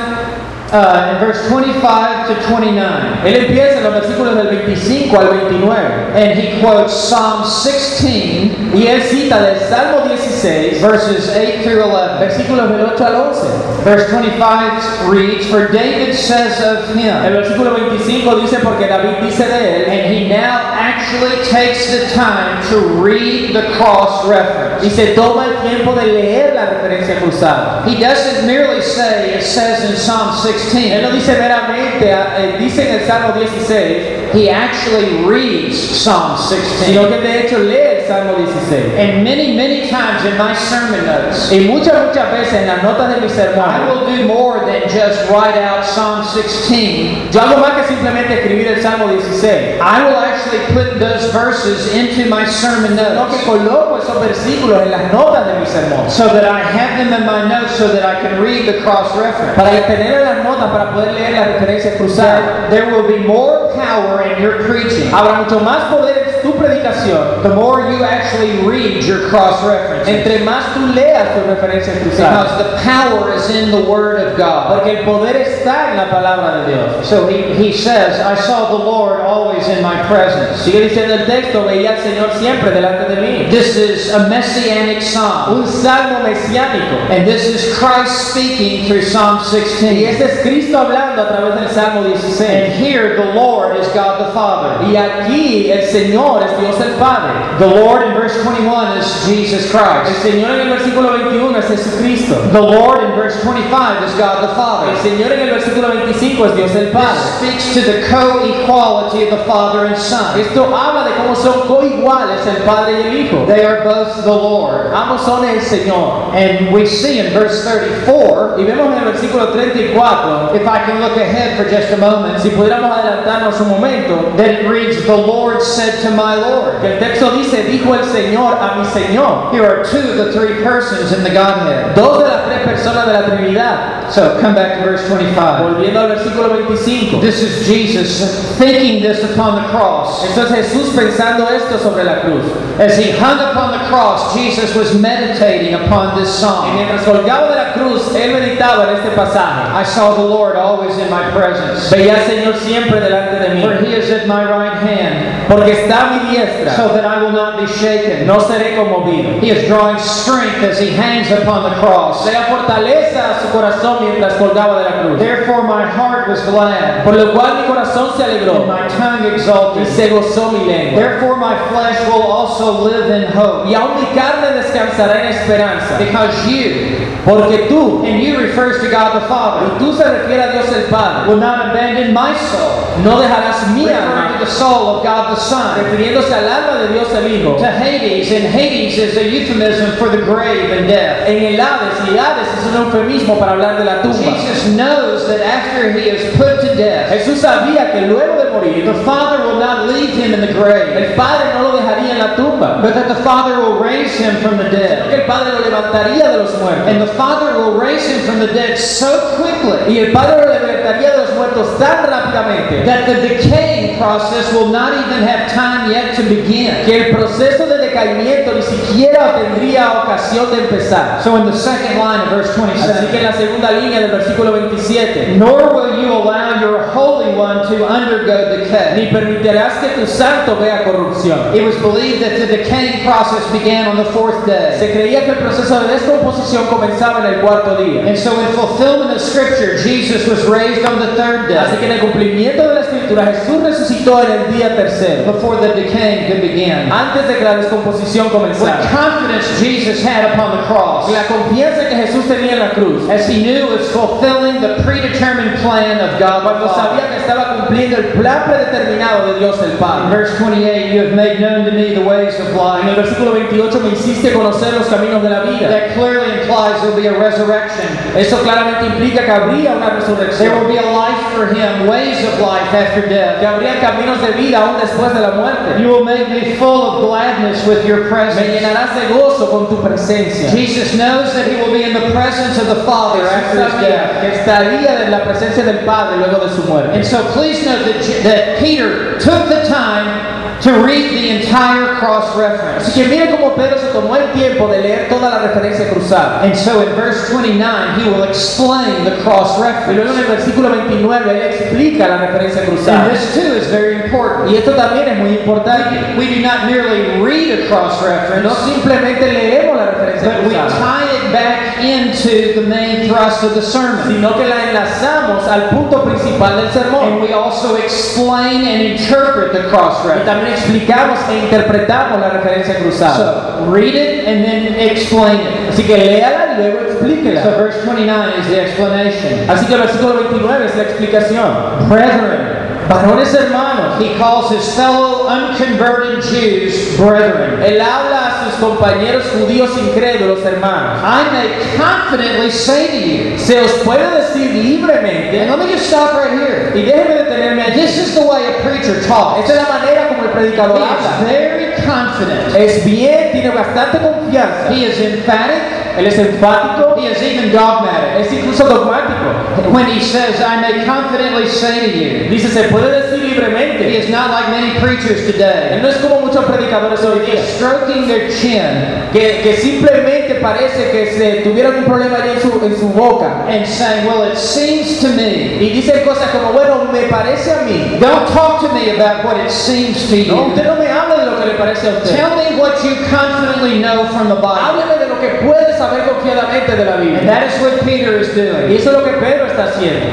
uh, 0.73 1.13
in 1.15 1.21
verse 1.21 1.49
25 1.49 2.29
to 2.29 2.35
29. 2.47 3.25
Él 3.25 3.47
empieza 3.47 3.79
en 3.79 3.85
los 3.85 3.95
versículos 3.95 4.37
del 4.37 4.49
25 4.49 5.19
al 5.19 5.29
29 5.31 6.01
And 6.15 6.39
he 6.39 6.61
quotes 6.61 6.93
Psalm 6.93 7.45
16, 7.45 8.75
y 8.75 8.87
él 8.87 9.03
cita 9.03 9.41
del 9.41 9.61
Salmo 9.69 10.09
16, 10.09 10.81
verses 10.81 11.29
8 11.37 11.63
through 11.63 11.83
11. 11.83 12.19
versículos 12.21 12.71
del 12.71 12.83
8 12.83 13.07
al 13.07 13.15
11. 13.15 13.41
Verse 13.85 14.11
25 14.11 15.09
reads, 15.09 15.47
For 15.47 15.69
David 15.69 16.15
says 16.15 16.61
of 16.61 16.97
El 16.97 16.99
him, 16.99 17.33
versículo 17.33 17.75
25 17.75 18.37
dice 18.41 18.59
porque 18.63 18.87
David 18.87 19.23
dice 19.23 19.47
de 19.47 19.77
él 19.77 19.89
and 19.89 20.15
he 20.15 20.29
now 20.29 20.59
actually 20.75 21.37
takes 21.51 21.91
the 21.91 22.07
time 22.15 22.63
to 22.69 22.79
read 23.03 23.55
the 23.55 23.63
cross 23.77 24.27
reference. 24.27 24.85
y 24.85 24.91
se 24.91 25.15
toma 25.15 25.47
el 25.47 25.69
tiempo 25.69 25.95
de 25.95 26.07
leer 26.07 26.55
la 26.55 26.67
referencia 26.67 27.19
cruzada. 27.21 27.83
He 27.87 27.97
doesn't 27.97 28.47
merely 28.47 28.83
say, 28.83 29.35
it 29.35 29.43
says 29.43 29.91
in 29.91 29.97
Psalm 29.97 30.37
Él 30.75 31.03
no 31.03 31.11
16, 31.11 31.13
dice 31.13 31.39
meramente, 31.39 32.11
eh, 32.11 32.57
dice 32.59 32.89
en 32.89 33.01
el 33.01 33.07
Salmo 33.07 33.33
16, 33.39 34.35
he 34.35 34.51
actually 34.51 35.25
reads 35.27 35.77
Psalm 35.77 36.37
sino 36.39 37.07
16. 37.07 37.09
que 37.09 37.29
de 37.29 37.41
hecho 37.41 37.59
lee 37.59 37.90
Salmo 38.11 38.45
16. 38.45 38.99
And 38.99 39.23
many, 39.23 39.55
many 39.55 39.87
times 39.89 40.25
in 40.25 40.37
my 40.37 40.53
sermon 40.53 41.07
notes, 41.07 41.53
Y 41.53 41.71
muchas, 41.71 42.09
muchas 42.09 42.33
veces 42.33 42.55
en 42.55 42.67
las 42.67 42.83
notas 42.83 43.15
de 43.15 43.21
mis 43.21 43.31
I 43.31 43.37
sermones, 43.37 43.87
will 43.87 44.05
do 44.05 44.27
more 44.27 44.67
than 44.67 44.89
just 44.89 45.31
write 45.31 45.55
out 45.55 45.85
Psalm 45.85 46.27
16. 46.27 47.31
yo 47.31 47.41
hago 47.41 47.59
más 47.59 47.73
que 47.79 47.85
simplemente 47.85 48.35
escribir 48.35 48.67
el 48.67 48.83
Salmo 48.83 49.07
16, 49.07 49.79
I 49.81 50.03
will 50.03 50.17
actually 50.19 50.59
put 50.75 50.99
those 50.99 51.31
verses 51.33 51.95
into 51.95 52.29
my 52.29 52.45
sermon 52.45 52.99
sino 52.99 53.07
que 53.07 53.15
notes 53.15 53.43
coloco 53.47 53.99
esos 53.99 54.21
versículos 54.21 54.83
en 54.83 54.91
las 54.91 55.13
notas 55.13 55.47
de 55.47 55.61
mis 55.61 55.69
sermones. 55.69 56.13
so 56.13 56.27
that 56.35 56.45
I 56.45 56.63
have 56.63 56.99
them 56.99 57.15
in 57.15 57.25
my 57.25 57.47
notes 57.47 57.77
so 57.77 57.93
that 57.93 58.05
I 58.05 58.21
can 58.21 58.43
read 58.43 58.67
the 58.67 58.83
cross 58.83 59.15
reference. 59.17 59.55
Para 59.55 59.87
tener 59.87 60.19
en 60.19 60.25
las 60.25 60.45
notas, 60.45 60.69
para 60.73 60.91
poder 60.91 61.13
leer 61.13 61.31
las 61.31 61.47
referencias 61.47 61.95
cruzadas. 61.95 62.71
There, 62.71 62.87
there 62.87 62.91
will 62.91 63.07
be 63.07 63.25
more 63.25 63.71
power 63.75 64.23
in 64.23 64.43
your 64.43 64.65
preaching 64.67 65.13
Habrá 65.13 65.35
mucho 65.35 65.61
más 65.61 65.95
poder 65.95 66.20
tu 66.51 66.59
predicación, 66.59 67.43
the 67.43 67.55
more 67.55 67.91
you 67.91 68.03
actually 68.05 68.67
read 68.67 69.05
your 69.05 69.29
cross 69.29 69.63
references. 69.65 70.09
entre 70.09 70.41
más 70.45 70.75
tú 70.75 70.87
leas 70.95 71.35
tus 71.35 71.47
referencias 71.47 71.99
cruzadas. 71.99 72.59
Because 72.59 72.71
the 72.71 72.83
power 72.83 73.35
is 73.35 73.51
in 73.51 73.71
the 73.71 73.83
Word 73.89 74.21
of 74.21 74.37
God. 74.37 74.75
Porque 74.75 74.99
el 74.99 75.05
poder 75.05 75.37
está 75.37 75.91
en 75.91 75.97
la 75.97 76.11
palabra 76.11 76.63
de 76.63 76.73
Dios. 76.73 77.09
So 77.09 77.29
he, 77.29 77.55
he 77.55 77.73
says, 77.73 78.21
I 78.21 78.35
saw 78.35 78.77
the 78.77 78.85
Lord 78.85 79.21
always 79.21 79.69
in 79.69 79.83
my 79.83 80.03
presence. 80.07 80.63
Sigue 80.63 80.89
diciendo 80.89 81.15
el 81.15 81.27
texto, 81.27 81.65
veía 81.65 81.97
al 81.97 82.03
Señor 82.03 82.31
siempre 82.39 82.71
delante 82.71 83.15
de 83.15 83.21
mí. 83.21 83.51
This 83.51 83.77
is 83.77 84.13
a 84.13 84.29
messianic 84.29 85.03
psalm. 85.03 85.61
Un 85.61 85.67
salmo 85.67 86.21
mesiánico. 86.21 87.11
And 87.11 87.27
this 87.27 87.47
is 87.47 87.79
Christ 87.79 88.31
speaking 88.31 88.87
through 88.87 89.03
Psalm 89.03 89.41
16. 89.45 89.93
Y 89.93 90.05
16. 90.05 90.09
ese 90.09 90.25
es 90.25 90.41
Cristo 90.43 90.79
hablando 90.79 91.23
a 91.23 91.29
través 91.29 91.55
del 91.55 91.69
Salmo 91.71 92.05
16. 92.05 92.51
And 92.51 92.73
here 92.73 93.17
the 93.17 93.35
Lord 93.35 93.77
is 93.77 93.87
God 93.89 94.27
the 94.27 94.33
Father. 94.33 94.87
Y 94.87 94.97
aquí 94.97 95.71
el 95.71 95.87
Señor 95.87 96.40
es 96.43 96.59
Dios 96.59 96.81
el 96.81 96.99
Padre. 96.99 97.59
The 97.59 97.67
Lord 97.67 98.07
in 98.07 98.15
verse 98.15 98.43
21 98.43 98.99
is 98.99 99.07
Jesus 99.27 99.73
El 99.73 99.81
Christ. 99.81 100.23
Señor 100.23 100.51
en 100.51 100.69
el 100.69 100.79
versículo 100.79 101.13
21 101.13 101.57
es 101.59 101.69
Jesucristo. 101.69 102.35
The 102.53 102.61
Lord 102.61 103.05
in 103.05 103.11
verse 103.13 103.43
25 103.43 104.05
is 104.05 104.15
God 104.15 104.43
the 104.43 104.49
El 104.49 104.55
Father. 104.55 104.97
Señor 105.03 105.33
en 105.33 105.49
el 105.49 105.51
versículo 105.51 105.89
25 105.89 106.45
es 106.47 106.57
Dios 106.57 106.75
el 106.75 106.91
This 106.91 107.35
speaks 107.37 107.75
to 107.75 107.81
the 107.83 108.07
co-equality 108.09 109.25
of 109.25 109.31
the 109.31 109.45
Father 109.45 109.87
and 109.87 109.97
Son. 109.97 110.39
Esto 110.39 110.65
habla 110.75 111.05
de 111.05 111.15
cómo 111.17 111.37
son 111.37 111.67
coiguales 111.67 112.47
el 112.47 112.63
Padre 112.65 112.93
y 112.93 113.07
el 113.07 113.15
Hijo. 113.15 113.47
They 113.47 113.65
are 113.65 113.83
both 113.85 114.25
the 114.25 114.31
Lord. 114.31 114.93
Ambos 114.93 115.23
son 115.23 115.45
el 115.45 115.61
Señor. 115.61 116.35
And 116.35 116.73
we 116.73 116.87
see 116.87 117.19
in 117.19 117.33
verse 117.33 117.63
34, 117.65 118.57
Y 118.59 118.65
vemos 118.65 118.87
en 118.93 118.99
el 118.99 119.13
versículo 119.13 119.53
34, 119.53 120.55
if 120.55 120.67
I 120.67 120.85
can 120.85 121.01
look 121.01 121.17
ahead 121.17 121.57
for 121.57 121.69
just 121.69 121.93
a 121.93 121.97
moment, 121.97 122.41
si 122.41 122.51
pudiéramos 122.51 122.91
adelantarnos 122.91 123.61
un 123.61 123.69
momento, 123.69 124.37
that 124.37 124.51
it 124.51 124.69
reads, 124.69 125.05
The 125.05 125.17
Lord 125.17 125.63
said 125.63 126.03
to 126.03 126.11
my 126.11 126.30
my 126.31 126.49
Lord. 126.49 126.85
El 126.85 126.99
texto 126.99 127.31
dice, 127.37 127.65
dijo 127.65 127.95
el 127.95 128.05
Señor 128.05 128.57
a 128.61 128.77
mi 128.77 128.85
Señor. 128.85 129.51
Here 129.53 129.65
are 129.65 129.85
two 129.85 129.99
of 129.99 130.17
the 130.17 130.33
three 130.33 130.63
persons 130.63 131.13
in 131.13 131.25
the 131.25 131.31
Godhead. 131.31 131.95
Dos 131.97 132.23
de 132.23 132.29
las 132.29 132.47
tres 132.47 132.63
personas 132.65 133.07
de 133.07 133.13
la 133.13 133.23
Trinidad. 133.27 134.11
So 134.11 134.41
come 134.41 134.55
back 134.55 134.79
to 134.79 134.85
verse 134.85 135.07
25. 135.09 135.63
Volviendo 135.63 136.01
al 136.01 136.09
versículo 136.09 136.49
25. 136.49 137.21
This 137.21 137.43
is 137.43 137.67
Jesus 137.67 138.57
thinking 138.59 139.03
this 139.03 139.23
upon 139.23 139.63
the 139.63 139.69
cross. 139.69 140.25
Esto 140.25 140.43
es 140.43 140.51
Jesús 140.51 140.95
pensando 140.95 141.49
esto 141.49 141.79
sobre 141.79 142.05
la 142.05 142.21
cruz. 142.21 142.45
As 142.79 142.97
he 142.97 143.13
hung 143.13 143.39
upon 143.39 143.73
the 143.73 143.85
cross, 143.89 144.35
Jesus 144.35 144.75
was 144.75 144.99
meditating 144.99 145.75
upon 145.75 146.19
this 146.19 146.43
Y 146.43 146.73
mientras 146.75 147.03
colgaba 147.03 147.51
de 147.51 147.57
la 147.57 147.73
cruz, 147.73 148.15
él 148.15 148.33
meditaba 148.33 148.89
en 148.89 148.97
este 148.97 149.11
pasaje. 149.15 149.71
I 149.75 149.85
saw 149.85 150.15
the 150.15 150.23
Lord 150.23 150.57
always 150.57 150.97
in 150.99 151.11
my 151.11 151.31
presence, 151.31 151.91
Veía 151.91 152.15
al 152.17 152.27
Señor 152.27 152.55
siempre 152.57 153.01
delante 153.01 153.39
de 153.39 153.55
mí. 153.55 153.63
for 153.63 153.85
he 153.85 153.95
is 153.95 154.11
at 154.11 154.27
my 154.27 154.45
right 154.45 154.73
hand, 154.73 155.47
Porque 155.49 155.73
está 155.73 156.10
a 156.11 156.25
mi 156.25 156.31
diestra. 156.37 156.75
so 156.77 156.89
that 156.95 157.05
I 157.05 157.23
will 157.23 157.33
not 157.33 157.59
be 157.59 157.67
shaken. 157.67 158.27
No 158.27 158.39
seré 158.39 158.77
conmovido. 158.77 159.41
He 159.41 159.51
is 159.51 159.67
drawing 159.69 159.99
strength 159.99 160.63
as 160.63 160.79
he 160.79 160.91
hangs 160.91 161.31
upon 161.31 161.71
the 161.71 161.77
cross. 161.81 162.25
Le 162.27 162.33
da 162.33 162.43
fortaleza 162.45 163.37
a 163.37 163.41
su 163.41 163.49
corazón 163.49 163.99
mientras 164.05 164.35
colgaba 164.35 164.79
de 164.79 164.85
la 164.91 165.03
cruz. 165.03 165.19
Therefore 165.19 165.63
my 165.63 165.85
heart 165.85 166.29
was 166.29 166.43
glad, 166.47 167.05
Por 167.05 167.15
lo 167.17 167.33
cual 167.33 167.63
mi 167.63 167.67
corazón 167.67 168.17
se 168.17 168.23
and 168.25 168.33
alegró 168.33 168.67
my 168.67 168.89
tongue 168.89 169.81
y 169.81 169.87
se 169.87 170.09
gozó 170.11 170.53
mi 170.53 170.65
lengua. 170.67 171.01
Therefore 171.01 171.37
my 171.37 171.57
flesh 171.71 171.99
will 172.09 172.23
also 172.23 172.83
live 172.85 173.11
in 173.11 173.31
hope, 173.33 173.67
Y 173.69 173.75
aún 173.75 173.95
mi 173.97 174.07
carne 174.15 174.53
descansará 174.55 175.23
en 175.25 175.29
esperanza. 175.33 175.99
because 175.99 176.47
you, 176.49 176.97
Porque 177.25 177.69
tú, 177.69 178.03
and 178.05 178.23
you 178.23 178.39
refers 178.39 178.81
to 178.83 178.89
God 178.91 179.13
the 179.21 179.27
Father. 179.29 179.67
y 179.67 179.79
tú 179.79 179.93
se 179.93 180.05
refiere 180.05 180.43
a 180.43 180.53
Dios 180.53 180.73
el 180.73 180.85
Padre, 180.91 181.29
will 181.29 181.37
not 181.39 181.71
abandon 181.71 182.15
my 182.15 182.33
soul, 182.35 182.81
no 183.05 183.21
dejarás 183.21 183.69
mi 183.75 183.89
alma, 183.89 184.39
the 184.41 184.47
soul 184.47 184.97
of 184.97 185.03
God 185.05 185.35
the 185.35 185.41
Son. 185.41 185.79
Refiriéndose 186.01 186.35
al 186.35 186.49
alma 186.49 186.79
de 186.81 186.89
Dios 186.95 187.09
el 187.15 187.33
Hijo. 187.33 187.57
to 187.57 187.67
Hades, 187.67 188.33
and 188.33 188.47
Hades 188.47 188.99
is 188.99 189.17
a 189.17 189.29
euphemism 189.29 189.97
for 189.99 190.09
the 190.09 190.23
grave 190.25 190.71
and 190.73 190.89
death. 190.89 191.29
En 191.29 191.55
el 191.55 191.61
Hades, 191.61 192.09
y 192.09 192.17
Hades 192.19 192.49
es 192.59 192.67
un 192.67 192.87
eufemismo 192.87 193.39
para 193.39 193.53
hablar 193.53 193.79
de 193.79 193.85
la 193.85 194.03
tumba. 194.03 194.17
Jesus 194.17 194.75
knows 194.75 195.27
that 195.29 195.41
after 195.41 195.93
he 195.93 196.09
is 196.09 196.35
put 196.37 196.61
to 196.61 196.75
death, 196.75 197.11
Jesús 197.11 197.41
sabía 197.41 197.93
que 197.93 198.07
luego 198.07 198.43
de 198.43 198.51
morir, 198.51 198.85
the 198.87 199.05
Father 199.05 199.47
will 199.47 199.59
not 199.61 199.89
leave 199.89 200.15
him 200.15 200.33
in 200.33 200.41
the 200.41 200.53
grave, 200.53 200.97
el 200.97 201.15
Padre 201.15 201.53
no 201.55 201.69
lo 201.69 201.77
dejaría 201.77 202.13
en 202.13 202.19
la 202.19 202.35
tumba, 202.35 202.81
but 202.81 202.95
that 202.95 203.09
the 203.09 203.23
Father 203.23 203.61
will 203.61 203.79
raise 203.79 204.19
him 204.19 204.37
from 204.37 204.57
the 204.57 204.71
sino 204.71 204.71
que 204.71 204.89
dead. 204.89 205.13
el 205.13 205.27
Padre 205.27 205.53
lo 205.53 205.61
levantaría 205.61 206.31
de 206.31 206.39
los 206.39 206.59
muertos. 206.61 206.89
And 206.89 207.01
the 207.01 207.13
Father 207.15 207.59
will 207.59 207.79
raise 207.79 208.07
him 208.09 208.21
from 208.25 208.41
the 208.41 208.53
dead 208.53 208.79
so 208.79 209.37
quickly 209.37 209.95
Y 209.95 209.99
el 209.99 210.13
Padre 210.13 210.47
lo 210.47 210.53
levantaría 210.81 211.11
de 211.13 211.19
los 211.19 211.35
muertos 211.35 211.79
tan 211.79 212.07
rápidamente 212.07 212.85
that 212.85 213.07
the 213.07 213.29
decaying 213.29 213.99
process 213.99 214.53
will 214.53 214.69
not 214.69 214.93
even 214.93 215.23
have 215.23 215.53
time 215.53 215.91
yet 215.91 216.15
to 216.17 216.23
begin. 216.23 216.85
que 216.85 217.07
el 217.07 217.17
proceso 217.17 217.67
de 217.67 217.79
decaimiento 217.79 218.53
ni 218.55 218.63
siquiera 218.63 219.37
tendría 219.37 220.03
ocasión 220.03 220.51
de 220.51 220.63
empezar. 220.63 221.23
So 221.23 221.37
in 221.37 221.47
the 221.47 221.57
second 221.57 221.99
line 221.99 222.21
of 222.21 222.31
verse 222.31 222.51
Así 222.61 223.07
que 223.07 223.19
en 223.19 223.25
la 223.25 223.33
segunda 223.33 223.71
línea 223.73 224.01
del 224.01 224.11
versículo 224.11 224.53
27, 224.53 225.37
nor 225.37 225.75
will 225.75 226.03
you 226.03 226.13
allow 226.13 226.61
your 226.61 226.91
Holy 226.95 227.35
One 227.35 227.63
to 227.69 227.87
undergo 227.87 228.57
decay. 228.57 228.95
ni 228.97 229.07
permitirás 229.11 229.75
que 229.81 229.89
tu 230.01 230.07
santo 230.07 230.57
vea 230.57 230.85
corrupción. 230.85 231.55
It 231.55 231.63
was 231.63 231.77
believed 231.77 232.23
that 232.23 232.39
the 232.39 232.47
decaying 232.47 233.05
process 233.05 233.45
began 233.53 233.89
on 233.89 233.97
the 233.97 234.11
fourth 234.13 234.47
day. 234.47 234.79
Se 234.79 234.93
creía 234.93 235.25
que 235.25 235.33
el 235.33 235.39
proceso 235.39 235.81
de 235.81 235.95
descomposición 235.95 236.67
comenzaba 236.67 237.27
en 237.27 237.35
el 237.35 237.41
cuarto 237.41 237.77
día. 237.77 238.07
And 238.07 238.17
so, 238.19 238.39
in 238.41 238.49
fulfillment 238.55 239.11
of 239.13 239.21
Scripture, 239.21 239.77
Jesus 239.79 240.27
was 240.27 240.47
raised 240.47 240.70
on 240.87 240.99
the 241.01 241.07
third 241.17 241.51
Así 241.51 241.71
day 241.73 241.79
que 241.81 241.87
en 241.87 241.93
el 241.93 242.01
cumplimiento 242.01 242.69
de 242.69 242.75
la 242.75 242.81
escritura 242.81 243.27
Jesús 243.27 243.63
resucitó 243.63 244.23
en 244.23 244.31
el 244.33 244.53
día 244.57 244.77
tercero, 244.77 245.33
before 245.33 245.57
the 245.61 245.75
decaying 245.75 246.27
could 246.29 246.41
begin. 246.41 246.91
antes 246.93 247.27
de 247.29 247.37
que 247.39 247.45
la 247.45 247.57
descomposición 247.57 248.27
What 248.27 248.33
comenzara. 248.33 248.81
confidence 248.91 249.47
Jesus 249.61 250.05
had 250.05 250.33
upon 250.33 250.57
the 250.59 250.63
cross, 250.67 251.11
La 251.11 251.25
confianza 251.25 251.89
que 251.89 251.97
Jesús 251.97 252.27
tenía 252.29 252.53
en 252.53 252.59
la 252.61 252.71
cruz, 252.71 253.09
as 253.11 253.29
he 253.29 253.43
knew 253.43 253.67
it 253.67 253.71
was 253.81 253.91
fulfilling 253.91 254.61
the 254.61 254.83
predetermined 254.83 255.57
plan 255.61 255.99
of 256.01 256.19
God 256.19 256.43
cuando 256.43 256.69
sabía 256.75 257.09
que 257.11 257.17
estaba 257.19 257.57
cumpliendo 257.57 257.97
el 257.97 258.05
plan 258.21 258.45
predeterminado 258.45 259.33
de 259.33 259.39
Dios 259.41 259.59
el 259.63 259.73
In 259.73 259.77
Padre. 259.79 260.11
verse 260.17 260.39
28, 260.39 260.93
you 260.95 261.01
have 261.01 261.13
made 261.15 261.41
known 261.41 261.65
to 261.65 261.73
me 261.73 261.95
the 261.95 262.03
ways 262.03 262.35
of 262.41 262.49
En 262.51 262.89
el 262.89 262.95
life. 262.95 262.97
versículo 262.97 263.33
28 263.33 263.81
me 263.81 263.91
hiciste 263.91 264.33
conocer 264.33 264.75
los 264.75 264.87
caminos 264.89 265.23
de 265.23 265.31
la 265.31 265.41
vida. 265.43 265.69
That 265.69 265.95
clearly 265.95 266.41
implies 266.41 266.81
there 266.81 266.91
will 266.91 267.01
be 267.01 267.07
a 267.09 267.19
resurrection. 267.19 267.87
Eso 268.17 268.39
claramente 268.43 268.87
implica 268.87 269.25
que 269.25 269.31
habría 269.31 269.73
una 269.73 269.91
resurrección, 269.91 270.60
will 270.61 270.69
be 270.69 270.77
a 270.77 270.91
life 270.93 271.19
for 271.35 271.47
him, 271.55 271.87
ways 271.87 272.23
of 272.25 272.39
life 272.41 272.73
after 272.75 273.03
que 273.03 273.11
death. 273.11 273.43
habría 273.43 273.81
caminos 273.81 274.21
de 274.21 274.33
vida 274.33 274.59
aún 274.59 274.81
después 274.81 275.13
de 275.15 275.21
la 275.21 275.33
muerte. 275.33 275.81
You 275.81 275.89
will 275.89 276.05
make 276.05 276.29
me 276.29 276.57
full 276.57 276.83
of 276.83 277.01
gladness 277.07 277.67
with 277.67 277.85
your 277.87 278.05
Me 278.05 278.09
presence. 278.11 278.47
llenarás 278.61 278.95
de 278.95 279.09
gozo 279.15 279.51
con 279.51 279.69
tu 279.69 279.77
presencia. 279.83 280.51
Jesus 280.51 280.95
knows 280.95 281.33
that 281.35 281.47
he 281.49 281.57
will 281.57 281.73
be 281.73 281.83
in 281.83 281.95
the 281.95 282.11
presence 282.13 282.59
of 282.59 282.67
the 282.69 282.85
Father 282.85 283.27
after 283.27 283.65
his 283.65 283.73
death. 283.81 284.21
que 284.21 284.29
estaría 284.33 285.05
en 285.05 285.11
la 285.11 285.21
presencia 285.25 285.65
del 285.65 285.85
Padre 285.85 286.19
luego 286.19 286.45
de 286.47 286.51
su 286.55 286.63
muerte. 286.69 286.95
And 286.95 287.05
so 287.05 287.23
please 287.33 287.65
note 287.65 287.85
that, 287.85 288.23
that 288.23 288.59
Peter 288.59 289.19
took 289.19 289.49
the 289.49 289.65
time 289.67 290.40
to 290.63 290.73
read 290.85 291.11
the 291.11 291.29
entire 291.41 291.97
cross 291.99 292.25
Así 292.35 292.39
reference. 292.41 292.93
que 292.95 293.05
mire 293.09 293.31
cómo 293.31 293.55
Pedro 293.55 293.79
se 293.79 293.87
tomó 293.89 294.17
el 294.17 294.31
tiempo 294.33 294.69
de 294.69 294.79
leer 294.81 295.09
toda 295.09 295.31
la 295.31 295.39
referencia 295.39 295.89
cruzada. 295.91 296.43
And 296.43 296.55
so 296.55 296.83
in 296.83 296.95
verse 296.97 297.31
29, 297.31 298.01
he 298.01 298.09
will 298.11 298.25
explain 298.25 299.05
the 299.05 299.17
cross 299.23 299.57
Y 299.59 299.95
luego 299.95 300.11
en 300.11 300.17
reference. 300.17 300.21
el 300.21 300.27
versículo 300.27 300.71
29 300.71 301.31
él 301.31 301.43
explica 301.55 302.09
la 302.09 302.19
referencia 302.19 302.65
cruzada. 302.67 303.05
And 303.05 303.13
this 303.13 303.35
too 303.35 303.57
is 303.57 303.69
very 303.71 304.03
important. 304.05 304.51
Y 304.51 304.57
esto 304.57 304.73
también 304.73 305.09
es 305.09 305.19
muy 305.19 305.31
importante. 305.31 306.15
We 306.19 306.27
do 306.35 306.41
not 306.43 306.65
merely 306.67 307.23
read 307.23 307.65
a 307.65 307.69
cross 307.69 308.01
No 308.03 308.09
reference, 308.09 308.55
simplemente 308.67 309.33
leemos 309.33 309.77
la 309.77 309.87
referencia 309.87 310.29
but 310.29 310.45
we 310.49 310.55
cruzada, 310.55 310.69
tie 310.69 311.17
it 311.17 311.33
back 311.33 311.81
into 311.83 312.61
the 312.61 312.67
main 312.67 313.09
thrust 313.09 313.43
of 313.45 313.55
the 313.55 313.63
sermon. 313.63 314.07
sino 314.07 314.37
que 314.37 314.47
la 314.47 314.69
enlazamos 314.71 315.47
al 315.49 315.71
punto 315.71 316.03
principal 316.05 316.57
del 316.57 316.67
And 316.67 316.75
sermón. 316.75 317.21
we 317.23 317.33
also 317.33 317.77
explain 317.77 318.67
and 318.67 318.83
interpret 318.83 319.53
the 319.53 319.69
cross 319.71 320.05
reference. 320.05 320.50
Explicamos 320.53 321.19
e 321.29 321.39
interpretamos 321.45 322.21
la 322.21 322.31
referencia 322.31 322.77
cruzada. 322.77 323.17
So 323.65 323.71
read 323.73 323.95
it 323.95 324.27
and 324.27 324.45
then 324.45 324.75
explain 324.79 325.41
it. 325.41 325.71
Así 325.71 325.83
que 325.85 325.97
léala 325.97 326.55
y 326.55 326.63
luego 326.63 326.79
So 326.81 326.93
explíquela. 326.93 327.41
verse 327.57 327.79
29 327.85 328.33
is 328.41 328.47
the 328.49 328.61
explanation. 328.61 329.51
Así 329.51 329.67
que 329.67 329.75
el 329.75 329.81
versículo 329.81 330.15
29 330.15 330.67
es 330.67 330.77
la 330.77 330.83
explicación. 330.83 331.49
Brethren, 331.89 332.50
Varones 332.91 333.33
hermanos, 333.33 334.03
he 334.03 334.17
calls 334.19 334.51
his 334.51 334.75
fellow 334.75 335.29
unconverted 335.29 336.25
Jews 336.25 336.97
brethren. 336.97 337.63
él 337.63 337.81
habla 337.81 338.27
a 338.27 338.45
sus 338.51 338.55
compañeros 338.59 339.23
judíos 339.33 339.71
incrédulos 339.79 340.45
hermanos. 340.45 340.99
I 341.05 341.31
may 341.31 341.77
confidently 341.77 342.51
say 342.51 342.89
to 342.89 342.97
you, 342.99 343.39
Se 343.39 343.61
os 343.61 343.71
puede 343.85 344.03
decir 344.11 344.51
and 344.51 344.65
libremente, 344.65 345.47
let 345.49 345.57
me 345.61 345.73
just 345.73 345.87
stop 345.87 346.15
right 346.15 346.33
here. 346.33 346.73
y 346.75 346.83
déjenme 346.83 347.15
detenerme 347.15 347.63
allí. 347.63 347.75
This 347.81 347.97
is 347.97 348.15
the 348.17 348.23
way 348.27 348.43
a 348.49 348.61
preacher 348.63 349.01
talks. 349.07 349.49
Esta 349.49 349.61
es 349.63 349.69
la 349.69 349.79
manera 349.79 350.09
como 350.09 350.25
el 350.25 350.31
predicador 350.31 350.79
He 350.79 350.83
is 350.83 351.07
habla. 351.07 351.25
very 351.29 351.73
confident. 351.87 352.57
Es 352.57 352.85
bien, 352.85 353.31
tiene 353.31 353.51
bastante 353.51 353.99
confianza. 353.99 354.69
He 354.73 354.85
is 354.87 354.99
emphatic. 354.99 355.63
Él 355.99 356.07
es 356.07 356.19
enfático, 356.19 356.97
He 356.99 357.07
is 357.11 357.23
even 357.23 357.53
dogmatic. 357.53 358.21
es 358.21 358.33
incluso 358.33 358.65
dogmático. 358.65 359.71
When 359.73 359.87
he 359.87 360.01
says, 360.01 360.41
I 360.41 360.61
may 360.61 360.85
confidently 360.85 361.47
say 361.47 361.81
to 361.81 361.99
you, 361.99 362.29
Dice, 362.31 362.49
se 362.49 362.65
puede 362.69 362.91
decir 362.91 363.23
libremente. 363.25 363.89
he 363.89 363.97
is 363.97 364.09
not 364.11 364.31
like 364.31 364.51
many 364.51 364.79
preachers 364.81 365.27
Él 365.27 365.33
today, 365.33 365.81
no 365.81 365.89
es 365.89 365.97
como 365.99 366.21
muchos 366.21 366.45
predicadores 366.45 367.01
hoy 367.05 367.21
día, 367.21 367.43
stroking 367.57 368.07
their 368.07 368.29
chin 368.31 369.09
que, 369.13 369.41
que 369.43 369.57
simplemente 369.57 370.35
parece 370.37 370.91
que 370.91 371.13
se 371.13 371.31
tuvieron 371.43 371.77
un 371.77 371.85
problema 371.85 372.19
allí 372.19 372.31
en 372.31 372.41
su, 372.41 372.65
en 372.65 372.77
su 372.79 372.89
boca. 372.89 373.45
and 373.49 373.67
saying, 373.67 374.07
Well, 374.07 374.31
it 374.31 374.37
seems 374.39 375.01
to 375.01 375.09
me. 375.09 375.57
Y 375.61 375.71
dicen 375.71 376.05
cosas 376.05 376.31
como, 376.31 376.53
bueno, 376.53 376.85
me 376.93 377.03
parece 377.09 377.53
a 377.53 377.63
mí. 377.63 377.99
Don't 378.01 378.29
talk 378.33 378.61
to 378.61 378.69
me 378.73 378.91
about 378.91 379.25
what 379.25 379.37
it 379.37 379.51
seems 379.51 380.09
to 380.09 380.17
No, 380.17 380.23
you. 380.47 380.51
usted 380.53 380.65
no 380.65 380.77
me 380.77 380.87
habla 380.89 381.17
de 381.19 381.27
lo 381.31 381.39
que 381.41 381.47
le 381.47 381.55
parece 381.55 381.89
a 381.89 381.93
usted. 381.99 382.17
Tell 382.17 382.37
me 382.37 382.57
what 382.61 382.83
you 382.85 382.95
confidently 383.11 383.81
know 383.81 384.05
from 384.13 384.29
the 384.29 384.35
Bible. 384.37 384.55
Hábleme 384.61 385.00
lo 385.21 385.29
que 385.29 385.45
puede 385.47 385.77
saber 385.77 386.03
confiadamente 386.09 386.77
de 386.77 386.85
la 386.85 386.95
And 386.95 387.05
Biblia. 387.05 387.27
that 387.27 387.47
is 387.49 387.61
what 387.61 387.81
Peter 387.85 388.19
is 388.21 388.29
Y 388.37 388.41
doing. 388.41 388.77
eso 388.77 388.91
es 388.91 388.97
lo 388.99 389.05
que 389.05 389.13
Pedro 389.19 389.47
está 389.47 389.65
haciendo. 389.65 390.07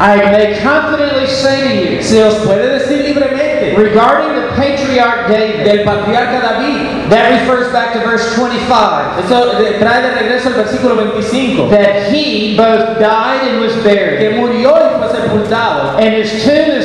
I 0.00 0.14
may 0.30 0.54
confidently 0.62 1.26
say 1.26 1.60
to 1.88 1.96
you, 1.96 2.02
Se 2.04 2.22
os 2.22 2.34
puede 2.46 2.78
decir 2.78 3.02
libremente 3.02 3.74
regarding 3.76 4.32
the 4.40 4.46
patriarch 4.54 5.26
David, 5.26 5.64
del 5.64 5.82
patriarca 5.84 6.40
David. 6.40 7.10
that 7.10 7.40
refers 7.40 7.72
back 7.72 7.92
to 7.94 7.98
verse 8.00 8.32
25, 8.36 9.18
Eso 9.26 9.58
trae 9.80 10.02
de 10.02 10.10
regreso 10.14 10.50
el 10.50 10.54
versículo 10.54 10.94
25. 10.94 11.68
that 11.70 12.12
he 12.12 12.56
both 12.56 13.00
died 13.00 13.42
and 13.48 13.60
was 13.60 13.72
Que 13.82 13.82
buried, 13.82 14.36
murió 14.38 14.70
y 14.70 14.98
fue 15.02 15.08
sepultado. 15.20 15.98
and 15.98 16.14
his 16.14 16.44
tomb 16.44 16.77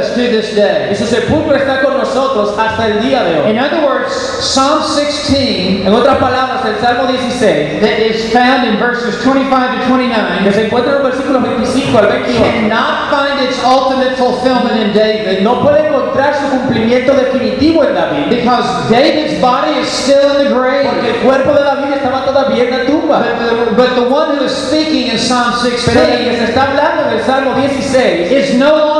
us 0.00 0.14
to 0.14 0.20
this 0.20 0.52
Y 0.52 0.56
day. 0.56 0.94
su 0.96 1.06
sepulcro 1.06 1.54
está 1.56 1.82
con 1.82 1.98
nosotros 1.98 2.54
hasta 2.58 2.86
el 2.86 3.00
día 3.00 3.22
de 3.24 3.40
hoy. 3.40 3.50
In 3.50 3.58
other 3.58 3.84
words, 3.84 4.12
Psalm 4.12 4.82
16 4.96 5.86
En 5.86 5.94
otras 5.94 6.18
palabras, 6.18 6.64
el 6.64 6.80
Salmo 6.80 7.06
16, 7.06 7.80
that 7.80 7.98
is 8.00 8.32
found 8.32 8.66
in 8.66 8.78
verses 8.78 9.22
25 9.22 9.50
to 9.50 9.80
que 9.80 9.86
29 9.86 10.52
se 10.52 10.66
encuentra 10.66 10.92
en 10.96 11.02
los 11.02 11.12
versículos 11.12 11.42
25 11.42 11.98
al 11.98 12.06
28, 12.08 12.42
cannot 12.42 13.10
find 13.10 13.48
its 13.48 13.58
ultimate 13.64 14.16
fulfillment 14.16 14.76
in 14.76 14.92
David 14.92 15.40
no 15.42 15.62
puede 15.62 15.86
encontrar 15.88 16.34
su 16.34 16.48
cumplimiento 16.50 17.12
definitivo 17.14 17.84
en 17.84 17.94
David, 17.94 18.28
because 18.28 18.88
David's 18.90 19.40
body 19.40 19.80
is 19.80 19.88
still 19.88 20.36
in 20.36 20.48
the 20.48 20.54
grave. 20.54 20.84
porque 20.84 21.10
el 21.10 21.16
cuerpo 21.16 21.52
de 21.52 21.62
David 21.62 21.94
estaba 21.94 22.24
todavía 22.24 22.64
en 22.64 22.70
la 22.70 22.86
tumba. 22.86 23.18
But 23.18 23.38
the, 23.38 23.76
but 23.76 23.94
the 23.94 24.08
one 24.12 24.36
who 24.36 24.44
is 24.44 24.52
speaking 24.52 25.10
in 25.10 25.18
Psalm 25.18 25.54
Pero 25.62 26.00
el 26.02 26.18
que 26.18 26.30
16 26.30 26.38
se 26.38 26.44
está 26.44 26.62
hablando 26.70 27.02
en 27.08 27.18
el 27.18 27.24
Salmo 27.24 27.54
16 27.54 28.30
is 28.30 28.54
no 28.54 28.76
longer 28.76 28.99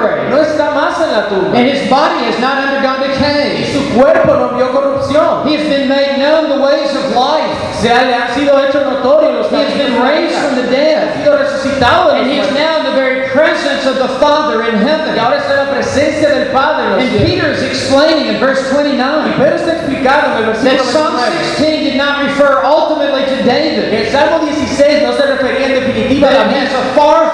grave. 0.00 0.30
no 0.30 0.38
está 0.40 0.70
más 0.72 1.00
en 1.00 1.10
la 1.12 1.28
tumba. 1.28 1.56
And 1.58 1.66
his 1.68 1.88
body 1.88 2.24
has 2.26 2.38
not 2.40 2.58
undergone 2.58 3.02
Y 3.04 3.08
decay. 3.08 3.72
su 3.72 3.94
cuerpo 3.94 4.34
no 4.34 4.48
vio 4.56 4.70
corrupción. 4.72 5.46
He 5.46 5.54
has 5.56 5.68
been 5.68 5.88
made 5.88 6.18
known 6.18 6.48
the 6.48 6.62
ways 6.62 6.94
of 6.94 7.14
life. 7.14 7.50
Se 7.80 7.88
le 7.88 8.14
han 8.14 8.32
sido 8.34 8.58
hechos 8.58 8.82
notorios 8.84 9.34
los 9.36 9.50
He 9.52 9.56
has 9.56 9.74
been 9.74 10.00
raised 10.02 10.34
from 10.38 10.56
the 10.56 10.62
Ha 10.64 10.70
dead. 10.70 11.14
sido 11.22 11.36
resucitado 11.36 12.12
de 12.14 12.20
And 12.20 12.30
he 12.30 12.38
is 12.40 12.50
now 12.52 12.78
in 12.80 12.84
the 12.86 12.96
very 12.96 13.28
presence 13.30 13.84
of 13.86 13.96
the 13.98 14.08
Father 14.18 14.62
in 14.64 14.76
Y 14.80 14.84
heaven. 14.84 15.18
ahora 15.18 15.36
está 15.38 15.52
en 15.60 15.66
la 15.66 15.72
presencia 15.72 16.28
del 16.30 16.48
Padre 16.52 16.84
en 16.86 16.90
los 16.92 17.00
And 17.02 17.10
cielos. 17.10 17.28
Peter 17.28 17.50
is 17.52 17.62
explaining 17.62 18.26
in 18.34 18.40
verse 18.40 18.62
Y 18.72 18.74
29 18.74 19.34
Pedro 19.36 19.56
está 19.56 19.72
explicando 19.76 20.26
en 20.26 20.44
el 20.48 20.52
that 20.52 20.62
versículo 20.64 20.92
Psalm 20.92 21.16
29 21.16 21.36
16 21.56 21.84
did 21.84 21.96
not 21.96 22.24
refer 22.24 22.64
ultimately 22.64 23.24
to 23.26 23.36
David, 23.44 23.92
el 23.92 24.06
Salmo 24.10 24.44
16 24.44 25.02
no 25.02 25.12
se 25.12 25.22
refería 25.26 25.66
en 25.66 25.74
definitiva 25.74 26.26
but 26.28 26.36
a 26.36 26.40
it 26.40 26.48
David, 26.48 26.56
has 26.66 26.74
a 26.74 26.84
far 26.96 27.30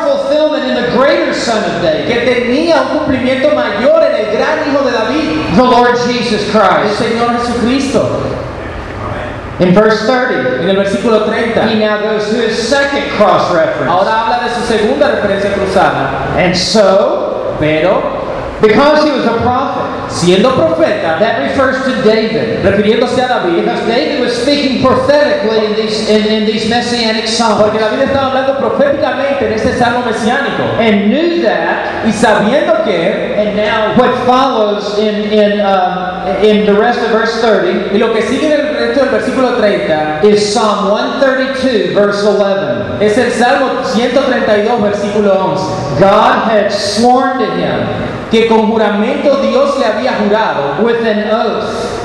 the 0.84 0.96
greater 0.96 1.32
Son 1.34 1.62
of 1.64 1.82
David, 1.82 2.06
que 2.06 2.20
tenía 2.26 2.82
un 2.82 2.98
cumplimiento 2.98 3.54
mayor 3.54 4.02
en 4.04 4.14
el 4.14 4.36
gran 4.36 4.68
hijo 4.68 4.84
de 4.84 4.92
David, 4.92 5.56
the 5.56 5.62
Lord 5.62 5.96
Jesus 6.06 6.42
el 6.42 6.50
Christ. 6.50 6.98
Señor 6.98 7.38
Jesucristo. 7.38 8.28
In 9.60 9.74
verse 9.74 10.06
30, 10.06 10.62
En 10.62 10.68
el 10.70 10.76
versículo 10.76 11.26
he 11.26 11.52
30, 11.52 11.74
now 11.78 12.00
goes 12.02 12.28
to 12.30 12.36
his 12.36 12.56
second 12.68 13.08
cross 13.10 13.52
reference. 13.54 13.86
ahora 13.88 14.22
habla 14.24 14.40
de 14.48 14.54
su 14.54 14.62
segunda 14.66 15.08
referencia 15.10 15.52
cruzada. 15.54 16.34
And 16.36 16.56
so, 16.56 17.54
Pero, 17.60 18.02
because 18.62 19.04
he 19.04 19.10
was 19.10 19.26
a 19.26 19.36
prophet, 19.42 20.08
siendo 20.08 20.54
profeta, 20.54 21.18
that 21.18 21.42
refers 21.42 21.82
to 21.84 22.00
David. 22.02 22.62
refiriéndose 22.64 23.18
a 23.18 23.26
David, 23.42 23.64
Because 23.64 23.86
David 23.88 24.20
was 24.20 24.32
speaking 24.40 24.80
prophetically 24.80 25.66
in 25.66 25.74
these, 25.74 26.08
in, 26.08 26.24
in 26.30 26.46
these 26.46 26.70
messianic 26.70 27.26
psalms. 27.26 27.60
porque 27.60 27.80
David 27.80 28.06
estaba 28.06 28.30
hablando 28.30 28.58
proféticamente 28.58 29.46
en 29.46 29.52
este 29.54 29.76
salmo 29.76 30.04
mesiánico. 30.06 30.62
And 30.78 31.10
knew 31.10 31.42
that, 31.42 32.06
Y 32.06 32.12
sabiendo 32.12 32.84
que, 32.84 33.34
and 33.34 33.56
now 33.56 33.96
what 33.98 34.14
follows 34.26 34.96
in, 34.98 35.32
in, 35.32 35.60
um, 35.60 36.26
in 36.44 36.64
the 36.64 36.74
rest 36.78 37.00
of 37.00 37.10
verse 37.10 37.40
30 37.40 37.92
y 37.92 37.98
lo 37.98 38.12
que 38.14 38.22
sigue 38.22 38.46
en 38.46 38.60
el 38.60 38.74
resto 38.74 39.00
del 39.04 39.10
versículo 39.10 39.56
30, 39.58 40.20
is 40.24 40.54
Psalm 40.54 40.88
132, 40.88 41.94
verse 41.94 42.24
11. 42.24 43.04
es 43.04 43.18
el 43.18 43.32
Salmo 43.32 43.82
132, 43.84 44.80
versículo 44.80 45.34
11. 45.34 45.98
God 45.98 46.44
had 46.48 46.70
sworn 46.70 47.40
to 47.40 47.46
him 47.56 48.21
Que 48.32 48.48
con 48.48 48.66
juramento 48.66 49.36
Dios 49.42 49.78
le 49.78 49.84
había 49.84 50.14
jurado 50.14 50.82
with 50.82 51.06
an 51.06 51.30
oath 51.30 52.00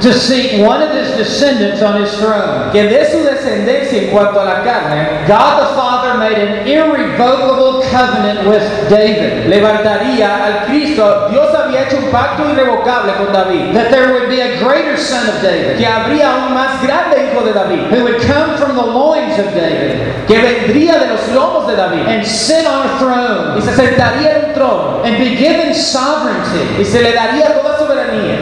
to 0.00 0.12
seat 0.12 0.60
one 0.64 0.80
of 0.80 0.90
his 0.92 1.16
descendants 1.16 1.82
on 1.82 2.00
his 2.00 2.12
throne. 2.18 2.70
que 2.70 2.84
de 2.84 3.04
su 3.10 3.24
descendencia 3.24 4.02
en 4.02 4.10
cuanto 4.10 4.40
a 4.40 4.44
la 4.44 4.62
carne, 4.62 5.26
God 5.26 5.58
the 5.58 5.74
Father 5.74 6.03
made 6.18 6.38
an 6.38 6.66
irrevocable 6.66 7.82
covenant 7.90 8.46
with 8.48 8.62
David. 8.88 9.48
levantaría 9.48 10.44
al 10.44 10.66
Cristo. 10.66 11.28
Dios 11.30 11.54
había 11.54 11.82
hecho 11.82 11.98
un 11.98 12.10
pacto 12.10 12.48
irrevocable 12.50 13.12
con 13.14 13.32
David, 13.32 13.74
That 13.74 13.90
there 13.90 14.12
would 14.12 14.28
be 14.28 14.40
a 14.40 14.58
greater 14.62 14.96
son 14.96 15.28
of 15.28 15.42
David 15.42 15.76
que 15.78 15.86
habría 15.86 16.30
un 16.46 16.54
más 16.54 16.82
grande 16.82 17.30
hijo 17.30 17.44
de 17.44 17.52
David, 17.52 17.90
who 17.90 18.02
would 18.04 18.20
come 18.22 18.56
from 18.56 18.76
the 18.76 18.82
loins 18.86 19.38
of 19.38 19.46
David 19.54 20.00
que 20.26 20.38
vendría 20.38 20.98
de 20.98 21.06
los 21.08 21.28
lomos 21.34 21.66
de 21.66 21.76
David 21.76 22.06
and 22.06 22.24
sit 22.24 22.66
on 22.66 22.86
a 22.86 22.98
throne 22.98 23.58
Y 23.58 23.62
se 23.62 23.74
sentaría 23.74 24.38
en 24.38 24.44
un 24.46 24.52
trono 24.54 25.02
and 25.04 25.18
be 25.18 25.36
given 25.36 25.74
sovereignty. 25.74 26.80
y 26.80 26.84
se 26.84 27.02
le 27.02 27.12
daría 27.12 27.60
toda. 27.60 27.73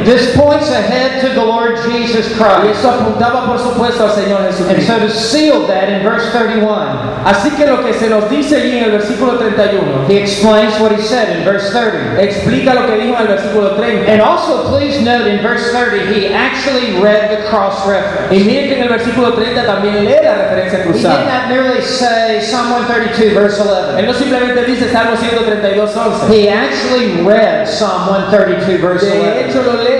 This 0.04 0.34
points 0.36 0.70
ahead 0.70 1.20
to 1.22 1.28
the 1.34 1.44
Lord 1.44 1.76
Jesus 1.90 2.26
Y 2.32 2.34
Christ. 2.38 2.78
eso 2.80 2.90
apuntaba 2.90 3.46
por 3.46 3.58
supuesto 3.58 4.04
al 4.04 4.10
Señor 4.12 4.40
And 4.42 4.82
so 4.82 4.98
to 4.98 5.10
seal 5.10 5.66
that 5.68 5.88
in 5.88 6.02
verse 6.02 6.30
31, 6.32 7.22
Así 7.24 7.50
que 7.56 7.66
lo 7.66 7.82
que 7.84 7.92
se 7.94 8.08
nos 8.08 8.28
dice 8.28 8.56
allí 8.56 8.78
en 8.78 8.84
el 8.84 8.90
versículo 8.92 9.38
31, 9.38 10.06
he 10.08 10.16
explains 10.18 10.78
what 10.80 10.90
he 10.92 11.00
said 11.02 11.36
in 11.38 11.44
verse 11.44 11.70
30. 11.72 12.20
explica 12.20 12.74
lo 12.74 12.86
que 12.86 12.96
dijo 12.96 13.14
en 13.16 13.22
el 13.22 13.28
versículo 13.28 13.76
30. 13.76 14.10
And 14.10 14.20
also, 14.20 14.68
please 14.68 15.00
note 15.02 15.26
in 15.26 15.40
verse 15.42 15.70
30, 15.72 16.12
he 16.12 16.32
actually 16.34 17.00
read 17.00 17.30
the 17.30 17.48
cross 17.48 17.86
reference. 17.86 18.32
Y 18.32 18.44
miren 18.44 18.68
que 18.68 18.76
en 18.76 18.82
el 18.82 18.88
versículo 18.88 19.34
30 19.34 19.64
también 19.66 20.04
lee 20.04 20.16
la 20.22 20.34
referencia 20.34 20.82
cruzada. 20.82 21.14
He 21.14 21.18
did 21.18 21.26
not 21.28 21.48
merely 21.48 21.82
say 21.82 22.40
Psalm 22.40 22.70
132, 22.72 23.34
verse 23.34 23.60
Él 23.60 23.68
11. 23.68 24.02
no 24.06 24.14
simplemente 24.14 24.64
dice 24.64 24.90
Salmo 24.90 25.16
132, 25.16 25.96
11. 25.96 26.34
He 26.34 26.48
actually 26.48 27.22
read 27.22 27.66
Psalm 27.68 28.08
132, 28.08 28.80
verse 28.80 29.06
De 29.06 29.12
11. 29.12 29.48
hecho 29.48 29.62
lo 29.62 29.82
lee. 29.82 29.91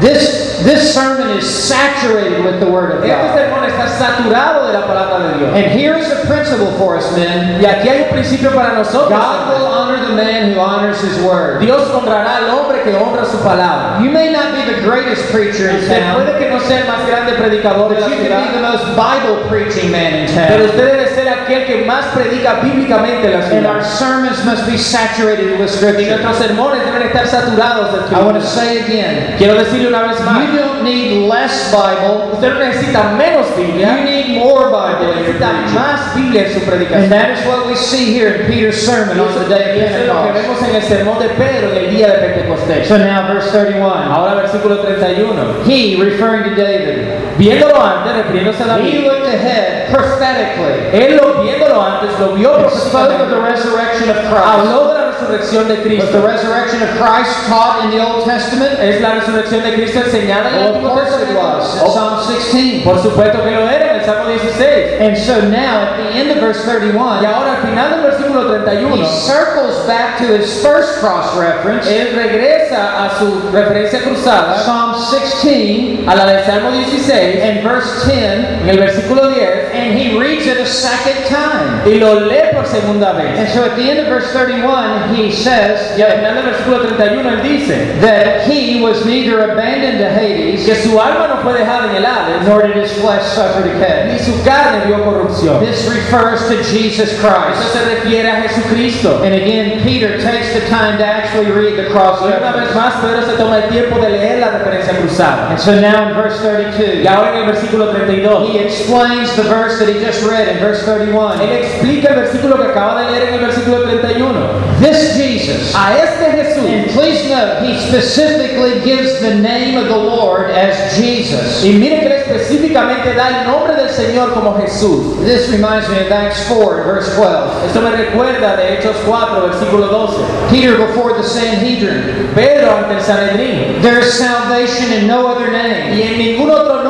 This, 0.00 0.51
this 0.64 0.94
sermon 0.94 1.36
is 1.36 1.44
saturated 1.46 2.44
with 2.44 2.60
the 2.60 2.66
Word 2.70 2.92
of 2.92 3.04
Este 3.04 3.10
God. 3.10 3.36
sermón 3.36 3.64
está 3.64 3.86
saturado 3.88 4.66
de 4.66 4.72
la 4.72 4.86
palabra 4.86 5.18
de 5.32 5.38
Dios. 5.38 5.50
And 5.56 5.66
here 5.72 5.96
is 5.96 6.10
a 6.10 6.26
principle 6.26 6.70
for 6.78 6.96
us, 6.96 7.10
men. 7.16 7.60
Y 7.60 7.66
aquí 7.66 7.88
hay 7.88 8.02
un 8.02 8.10
principio 8.10 8.50
para 8.54 8.74
nosotros. 8.74 9.10
God 9.10 9.48
will 9.48 9.66
honor 9.66 10.06
the 10.06 10.14
man 10.14 10.52
who 10.52 10.60
honors 10.60 11.00
his 11.00 11.18
Word. 11.22 11.60
Dios 11.60 11.88
honrará 11.90 12.36
al 12.38 12.50
hombre 12.58 12.82
que 12.82 12.92
honra 12.94 13.24
su 13.24 13.38
palabra. 13.38 14.00
You 14.02 14.10
may 14.10 14.32
not 14.32 14.54
be 14.54 14.62
the 14.72 14.80
greatest 14.82 15.30
preacher 15.30 15.70
in 15.70 15.86
town, 15.88 16.16
puede 16.22 16.38
que 16.38 16.50
no 16.50 16.58
sea 16.60 16.80
el 16.80 16.86
más 16.86 17.06
grande 17.06 17.32
predicador 17.34 17.88
de 17.90 18.00
you 18.02 18.28
can 18.28 18.46
be 18.46 18.52
the 18.52 18.62
most 18.62 18.84
Bible 18.96 19.48
preaching 19.48 19.90
man 19.90 20.14
in 20.14 20.26
pero 20.26 20.64
town. 20.66 20.70
usted 20.70 20.86
debe 20.92 21.08
ser 21.14 21.28
aquel 21.28 21.66
que 21.66 21.84
más 21.86 22.06
predica 22.14 22.54
bíblicamente 22.62 23.32
And 23.52 23.66
our 23.66 23.82
sermons 23.82 24.44
must 24.44 24.66
be 24.66 24.76
saturated 24.76 25.58
with 25.58 25.60
Y 25.60 25.68
Scripture. 25.68 26.08
nuestros 26.22 26.36
sermones 26.38 26.84
deben 26.84 27.02
estar 27.02 27.26
saturados 27.26 27.92
de 27.92 28.14
I 28.16 28.20
want 28.22 28.36
to 28.40 28.46
say 28.46 28.80
again, 28.80 29.34
Quiero 29.38 29.54
decirle 29.54 29.88
una 29.88 30.02
vez 30.02 30.20
más, 30.24 30.38
you 30.52 30.58
don't 30.58 30.84
need 30.84 31.28
less 31.28 31.72
Bible, 31.72 32.30
usted 32.32 32.52
no 32.54 32.58
necesita 32.60 33.16
menos 33.16 33.46
you 33.56 33.64
Biblia, 33.66 34.04
need 34.04 34.38
more 34.38 34.70
Bible 34.70 35.14
necesita 35.16 35.52
más 35.74 36.14
Biblia 36.14 36.46
en 36.46 36.52
su 36.52 36.58
And 36.60 36.68
predicación. 36.68 37.08
that 37.10 37.30
is 37.38 37.46
what 37.46 37.66
we 37.66 37.74
see 37.76 38.12
here 38.12 38.34
in 38.34 38.46
Peter's 38.50 38.80
sermon 38.84 39.18
on 39.18 39.32
the 39.34 39.48
day 39.48 39.70
of 39.70 39.90
eso 39.90 39.98
es 40.02 40.06
lo 40.06 40.22
que 40.22 40.32
Pentecost. 40.32 40.60
vemos 40.60 40.62
en 40.68 40.74
el 40.76 40.82
sermón 40.82 41.18
de 41.18 41.28
Pedro 41.30 41.70
en 41.72 41.76
el 41.84 41.90
día 41.90 42.06
de 42.08 42.18
Pentecostés. 42.18 42.86
So 42.88 42.98
now, 42.98 43.26
verse 43.32 43.50
31. 43.50 43.82
Ahora 44.12 44.34
versículo 44.34 44.78
31. 44.80 45.64
He, 45.64 45.96
referring 46.02 46.44
to 46.44 46.54
David, 46.54 47.08
Viéndolo 47.38 47.80
antes, 47.80 48.14
refiriéndose 48.16 48.62
a 48.62 48.76
he 48.78 48.92
David, 48.92 49.04
looked 49.06 49.26
ahead 49.26 49.90
prophetically, 49.90 50.90
él 50.92 51.16
lo 51.16 51.42
viéndolo 51.42 51.80
antes, 51.82 52.18
lo 52.20 52.34
vio 52.34 52.56
and 52.56 52.70
spoke 52.70 53.10
of 53.10 53.30
the 53.30 53.36
proféticamente, 53.36 53.50
resurrection 53.50 54.10
of 54.10 54.16
Christ. 54.16 54.46
habló 54.46 54.88
de 54.88 54.94
la 54.94 55.01
resurrección 55.22 55.68
de 55.68 55.74
Was 55.98 56.10
the 56.10 56.20
resurrection 56.20 56.82
of 56.82 56.90
Christ 56.98 57.46
taught 57.48 57.84
in 57.84 57.90
the 57.90 58.00
Old 58.00 58.24
Testament? 58.24 58.78
¿Es 58.80 59.00
la 59.00 59.14
resurrección 59.14 59.62
de 59.62 59.74
Cristo 59.74 60.00
enseñada 60.04 60.50
en 60.50 60.54
el 60.56 60.72
Well, 60.72 60.86
of 60.86 60.92
course 60.92 61.22
it 61.22 61.36
was. 61.36 61.92
Psalm 61.92 62.26
16. 62.26 62.84
por 62.84 62.98
supuesto 63.00 63.42
que 63.42 63.50
lo 63.50 63.68
era 63.68 63.91
Salmo 64.04 64.36
16. 64.36 65.00
And 65.00 65.16
so 65.16 65.48
now, 65.48 65.82
at 65.82 65.96
the 65.96 66.08
end 66.10 66.30
of 66.30 66.38
verse 66.38 66.64
Y 66.64 66.64
31, 66.64 67.24
ahora 67.24 67.56
al 67.56 67.62
final 67.62 67.90
del 67.90 68.10
versículo 68.10 68.48
he 68.48 68.64
31, 68.64 69.04
circles 69.06 69.86
back 69.86 70.18
to 70.18 70.26
his 70.26 70.62
first 70.62 70.98
cross 71.00 71.36
reference, 71.36 71.86
él 71.86 72.14
regresa 72.14 73.04
a 73.04 73.18
su 73.18 73.50
referencia 73.50 74.00
cruzada, 74.02 74.58
Psalm 74.64 74.94
16, 74.94 76.08
a 76.08 76.14
la 76.14 76.26
del 76.26 76.44
Salmo 76.44 76.70
16, 76.72 77.40
and 77.40 77.62
verse 77.62 78.04
10, 78.06 78.62
en 78.62 78.68
el 78.68 78.78
versículo 78.78 79.34
10, 79.34 79.72
and 79.72 79.98
he 79.98 80.18
reads 80.18 80.46
it 80.46 80.58
a 80.58 80.66
second 80.66 81.26
time. 81.26 81.82
y 81.86 81.98
lo 81.98 82.20
lee 82.20 82.52
por 82.52 82.66
segunda 82.66 83.12
vez. 83.12 83.38
And 83.38 83.48
so 83.48 83.64
at 83.64 83.76
the 83.76 83.82
end 83.82 83.98
of 83.98 84.06
verse 84.06 84.32
31, 84.32 85.14
he 85.14 85.30
says 85.30 85.98
Y 85.98 86.02
al 86.02 86.16
final 86.16 86.34
del 86.34 86.44
versículo 86.44 86.80
31 86.96 87.26
él 87.26 87.42
dice 87.42 88.00
that 88.00 88.46
he 88.48 88.80
was 88.80 89.04
neither 89.04 89.50
abandoned 89.50 89.98
to 89.98 90.08
Hades, 90.08 90.64
que 90.64 90.74
su 90.74 90.98
alma 90.98 91.28
no 91.28 91.42
fue 91.42 91.54
dejada 91.54 91.90
en 91.90 91.96
el 91.96 92.06
Hades, 92.06 92.46
nor 92.46 92.62
did 92.62 92.76
his 92.76 92.92
flesh 93.00 93.22
suffer 93.22 93.62
ni 94.10 94.18
su 94.18 94.42
carne 94.42 94.86
vio 94.86 95.04
corrupción. 95.04 95.60
This 95.60 95.86
refers 95.88 96.46
to 96.48 96.56
Jesus 96.62 97.12
Eso 97.12 97.20
Christ. 97.26 97.72
se 97.72 97.84
refiere 97.94 98.28
a 98.30 98.42
Jesucristo. 98.42 99.22
And 99.22 99.34
again, 99.34 99.82
Peter 99.82 100.20
takes 100.20 100.52
the 100.54 100.66
time 100.68 100.98
to 100.98 101.04
actually 101.04 101.50
read 101.50 101.76
the 101.76 101.90
cross 101.90 102.20
Y 102.22 102.26
una 102.26 102.52
vez 102.52 102.68
reference. 102.70 102.74
más 102.74 102.94
Pedro 103.00 103.22
se 103.26 103.36
toma 103.36 103.56
el 103.58 103.68
tiempo 103.70 103.98
de 104.00 104.08
leer 104.10 104.38
la 104.40 104.50
referencia 104.50 104.96
cruzada. 104.98 105.50
And 105.50 105.58
so 105.60 105.80
now 105.80 106.08
in 106.08 106.14
verse 106.14 106.38
32, 106.40 107.02
Y 107.04 107.06
ahora 107.06 107.32
en 107.36 107.42
el 107.42 107.46
versículo 107.52 107.90
32, 107.92 108.48
he 108.50 108.58
explains 108.58 109.34
the 109.36 109.42
verse 109.42 109.78
that 109.78 109.88
he 109.88 110.04
just 110.04 110.22
read 110.28 110.48
in 110.48 110.58
verse 110.60 110.84
31. 110.84 111.40
él 111.40 111.52
explica 111.52 112.08
el 112.10 112.16
versículo 112.20 112.56
que 112.56 112.68
acaba 112.70 113.02
de 113.02 113.10
leer 113.12 113.28
en 113.28 113.34
el 113.34 113.40
versículo 113.40 113.82
31. 113.82 114.72
This 114.80 115.16
Jesus, 115.16 115.74
A 115.76 115.96
este 115.96 116.24
Jesús, 116.32 116.66
and 116.68 116.90
please 116.90 117.28
note, 117.28 117.62
he 117.62 117.78
specifically 117.88 118.80
gives 118.80 119.20
the 119.20 119.34
name 119.36 119.76
of 119.76 119.86
the 119.88 119.96
Lord 119.96 120.50
as 120.50 120.96
Jesus. 120.96 121.64
y 121.64 121.72
mire 121.78 122.00
que 122.00 122.16
específicamente 122.16 123.14
da 123.14 123.28
el 123.42 123.46
nombre 123.46 123.74
del 123.82 123.90
Señor 123.90 124.32
como 124.32 124.54
Jesús. 124.60 125.18
This 125.24 125.50
reminds 125.50 125.88
me 125.88 126.00
of 126.00 126.12
Acts 126.12 126.46
4 126.48 126.78
and 126.78 126.84
verse 126.84 127.14
12. 127.16 127.66
Esto 127.66 127.80
me 127.80 127.90
recuerda 127.90 128.56
de 128.56 128.74
Hechos 128.74 128.96
4, 129.06 129.48
versículo 129.48 129.88
12. 129.88 130.50
Peter 130.50 130.76
before 130.76 131.14
the 131.14 131.22
Sanhedrin. 131.22 132.30
Pedro 132.34 132.76
ante 132.76 132.94
el 132.94 133.02
Sanedrín. 133.02 133.82
There 133.82 133.98
is 134.00 134.12
salvation 134.14 134.92
in 134.92 135.06
no 135.06 135.26
other 135.26 135.50
name. 135.50 135.94
Y 135.96 136.02
en 136.02 136.18
ningún 136.18 136.50
otro 136.50 136.81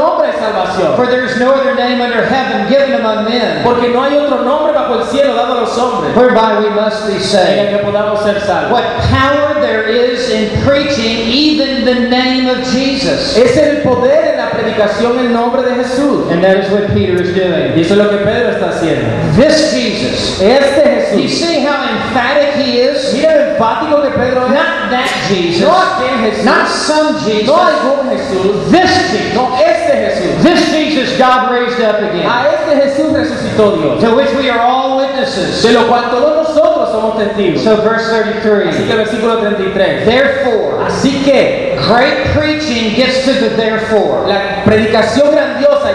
salvación. 0.66 0.96
For 0.96 1.06
there 1.06 1.24
is 1.24 1.38
no 1.38 1.52
other 1.52 1.74
name 1.74 2.00
under 2.00 2.24
heaven 2.26 2.68
given 2.68 2.94
among 2.94 3.24
men 3.24 3.62
Porque 3.64 3.88
no 3.88 4.02
hay 4.02 4.16
otro 4.16 4.42
nombre 4.42 4.72
bajo 4.72 5.00
el 5.00 5.06
cielo 5.06 5.34
dado 5.34 5.58
a 5.58 5.60
los 5.62 5.78
hombres 5.78 6.16
whereby 6.16 6.60
we 6.60 6.70
must 6.70 7.06
be 7.06 7.14
en 7.14 7.20
el 7.20 7.24
saved. 7.24 7.70
que 7.70 7.84
podamos 7.84 8.22
ser 8.22 8.40
salvos. 8.40 8.72
What 8.72 8.84
power 9.10 9.60
there 9.60 9.88
is 9.88 10.30
in 10.30 10.62
preaching 10.62 11.28
even 11.28 11.84
the 11.84 12.08
name 12.08 12.48
of 12.48 12.64
Jesus. 12.70 13.36
Es 13.36 13.56
el 13.56 13.82
poder 13.82 14.32
en 14.32 14.38
la 14.38 14.50
predicación 14.50 15.18
en 15.18 15.32
nombre 15.32 15.62
de 15.62 15.74
Jesús. 15.76 16.30
And 16.30 16.42
that 16.42 16.58
is 16.58 16.70
what 16.70 16.88
Peter 16.92 17.20
is 17.20 17.34
doing. 17.34 17.76
Y 17.76 17.80
eso 17.80 17.94
es 17.94 17.98
lo 17.98 18.10
que 18.10 18.18
Pedro 18.18 18.50
está 18.50 18.70
haciendo. 18.70 19.06
This 19.36 19.72
Jesus. 19.72 20.40
Este 20.40 20.92
Do 21.12 21.20
you 21.20 21.28
see 21.28 21.60
how 21.60 21.84
emphatic 21.88 22.54
he 22.56 22.80
is? 22.80 23.12
Mira 23.12 23.36
lo 23.36 23.52
enfático 23.52 24.02
que 24.02 24.10
Pedro 24.10 24.46
es. 24.46 24.52
Not 24.52 24.90
that 24.90 25.08
Jesus. 25.28 25.62
No 25.62 25.76
aquel 25.76 26.18
Jesús. 26.20 26.44
Not 26.44 26.68
some 26.68 27.18
Jesus. 27.18 27.46
No 27.46 27.56
algún 27.56 28.10
Jesús. 28.10 28.70
This 28.70 29.10
Jesus. 29.10 29.34
No 29.34 29.56
este 29.82 29.92
Jesús. 30.06 30.42
This 30.42 30.72
Jesus 30.72 31.18
God 31.18 31.50
raised 31.50 31.80
up 31.80 31.98
again. 31.98 32.26
A 32.26 32.46
este 32.54 32.76
Jesús 32.82 33.12
resucitó 33.12 33.76
Dios. 33.76 34.00
To 34.02 34.14
which 34.16 34.32
we 34.34 34.48
are 34.50 34.60
all 34.60 34.98
witnesses. 34.98 35.62
De 35.62 35.72
lo 35.72 35.86
cual 35.88 36.10
todos 36.10 36.48
nosotros 36.48 36.90
somos 36.90 37.18
testigos. 37.18 37.62
So 37.62 37.76
verse 37.82 38.06
Así 38.06 38.40
33. 38.42 38.76
que 38.86 38.94
versículo 38.96 39.38
33. 39.38 40.06
Therefore, 40.06 40.84
Así 40.86 41.22
que 41.24 41.76
great 41.88 42.32
preaching 42.34 42.94
gets 42.94 43.24
to 43.24 43.32
the 43.34 43.50
therefore. 43.56 44.26
la 44.28 44.62
predicación 44.64 45.34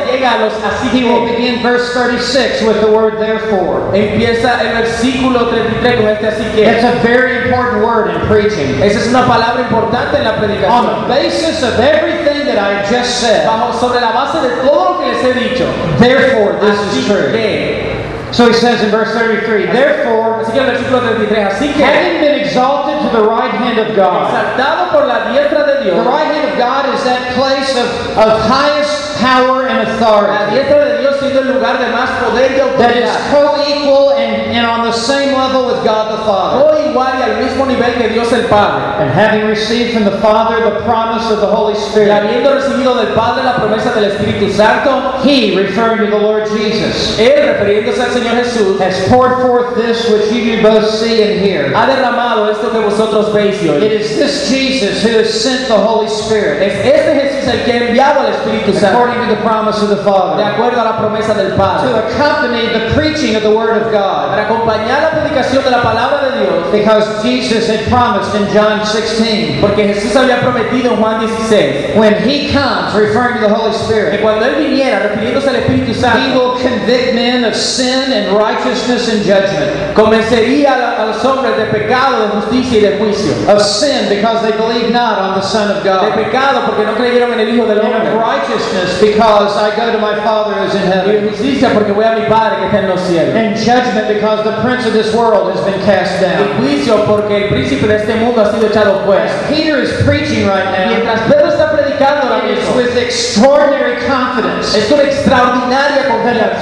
llega 0.06 0.34
a 0.34 0.38
los 0.40 0.54
así 0.54 0.90
He 0.94 1.04
will 1.04 1.26
begin 1.26 1.62
verse 1.64 1.94
36 1.94 2.64
with 2.64 2.80
the 2.82 2.88
word 2.92 3.18
therefore. 3.20 3.82
Empieza 3.94 4.62
el 4.62 4.74
versículo 4.82 5.48
33 5.50 5.96
con 5.98 6.08
este 6.10 6.28
así 6.28 6.44
It's 6.56 6.82
que. 6.82 6.88
a 6.88 6.92
very 7.04 7.46
important 7.46 7.84
word 7.84 8.10
in 8.16 8.22
preaching. 8.28 8.82
Esa 8.82 9.00
es 9.00 9.08
una 9.08 9.26
palabra 9.26 9.62
importante 9.62 10.18
en 10.18 10.24
la 10.24 10.32
On 10.34 10.40
predicación. 10.40 11.08
the 11.08 11.14
basis 11.14 11.64
of 11.64 11.80
everything 11.80 12.46
that 12.46 12.58
I 12.58 12.84
just 12.90 13.20
said, 13.22 13.46
Bajo 13.48 13.74
sobre 13.80 14.02
la 14.02 14.12
base 14.12 14.40
de 14.42 14.50
todo 14.68 14.94
lo 14.94 15.00
que 15.00 15.08
les 15.14 15.24
he 15.24 15.34
dicho. 15.50 15.66
therefore 16.00 16.54
this 16.62 16.78
Así 16.78 17.00
is 17.00 17.06
true. 17.08 17.32
que. 17.32 17.87
So 18.32 18.48
he 18.48 18.54
says 18.54 18.84
in 18.84 18.92
verse 18.92 19.14
33, 19.14 19.68
therefore, 19.68 20.44
Así 20.44 20.52
que 20.52 20.60
el 20.62 20.68
versículo 20.68 21.00
33. 21.02 21.54
Así 21.54 21.74
que. 21.74 21.84
having 21.84 22.22
been 22.22 22.40
exalted 22.40 23.00
to 23.02 23.10
the 23.18 23.24
right 23.24 23.52
hand 23.52 23.80
of 23.80 23.96
God. 23.96 24.28
Exaltado 24.30 24.92
por 24.92 25.06
la 25.08 25.32
diestra 25.32 25.66
de 25.66 25.78
The 25.88 26.02
right 26.02 26.28
hand 26.28 26.52
of 26.52 26.58
God 26.58 26.94
is 26.94 27.04
that 27.06 27.34
place 27.36 27.72
of, 27.78 27.88
of 28.18 28.42
highest 28.42 29.18
power 29.20 29.68
and 29.68 29.88
authority. 29.88 30.56
diestra 30.56 30.84
de 30.86 30.98
Dios 31.00 31.16
siendo 31.20 31.40
el 31.42 31.54
lugar 31.54 31.80
de 31.80 31.88
más 31.94 32.10
poder 32.20 32.52
y 32.52 32.78
That 32.78 32.96
is 32.98 33.10
co-equal 33.32 34.12
and, 34.18 34.52
and 34.52 34.68
on 34.68 34.84
the 34.84 34.92
same 34.92 35.34
level 35.34 35.66
with 35.68 35.84
God 35.84 36.12
the 36.12 36.24
Father. 36.26 36.60
No 36.60 36.92
igual 36.92 37.18
y 37.18 37.24
al 37.24 37.38
mismo 37.42 37.66
nivel 37.66 37.94
que 37.96 38.10
Dios 38.10 38.32
el 38.34 38.48
Padre. 38.48 39.02
And 39.02 39.10
having 39.10 39.48
received 39.48 39.94
from 39.94 40.04
the 40.04 40.18
Father 40.20 40.62
the 40.64 40.82
promise 40.84 41.32
of 41.32 41.40
the 41.40 41.48
Holy 41.48 41.76
Spirit, 41.76 42.12
habiendo 42.12 42.54
recibido 42.54 42.96
del 42.96 43.14
Padre 43.16 43.44
la 43.44 43.56
promesa 43.56 43.94
del 43.94 44.12
Espíritu 44.12 44.52
Santo, 44.52 45.18
He, 45.24 45.56
referring 45.56 46.00
to 46.00 46.12
the 46.12 46.20
Lord 46.22 46.48
Jesus, 46.50 47.18
Él, 47.20 47.48
refiriéndose 47.48 48.02
al 48.04 48.12
Señor 48.18 48.36
Jesús, 48.44 48.80
has 48.80 49.08
poured 49.10 49.42
forth 49.42 49.76
this 49.76 50.10
which 50.10 50.32
you 50.32 50.56
do 50.56 50.62
both 50.64 50.90
see 50.90 51.22
and 51.22 51.40
hear. 51.42 51.72
ha 51.76 51.86
derramado 51.86 52.50
esto 52.50 52.72
que 52.72 52.80
vosotros 52.80 53.32
veis 53.34 53.62
y 53.62 53.70
oís. 53.70 53.84
is 53.84 54.18
this 54.18 54.50
Jesus 54.50 55.04
who 55.04 55.18
has 55.20 55.30
sent 55.30 55.68
the 55.68 55.78
Holy 55.78 56.08
Spirit. 56.08 56.62
Es 56.62 56.86
este 56.86 57.14
Jesús 57.14 57.48
el 57.54 57.64
que 57.64 57.72
ha 57.72 57.88
enviado 57.88 58.22
al 58.22 58.34
Espíritu 58.34 58.74
Santo, 58.74 58.98
according 58.98 59.28
to 59.28 59.36
the 59.36 59.42
promise 59.42 59.82
of 59.82 59.90
the 59.90 59.96
de 59.96 60.04
Father 60.04 60.44
acuerdo 60.44 60.82
a 60.82 60.84
la 60.84 60.98
promesa 60.98 61.34
del 61.36 61.56
to 61.56 61.96
accompany 62.08 62.68
the 62.74 62.94
preaching 62.96 63.36
of 63.36 63.44
the 63.44 63.52
Word 63.52 63.78
of 63.78 63.92
God. 63.92 64.30
para 64.30 64.46
acompañar 64.46 65.02
la 65.02 65.12
predicación 65.12 65.64
de 65.64 65.72
la 65.72 65.82
palabra 65.82 66.32
de 66.32 66.40
Dios, 66.42 66.72
Because 66.72 67.24
Jesus 67.24 67.68
had 67.68 67.88
promised 67.88 68.34
in 68.36 68.48
John 68.54 68.86
16, 68.86 69.62
porque 69.62 69.94
Jesús 69.94 70.16
había 70.16 70.42
prometido 70.42 70.94
en 70.94 70.98
Juan 70.98 71.20
16 71.20 71.96
when 71.98 72.14
He 72.28 72.52
comes, 72.52 72.94
referring 72.96 73.36
to 73.36 73.48
the 73.48 73.54
Holy 73.54 73.72
que 73.72 73.78
Spirit, 73.78 74.22
cuando 74.22 74.46
Él 74.46 74.56
viniera, 74.56 75.00
refiriéndose 75.00 75.50
al 75.50 75.56
Espíritu 75.56 75.94
He 75.94 76.34
will 76.36 76.58
convict 76.58 77.14
men 77.14 77.46
of 77.46 77.56
sin 77.56 78.07
and 78.14 78.36
righteousness 78.38 79.10
and 79.10 79.24
judgment. 79.24 79.96
a, 79.96 81.06
los 81.08 81.24
hombres 81.24 81.56
de 81.58 81.66
pecado, 81.66 82.24
de 82.24 82.28
justicia 82.42 82.78
y 82.78 82.82
de 82.82 82.98
juicio. 82.98 83.34
Of 83.48 83.62
sin 83.62 84.10
because 84.10 84.42
they 84.44 84.52
believe 84.58 84.92
not 84.92 85.20
on 85.20 85.36
the 85.36 85.42
Son 85.46 85.70
of 85.72 85.84
De 85.84 85.90
God. 85.90 86.14
pecado 86.16 86.62
porque 86.66 86.86
no 86.86 86.94
creyeron 86.96 87.34
en 87.34 87.40
el 87.40 87.50
Hijo 87.56 87.66
del 87.66 87.80
And 87.80 88.08
of 88.08 88.14
righteousness 88.16 89.00
because 89.02 89.56
I 89.58 89.76
go 89.76 89.92
to 89.92 90.00
my 90.00 90.16
Father 90.24 90.54
who 90.56 90.66
is 90.66 90.76
in 90.76 90.82
Y 90.84 90.92
heaven. 90.92 91.30
justicia 91.30 91.70
porque 91.74 91.92
voy 91.94 92.06
a 92.06 92.12
mi 92.16 92.26
Padre 92.28 92.58
que 92.60 92.66
está 92.68 92.80
en 92.80 92.90
los 92.90 93.02
cielos. 93.02 93.36
And 93.36 93.56
judgment 93.58 94.08
because 94.08 94.44
the 94.44 94.56
prince 94.62 94.86
of 94.86 94.94
this 94.94 95.14
world 95.14 95.56
has 95.56 95.64
been 95.66 95.80
cast 95.86 96.22
Y 96.22 96.26
down. 96.26 96.58
juicio 96.60 97.06
porque 97.06 97.46
el 97.46 97.50
príncipe 97.50 97.88
de 97.88 97.96
este 97.98 98.16
mundo 98.16 98.42
ha 98.42 98.52
sido 98.52 98.68
echado 98.68 99.04
fuera. 99.06 99.26
Peter 99.50 99.82
is 99.82 99.92
preaching 100.04 100.46
right 100.48 100.66
now, 100.66 100.88
Mientras 100.90 101.22
Pedro 101.28 101.48
está 101.50 101.72
predicando 101.72 102.28
ahora 102.28 102.44
mismo, 102.44 102.76
with 102.76 102.96
extraordinary 102.98 103.98
confidence 104.08 104.78
es 104.78 104.86
con 104.88 105.00
extraordinaria 105.02 106.08
confianza. 106.08 106.58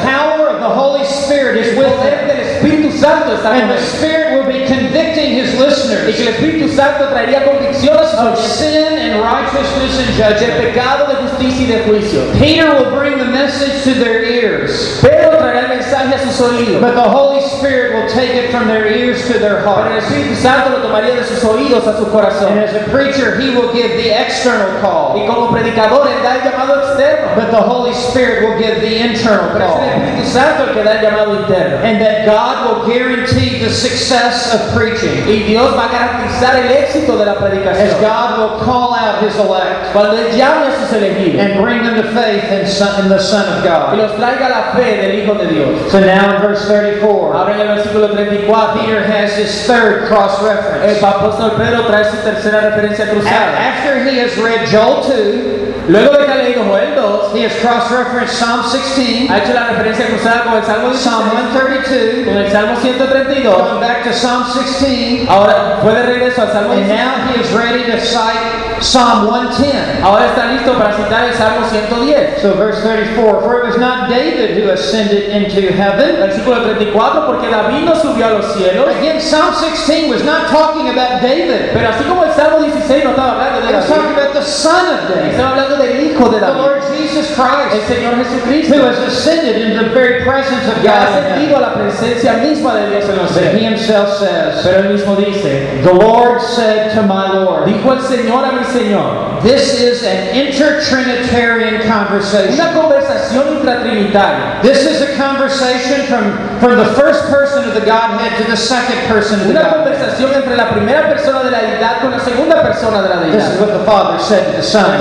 The 0.70 0.74
Holy 0.74 1.06
Spirit 1.06 1.58
is 1.58 1.78
with 1.78 1.94
Espíritu 1.94 2.55
Santo 2.96 3.36
And 3.36 3.70
the. 3.72 3.78
Spirit 3.82 4.38
will 4.38 4.48
be 4.52 4.66
convicting 4.66 5.36
his 5.36 5.54
Y 5.56 5.60
listeners 5.60 6.16
que 6.16 6.24
el 6.28 6.34
Espíritu 6.34 6.70
Santo 6.76 7.06
traería 7.10 7.44
convicción 7.46 7.98
a 7.98 8.06
sus 8.08 8.20
of 8.20 8.40
sin 8.40 8.98
and 8.98 9.22
righteousness 9.22 10.00
and 10.00 10.08
de 10.18 10.24
judgment. 10.24 10.74
pecado, 10.74 11.08
de 11.08 11.16
justicia 11.28 11.64
y 11.64 11.68
de 11.68 11.84
juicio. 11.86 12.22
Peter 12.40 12.70
will 12.76 12.92
bring 12.98 13.18
the 13.18 13.26
message 13.26 13.84
to 13.84 13.94
their 14.00 14.24
ears, 14.24 15.00
Pedro 15.02 15.38
traerá 15.38 15.62
el 15.62 15.78
mensaje 15.78 16.16
a 16.16 16.20
sus 16.20 16.40
oídos. 16.42 16.82
but 16.82 16.96
the 16.96 17.02
Holy 17.10 17.42
Spirit 17.42 17.94
will 17.96 18.10
take 18.10 18.32
it 18.36 18.52
from 18.52 18.68
their 18.68 18.88
ears 18.88 19.26
to 19.28 19.34
their 19.40 19.62
Pero 19.64 19.66
el. 19.66 19.98
Espíritu 19.98 20.36
Santo 20.36 20.70
lo 20.78 20.82
tomaría 20.82 21.16
de 21.16 21.24
sus 21.24 21.44
oídos 21.44 21.86
a 21.88 21.98
su 21.98 22.06
And 22.50 22.60
as 22.60 22.74
a 22.76 22.84
preacher, 22.92 23.40
he 23.40 23.50
will 23.56 23.72
give 23.74 23.92
the 23.98 24.10
external 24.12 24.70
Y 24.78 24.82
call, 24.82 25.28
como 25.28 25.52
predicador, 25.52 26.08
él 26.08 26.22
da 26.24 26.36
el 26.36 26.42
llamado 26.52 26.80
externo. 26.82 27.36
but 27.36 27.52
the 27.52 27.62
Holy 27.62 27.92
Spirit 27.94 28.44
will 28.48 28.58
give 28.58 28.80
the 28.82 28.98
internal 29.00 29.50
Pero 29.54 29.66
es 29.66 29.72
el 29.72 29.78
call. 29.78 29.84
Espíritu 29.84 30.26
Santo 30.32 30.64
el 30.70 30.74
que 30.76 30.84
da 30.84 30.92
el 30.94 31.02
llamado 31.02 31.36
interno. 31.36 31.78
And 31.84 32.02
that 32.02 32.26
God 32.26 32.56
will 32.66 32.85
guarantee 32.86 33.60
the 33.60 33.70
success 33.70 34.54
of 34.54 34.74
preaching, 34.76 35.28
Y 35.28 35.44
Dios 35.48 35.76
va 35.76 35.86
a 35.86 35.92
garantizar 35.92 36.56
el 36.56 36.72
éxito 36.72 37.18
de 37.18 37.26
la 37.26 37.34
as. 37.34 37.94
God 38.02 38.40
will 38.40 38.60
call 38.66 38.94
out 38.94 39.22
his 39.24 39.36
elect 39.38 39.92
Cuando 39.94 40.18
Él 40.18 40.36
llame 40.36 40.68
a 40.68 40.80
sus 40.80 40.92
elegidos 40.98 41.40
and 41.40 41.62
bring 41.64 41.84
them 41.84 41.96
to 41.96 42.12
faith 42.14 42.44
in, 42.52 42.68
son, 42.68 43.04
in 43.04 43.10
the 43.10 43.20
Son 43.20 43.46
of 43.58 43.64
y 43.64 43.68
God. 43.68 43.98
los 43.98 44.12
traiga 44.14 44.50
la 44.50 44.74
fe 44.76 45.02
del 45.02 45.20
Hijo 45.24 45.34
de 45.36 45.48
Dios. 45.48 45.92
So 45.92 46.00
now 46.00 46.36
in 46.36 46.42
verse 46.42 46.66
34, 46.68 47.34
Ahora 47.34 47.54
en 47.54 47.62
el 47.62 47.76
versículo 47.78 48.12
34, 48.14 48.80
Peter 48.80 49.04
has 49.04 49.36
his 49.38 49.66
third 49.68 50.08
cross 50.08 50.42
reference. 50.44 50.98
el 50.98 51.04
apóstol 51.06 51.56
Pedro 51.58 51.86
trae 51.88 52.06
su 52.06 52.18
tercera 52.18 52.62
referencia 52.62 53.10
cruzada. 53.10 53.56
After 53.58 54.04
he 54.04 54.20
has 54.20 54.38
read 54.38 54.68
Joel 54.70 55.02
2, 55.04 55.65
Luego 55.88 56.18
de 56.18 56.26
que 56.26 56.32
ha 56.32 56.36
leído 56.38 56.64
Joel 56.64 56.96
2, 56.96 57.36
he 57.36 57.46
has 57.46 57.54
cross 57.62 57.92
referenced 57.92 58.36
Psalm 58.38 58.64
16, 58.72 59.30
ha 59.30 59.38
hecho 59.40 59.54
la 59.54 59.68
referencia 59.70 60.08
cruzada 60.08 60.44
con 60.44 60.54
el 60.56 60.64
Salmo 60.64 60.94
Psalm 60.94 61.30
16, 61.30 62.26
132, 62.26 62.26
con 62.26 62.38
el 62.38 62.52
Salmo 62.52 62.76
132. 62.76 63.56
going 63.56 63.80
back 63.80 64.04
to 64.04 64.14
Psalm 64.14 64.46
16, 64.52 65.28
Ahora 65.30 65.80
fue 65.82 65.94
de 65.94 66.04
regreso 66.04 66.42
al 66.42 66.52
Salmo 66.52 66.74
and 66.74 66.88
16. 66.88 66.98
now 66.98 67.28
he 67.30 67.40
is 67.40 67.52
ready 67.54 67.84
to 67.92 68.00
cite 68.00 68.82
Psalm 68.82 69.28
110. 69.28 70.04
Ahora 70.04 70.26
está 70.28 70.48
listo 70.48 70.74
para 70.78 70.94
citar 70.96 71.26
el 71.26 71.34
Salmo 71.34 71.68
110. 71.68 72.42
So 72.42 72.54
verse 72.56 72.82
34, 72.82 73.42
for 73.42 73.60
it 73.60 73.66
was 73.66 73.78
not 73.78 74.10
David 74.10 74.58
who 74.58 74.70
ascended 74.72 75.30
into 75.30 75.72
heaven. 75.72 76.18
Versículo 76.18 76.64
34, 76.64 77.26
porque 77.26 77.48
David 77.50 77.86
no 77.86 77.96
subió 77.96 78.28
a 78.28 78.30
los 78.32 78.54
cielos. 78.54 78.88
Again, 78.98 79.22
Psalm 79.22 79.54
16 79.56 80.10
was 80.10 80.24
not 80.24 80.50
talking 80.50 80.90
about 80.90 81.22
David. 81.22 81.72
Pero 81.74 81.90
así 81.90 82.04
como 82.04 82.24
el 82.24 82.34
Salmo 82.34 82.60
16 82.60 83.04
no 83.04 83.12
estaba 83.12 83.32
hablando 83.34 83.62
de 83.62 83.70
It 83.70 83.76
was 83.76 83.88
talking 83.88 84.04
David, 84.16 84.20
about 84.20 84.34
the 84.34 84.42
son 84.46 84.86
of 84.88 85.10
David, 85.10 85.32
estaba 85.32 85.50
hablando 85.52 85.75
del 85.78 86.00
Hijo 86.12 86.30
de 86.30 86.40
the 86.40 86.54
Lord 86.54 86.82
Jesus 86.96 87.30
el 87.30 87.36
Christ, 87.36 87.88
Señor 87.88 88.14
who 88.16 88.24
Jesucristo, 88.24 88.86
has 88.88 88.98
ascended 89.00 89.62
into 89.62 89.84
the 89.84 89.90
very 89.92 90.24
presence 90.24 90.66
of 90.68 90.78
ha 90.78 90.84
God. 90.84 91.10
ascendido 91.10 91.58
a 91.58 91.62
la 91.62 91.74
presencia 91.74 92.34
misma 92.42 92.76
de 92.76 92.90
Dios 92.90 93.38
en 93.38 93.58
he 93.58 93.64
himself 93.66 94.10
says, 94.20 94.64
Pero 94.64 94.84
él 94.84 94.90
mismo 94.94 95.16
dice, 95.16 95.82
The 95.84 95.94
Lord 95.94 96.42
said 96.42 96.94
to 96.96 97.02
my 97.04 97.32
Lord, 97.34 97.66
dijo 97.68 97.92
el 97.92 98.02
Señor 98.02 98.44
a 98.48 98.52
mi 98.54 98.64
Señor, 98.64 99.42
This 99.44 99.80
is 99.80 100.04
an 100.04 100.36
inter-Trinitarian 100.36 101.82
conversation. 101.88 102.54
una 102.54 102.74
conversación 102.74 103.58
intratrinitaria, 103.58 104.62
This 104.62 104.86
is 104.86 105.02
a 105.02 105.16
conversation 105.18 106.06
from, 106.08 106.60
from 106.60 106.78
the 106.78 106.94
first 106.96 107.26
person 107.30 107.64
of 107.68 107.74
the 107.76 107.82
Godhead 107.86 108.38
to 108.38 108.50
the 108.50 108.58
second 108.58 108.98
person 109.08 109.40
of 109.42 109.48
the 109.48 109.52
una 109.54 109.64
Godhead. 109.64 109.76
conversación 109.86 110.34
entre 110.36 110.56
la 110.56 110.70
primera 110.72 111.08
persona 111.10 111.44
de 111.44 111.52
la 111.52 111.60
deidad 111.62 112.02
con 112.02 112.12
la 112.12 112.20
segunda 112.20 112.62
persona 112.62 113.02
de 113.02 113.10
la 113.10 113.16
This 113.26 113.54
is 113.54 113.60
what 113.60 113.72
the 113.78 113.84
Father 113.86 114.20
said 114.20 114.46
to 114.52 114.58
the 114.58 114.64
Son. 114.64 115.00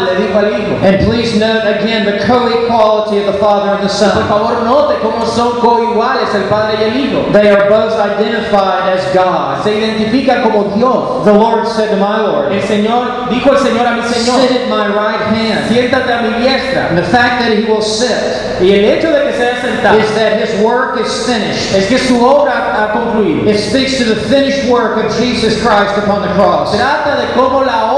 Lo 0.00 0.16
que 0.16 0.16
el 0.16 0.18
Padre 0.18 0.18
Padre 0.18 0.18
le 0.18 0.26
dijo 0.26 0.38
al 0.38 0.52
Hijo. 0.52 0.86
And 0.86 1.06
please 1.06 1.38
note 1.38 1.64
again 1.66 2.04
the 2.04 2.24
co-equality 2.24 3.18
of 3.18 3.26
the 3.26 3.38
Father 3.38 3.74
and 3.74 3.82
the 3.82 3.88
Son. 3.88 4.12
Por 4.12 4.28
favor, 4.28 4.64
note 4.64 4.96
cómo 5.00 5.26
son 5.26 5.60
coiguales 5.60 6.34
el 6.34 6.48
Padre 6.48 6.76
y 6.78 6.84
el 6.84 6.96
Hijo. 6.96 7.32
They 7.32 7.50
are 7.50 7.68
both 7.68 7.94
identified 7.98 8.88
as 8.96 9.04
God. 9.14 9.62
Se 9.64 9.70
identifican 9.70 10.42
como 10.42 10.74
Dios. 10.74 11.24
The 11.24 11.32
Lord 11.32 11.66
said 11.66 11.90
to 11.90 11.96
my 11.96 12.20
Lord, 12.20 12.52
El 12.52 12.62
Señor, 12.62 13.28
dijo 13.30 13.52
el 13.52 13.58
Señor 13.58 13.86
a 13.86 13.92
mi 13.96 14.02
Señor, 14.02 14.40
Sit 14.40 14.50
at 14.52 14.68
my 14.68 14.86
right 14.88 15.20
hand. 15.20 15.68
siéntate 15.68 16.10
a 16.12 16.22
mi 16.22 16.44
diestra. 16.44 16.88
And 16.88 16.98
the 16.98 17.04
fact 17.04 17.40
that 17.40 17.56
he 17.56 17.64
will 17.64 17.82
sit 17.82 18.60
Y 18.60 18.72
el 18.72 18.84
hecho 18.84 19.10
de 19.12 19.22
que 19.24 19.32
sea 19.34 19.60
sentado 19.60 19.98
is 19.98 20.10
that 20.14 20.40
his 20.40 20.60
work 20.62 20.98
is 21.00 21.26
finished. 21.26 21.74
es 21.74 21.86
que 21.86 21.98
su 21.98 22.24
obra 22.24 22.72
ha 22.74 22.92
concluido. 22.92 23.48
It 23.48 23.58
speaks 23.58 23.98
to 23.98 24.04
the 24.04 24.16
finished 24.28 24.68
work 24.68 25.04
of 25.04 25.12
Jesus 25.16 25.60
Christ 25.62 25.96
upon 25.96 26.22
the 26.22 26.34
cross. 26.34 26.74
Trata 26.74 27.16
de 27.16 27.32
cómo 27.34 27.64
la 27.64 27.92
obra 27.92 27.97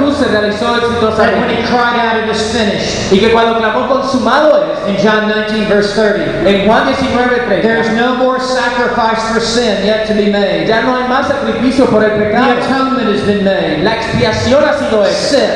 cruz 0.00 0.16
se 0.16 0.24
realizó 0.26 0.66
That 0.74 0.82
when 0.82 0.92
exitosamente. 0.96 1.56
he 1.56 1.62
cried 1.68 1.96
out, 2.00 2.16
it 2.24 2.28
is 2.34 2.42
finished. 2.52 3.12
Y 3.12 3.18
que 3.20 3.30
cuando 3.30 3.58
clamó 3.58 3.86
consumado 3.88 4.56
es, 4.56 4.88
In 4.88 4.96
John 4.96 5.28
19, 5.28 5.68
verse 5.68 5.94
30, 5.94 6.48
en 6.48 6.66
Juan 6.66 6.86
19, 6.86 7.60
there 7.62 7.78
is 7.80 7.86
30, 7.88 8.00
no 8.00 8.14
more 8.16 8.40
sacrifice 8.40 9.20
for 9.32 9.40
sin 9.40 9.84
yet 9.86 10.06
to 10.08 10.14
be 10.14 10.30
made. 10.32 10.66
ya 10.66 10.82
no 10.82 10.96
hay 10.96 11.06
más 11.08 11.28
sacrificio 11.28 11.86
por 11.86 12.02
el 12.02 12.10
The 12.18 12.24
pecado. 12.26 12.58
atonement 12.58 13.08
has 13.14 13.22
been 13.24 13.44
made. 13.44 13.82
La 13.84 13.94
expiación 13.96 14.64
ha 14.64 14.74
sido 14.78 15.04
hecha. 15.04 15.14
Sit 15.14 15.50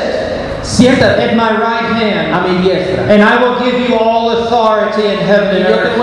Siéntate 0.65 1.19
at 1.29 1.35
my 1.35 1.51
right 1.61 1.85
hand, 1.93 2.33
a 2.33 2.41
mi 2.47 2.57
diestra. 2.67 3.07
and 3.09 3.21
I 3.21 3.37
will 3.39 3.59
give 3.59 3.79
you 3.87 3.95
all 3.99 4.31
authority 4.31 5.05
in 5.05 5.19
heaven 5.19 5.57
and 5.57 5.65
earth, 5.67 5.95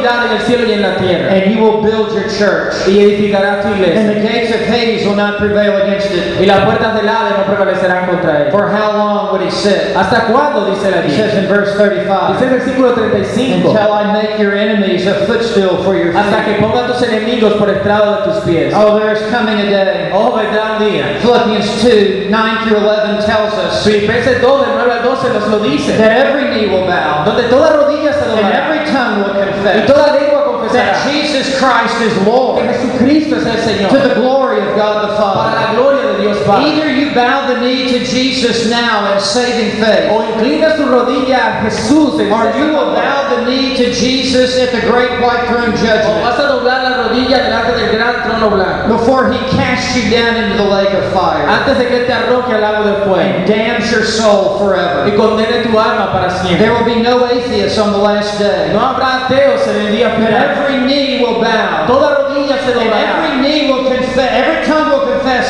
voy 0.00 0.06
a 0.06 0.10
dar 0.10 0.20
toda 0.20 0.22
autoridad 0.22 0.26
en 0.26 0.32
el 0.32 0.42
cielo 0.46 0.66
y 0.66 0.72
en 0.72 0.82
la 0.82 0.96
tierra. 0.96 1.30
and 1.34 1.54
you 1.54 1.62
will 1.62 1.82
build 1.82 2.12
your 2.14 2.28
church. 2.28 2.74
Y 2.88 2.98
edificarás 3.00 3.62
tu 3.62 3.68
iglesia. 3.74 4.00
And 4.00 4.08
the 4.10 4.20
gates 4.20 4.50
of 4.54 4.60
Hades 4.66 5.06
will 5.06 5.16
not 5.16 5.38
prevail 5.38 5.76
against 5.82 6.10
it. 6.12 6.40
Y 6.40 6.46
las 6.46 6.64
puertas 6.64 6.94
del 6.94 7.08
Hades 7.08 7.38
no 7.38 7.44
prevalecerán 7.44 8.06
contra 8.06 8.46
él. 8.46 8.50
For 8.50 8.68
how 8.70 8.92
long 8.96 9.32
would 9.32 9.42
he 9.42 9.50
sit? 9.50 9.94
¿Hasta 9.96 10.26
cuándo? 10.32 10.66
Dice 10.66 10.90
la 10.90 10.98
He 10.98 11.08
Biblia. 11.08 11.16
says 11.30 11.34
in 11.38 11.48
verse 11.48 11.70
Dice 11.76 11.82
el 11.82 12.06
35, 12.06 12.50
versículo 12.50 12.94
35. 12.94 13.68
until 13.70 13.92
I 13.92 14.12
make 14.12 14.38
your 14.38 14.54
enemies 14.54 15.06
a 15.06 15.26
footstool 15.26 15.82
for 15.84 15.94
your 15.94 16.12
feet. 16.12 16.16
Hasta 16.16 16.44
que 16.44 16.54
ponga 16.60 16.86
tus 16.86 17.02
enemigos 17.02 17.54
por 17.54 17.68
estrado 17.70 18.16
de 18.16 18.32
tus 18.32 18.44
pies. 18.44 18.72
Oh, 18.76 18.98
there 18.98 19.12
is 19.12 19.20
coming 19.30 19.58
a 19.60 19.70
day. 19.70 20.10
Oh, 20.12 20.32
vendrá 20.36 20.76
un 20.78 20.84
día. 20.86 21.18
Philippians 21.20 21.82
2, 21.82 22.28
9 22.30 22.68
through 22.68 22.78
11 22.78 23.24
tells 23.26 23.54
us 23.54 23.84
Filipenses 23.84 24.40
2, 24.40 24.66
del 24.66 24.74
9 24.76 24.92
al 24.92 25.02
12 25.02 25.28
nos 25.34 25.48
lo 25.48 25.58
dice. 25.60 25.96
that 25.98 26.26
every 26.26 26.48
knee 26.50 26.66
will 26.68 26.86
bow 26.86 27.24
Donde 27.24 27.44
toda 27.48 27.72
rodilla 27.72 28.12
se 28.12 28.24
doblará. 28.26 28.68
Every 29.10 29.34
tongue 29.34 29.64
will 29.64 29.82
Y 29.82 29.86
toda 29.86 30.12
lengua 30.14 30.44
confesará. 30.44 30.92
that 30.92 31.10
Jesus 31.10 31.58
Christ 31.58 32.00
is 32.00 32.14
Que 32.14 32.24
Lord 32.24 32.64
Jesucristo 32.66 33.36
es 33.36 33.46
el 33.46 33.56
to 33.56 33.96
Señor. 33.98 34.08
the 34.08 34.14
glory 34.14 34.58
of 34.60 34.76
God 34.76 35.08
the 35.10 35.16
Para 35.16 35.34
Father. 35.34 35.60
la 35.60 35.72
gloria 35.74 35.99
de 35.99 35.99
Dios 36.20 36.38
Padre. 36.46 36.66
Either 36.70 36.90
you 36.90 37.14
bow 37.14 37.46
the 37.48 37.60
knee 37.60 37.86
to 37.92 38.04
Jesus 38.04 38.68
now 38.70 39.12
in 39.12 39.20
saving 39.20 39.72
faith, 39.82 40.10
O 40.10 40.22
inclina 40.22 40.76
su 40.76 40.86
rodilla 40.86 41.60
a 41.60 41.64
Jesús 41.64 42.20
en 42.20 42.32
or 42.32 42.52
you 42.56 42.66
will 42.72 42.92
bow 42.94 43.28
the 43.34 43.44
knee 43.46 43.76
to 43.76 43.90
Jesus 43.92 44.58
at 44.58 44.70
the 44.72 44.80
great 44.86 45.20
white 45.20 45.46
throne 45.48 45.72
judgment 45.76 46.22
vas 46.24 46.38
a 46.38 46.46
doblar 46.48 46.82
la 46.82 47.02
rodilla 47.08 47.38
delante 47.38 47.72
del 47.76 47.90
gran 47.96 48.22
trono 48.22 48.50
blanco. 48.50 48.96
before 48.98 49.32
he 49.32 49.38
casts 49.56 49.96
you 49.96 50.10
down 50.10 50.36
into 50.36 50.56
the 50.56 50.68
lake 50.68 50.92
of 50.92 51.04
fire 51.12 51.46
Antes 51.48 51.78
de 51.78 51.86
que 51.88 52.04
te 52.06 52.12
arroje 52.12 52.52
al 52.54 52.60
lago 52.60 52.84
de 52.84 52.94
and 52.94 53.04
fuego. 53.04 53.46
damns 53.46 53.90
your 53.90 54.04
soul 54.04 54.56
Y 54.56 54.58
forever. 54.58 55.16
condene 55.16 55.62
tu 55.62 55.78
alma 55.78 56.12
para 56.12 56.30
siempre. 56.30 56.58
There 56.58 56.72
will 56.74 56.84
be 56.84 57.00
no 57.02 57.24
atheists 57.26 57.78
on 57.78 57.92
the 57.92 57.98
last 57.98 58.38
day. 58.38 58.70
No 58.72 58.80
habrá 58.80 59.26
ateos 59.26 59.66
en 59.66 59.86
el 59.86 59.92
día 59.96 60.10
final. 60.14 60.32
every 60.34 60.78
knee 60.84 61.22
will 61.24 61.40
bow. 61.40 61.86
Toda 61.86 62.14
rodilla 62.28 62.58
se 62.64 62.72
And 62.72 62.80
doblará. 62.80 63.24
every 63.24 63.40
knee 63.40 63.72
will 63.72 63.84
confess, 63.88 64.30
every 64.32 64.66
tongue 64.66 64.89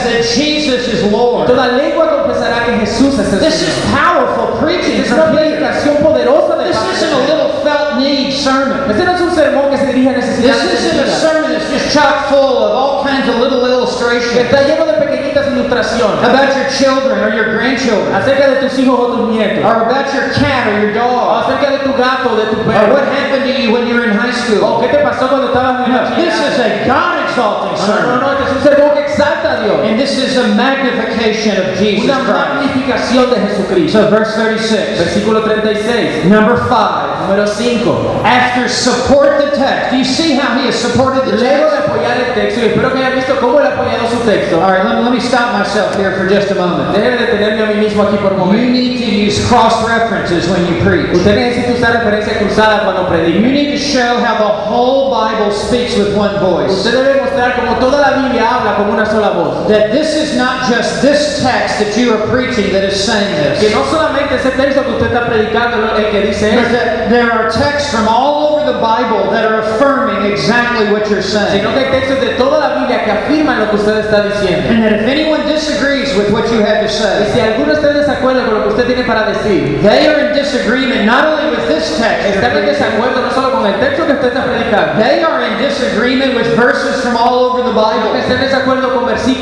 confess 0.00 0.34
that 0.34 0.34
Jesus 0.34 0.88
is 0.88 1.12
Lord. 1.12 1.46
Toda 1.46 1.76
lengua 1.76 2.22
confesará 2.22 2.66
que 2.66 2.78
Jesús 2.78 3.18
es 3.18 3.32
el 3.32 3.40
This 3.40 3.62
is 3.62 3.74
powerful 3.92 4.58
preaching 4.60 5.00
Es 5.00 5.10
una 5.10 5.32
predicación 5.32 5.96
poderosa 5.96 6.56
de 6.56 6.70
This 6.70 6.76
isn't 6.76 7.12
a 7.12 7.18
little 7.26 7.50
felt 7.62 7.98
need 7.98 8.32
sermon. 8.32 8.90
Este 8.90 9.04
no 9.04 9.14
es 9.14 9.20
un 9.20 9.34
sermón 9.34 9.70
que 9.70 9.78
se 9.78 9.86
dirige 9.86 10.10
a 10.10 10.14
This 10.14 10.38
isn't 10.38 11.00
a 11.00 11.10
sermon 11.10 11.39
just 11.70 11.92
chock 11.94 12.28
full 12.28 12.58
of 12.64 12.72
all 12.72 13.04
kinds 13.04 13.28
of 13.28 13.36
little 13.36 13.64
illustrations 13.66 14.36
está 14.36 14.62
lleno 14.62 14.86
de 14.86 14.94
pequeñitas 14.94 15.46
ilustraciones 15.48 16.22
about 16.24 16.54
your 16.56 16.68
children 16.70 17.18
or 17.24 17.30
your 17.34 17.54
grandchildren, 17.56 18.14
acerca 18.14 18.48
de 18.50 18.60
tus 18.60 18.78
hijos 18.78 18.98
o 18.98 19.06
tus 19.16 19.28
nietos, 19.30 19.64
or 19.64 19.84
about 19.88 20.12
your 20.14 20.30
cat 20.34 20.66
or 20.68 20.80
your 20.80 20.92
dog, 20.92 21.44
acerca 21.44 21.70
de 21.70 21.78
tu 21.84 21.92
gato 21.96 22.30
o 22.30 22.36
de 22.36 22.46
tu 22.50 22.60
or 22.60 22.92
what 22.92 23.04
happened 23.08 23.44
to 23.44 23.52
you 23.60 23.72
when 23.72 23.86
you 23.86 23.94
were 23.94 24.04
in 24.04 24.16
high 24.16 24.30
o 24.30 24.32
school. 24.32 24.80
qué 24.80 24.88
te 24.88 24.98
pasó 25.02 25.28
cuando 25.28 25.48
estabas 25.48 25.86
en 25.86 26.16
this 26.16 26.34
is 26.34 26.58
a 26.58 26.84
God 26.86 27.24
exalting 27.28 27.70
No, 27.70 27.86
no, 27.86 27.86
sermon. 27.86 28.20
no, 28.20 28.32
este 28.32 28.44
es 28.44 28.52
un 28.56 28.62
sermón 28.62 28.94
que 28.94 29.00
exalta 29.02 29.52
a 29.52 29.64
Dios. 29.64 29.78
And 29.86 29.98
this 29.98 30.18
is 30.18 30.36
a 30.36 30.48
magnification 30.54 31.56
of 31.56 31.78
Jesus 31.78 32.04
Una 32.04 32.18
magnificación 32.24 33.30
de 33.30 33.36
Jesucristo. 33.46 34.02
So, 34.04 34.10
verse 34.10 34.34
36, 34.34 34.98
Versículo 34.98 35.42
36. 35.44 36.24
number 36.26 36.56
5. 36.68 37.28
Número 37.28 37.46
5. 37.46 38.24
After 38.24 38.68
support 38.68 39.38
the 39.38 39.56
text, 39.56 39.90
do 39.92 39.98
you 39.98 40.04
see 40.04 40.34
how 40.34 40.58
he 40.58 40.66
has 40.66 40.74
supported 40.74 41.24
the 41.26 41.36
Luego 41.60 41.72
de 41.72 41.78
apoyar 41.78 42.16
el 42.16 42.34
texto, 42.34 42.60
y 42.60 42.64
espero 42.66 42.92
que 42.92 42.98
hayan 42.98 43.14
visto 43.14 43.36
cómo 43.40 43.60
él 43.60 43.66
ha 43.66 43.74
apoyado 43.74 44.08
su 44.08 44.18
texto. 44.24 44.60
All 44.60 44.72
right, 44.72 44.84
let 44.84 44.96
me, 44.96 45.02
let 45.02 45.12
me 45.12 45.20
stop 45.20 45.52
myself 45.52 45.94
here 45.96 46.12
for 46.16 46.28
just 46.28 46.50
a 46.50 46.54
moment. 46.54 46.96
Deje 46.96 47.16
detenerme 47.16 47.62
a 47.62 47.66
mí 47.66 47.74
mismo 47.84 48.02
aquí 48.02 48.16
por 48.16 48.32
un 48.32 48.56
You 48.56 48.70
need 48.70 48.98
to 48.98 49.10
use 49.10 49.38
cross 49.48 49.86
references 49.86 50.48
when 50.48 50.66
you 50.66 50.80
preach. 50.82 51.12
Usted 51.12 51.36
necesita 51.36 51.72
usar 51.74 51.92
referencia 51.92 52.38
cruzada 52.38 52.84
cuando 52.84 53.00
You 53.10 53.40
need 53.40 53.72
to 53.72 53.78
show 53.78 54.22
how 54.22 54.38
the 54.38 54.70
whole 54.70 55.10
Bible 55.10 55.50
speaks 55.50 55.96
with 55.96 56.16
one 56.16 56.38
voice. 56.38 56.72
Usted 56.72 56.94
debe 56.94 57.20
mostrar 57.20 57.56
como 57.56 57.76
toda 57.78 57.98
la 57.98 58.22
Biblia 58.22 58.48
habla 58.48 58.76
como 58.76 58.92
una 58.92 59.04
sola 59.04 59.30
voz. 59.30 59.68
That 59.68 59.90
this 59.90 60.14
is 60.14 60.36
not 60.36 60.70
just 60.70 61.02
this 61.02 61.42
text 61.42 61.80
that 61.80 61.96
you 61.96 62.14
are 62.14 62.26
preaching 62.28 62.72
that 62.72 62.84
is 62.84 63.02
saying 63.02 63.34
Que 63.58 63.68
this, 63.68 63.74
no 63.74 63.84
solamente 63.84 64.36
ese 64.36 64.50
texto 64.56 64.84
que 64.84 64.92
usted 64.92 65.06
está 65.06 65.26
predicando 65.26 65.96
el 65.96 66.10
que 66.10 66.20
dice 66.22 66.54
but 66.54 66.70
that 66.70 67.10
there 67.10 67.32
are 67.32 67.50
texts 67.50 67.90
from 67.90 68.06
all 68.06 68.54
over 68.54 68.72
the 68.72 68.78
Bible 68.78 69.30
that 69.32 69.44
are 69.44 69.60
affirming 69.60 70.30
exactly 70.30 70.92
what 70.92 71.10
you're 71.10 71.22
saying. 71.22 71.49
Sino 71.52 71.72
que 71.74 71.80
hay 71.80 71.90
textos 71.90 72.20
de 72.20 72.28
toda 72.34 72.58
la 72.58 72.74
Biblia 72.76 73.04
que 73.04 73.10
afirman 73.10 73.60
lo 73.60 73.70
que 73.70 73.76
usted 73.76 73.98
está 73.98 74.22
diciendo. 74.22 74.68
And 74.68 74.84
that 74.84 74.92
if 74.92 75.06
anyone 75.06 75.46
disagrees 75.46 76.14
with 76.16 76.30
what 76.30 76.50
you 76.50 76.60
have 76.62 76.80
to 76.80 76.86
Y 76.86 76.88
say, 76.88 77.32
si 77.32 77.40
alguno 77.40 77.72
está 77.72 77.90
en 77.90 77.98
desacuerdo 77.98 78.44
con 78.44 78.54
lo 78.54 78.62
que 78.64 78.68
usted 78.70 78.86
tiene 78.86 79.04
para 79.04 79.26
decir, 79.30 79.80
they 79.82 80.06
are 80.06 80.20
in 80.20 80.32
disagreement 80.32 81.04
not 81.04 81.26
only 81.26 81.50
with 81.50 81.66
this 81.68 81.98
text, 81.98 82.26
están 82.36 82.56
en 82.56 82.66
desacuerdo 82.66 83.22
no 83.22 83.30
solo 83.30 83.52
con 83.52 83.66
el 83.66 83.74
texto 83.80 84.06
que 84.06 84.12
usted 84.12 84.28
está 84.28 84.44
predicando, 84.44 85.02
they 85.02 85.22
are 85.22 85.42
in 85.42 85.58
disagreement 85.58 86.34
with 86.34 86.46
verses 86.56 87.00
from 87.02 87.16
all 87.16 87.50
over 87.50 87.62
the 87.64 87.74
Bible. 87.74 88.14
está 88.18 88.34
en 88.34 88.40
desacuerdo 88.40 88.94
con 88.94 89.06
versículos 89.06 89.39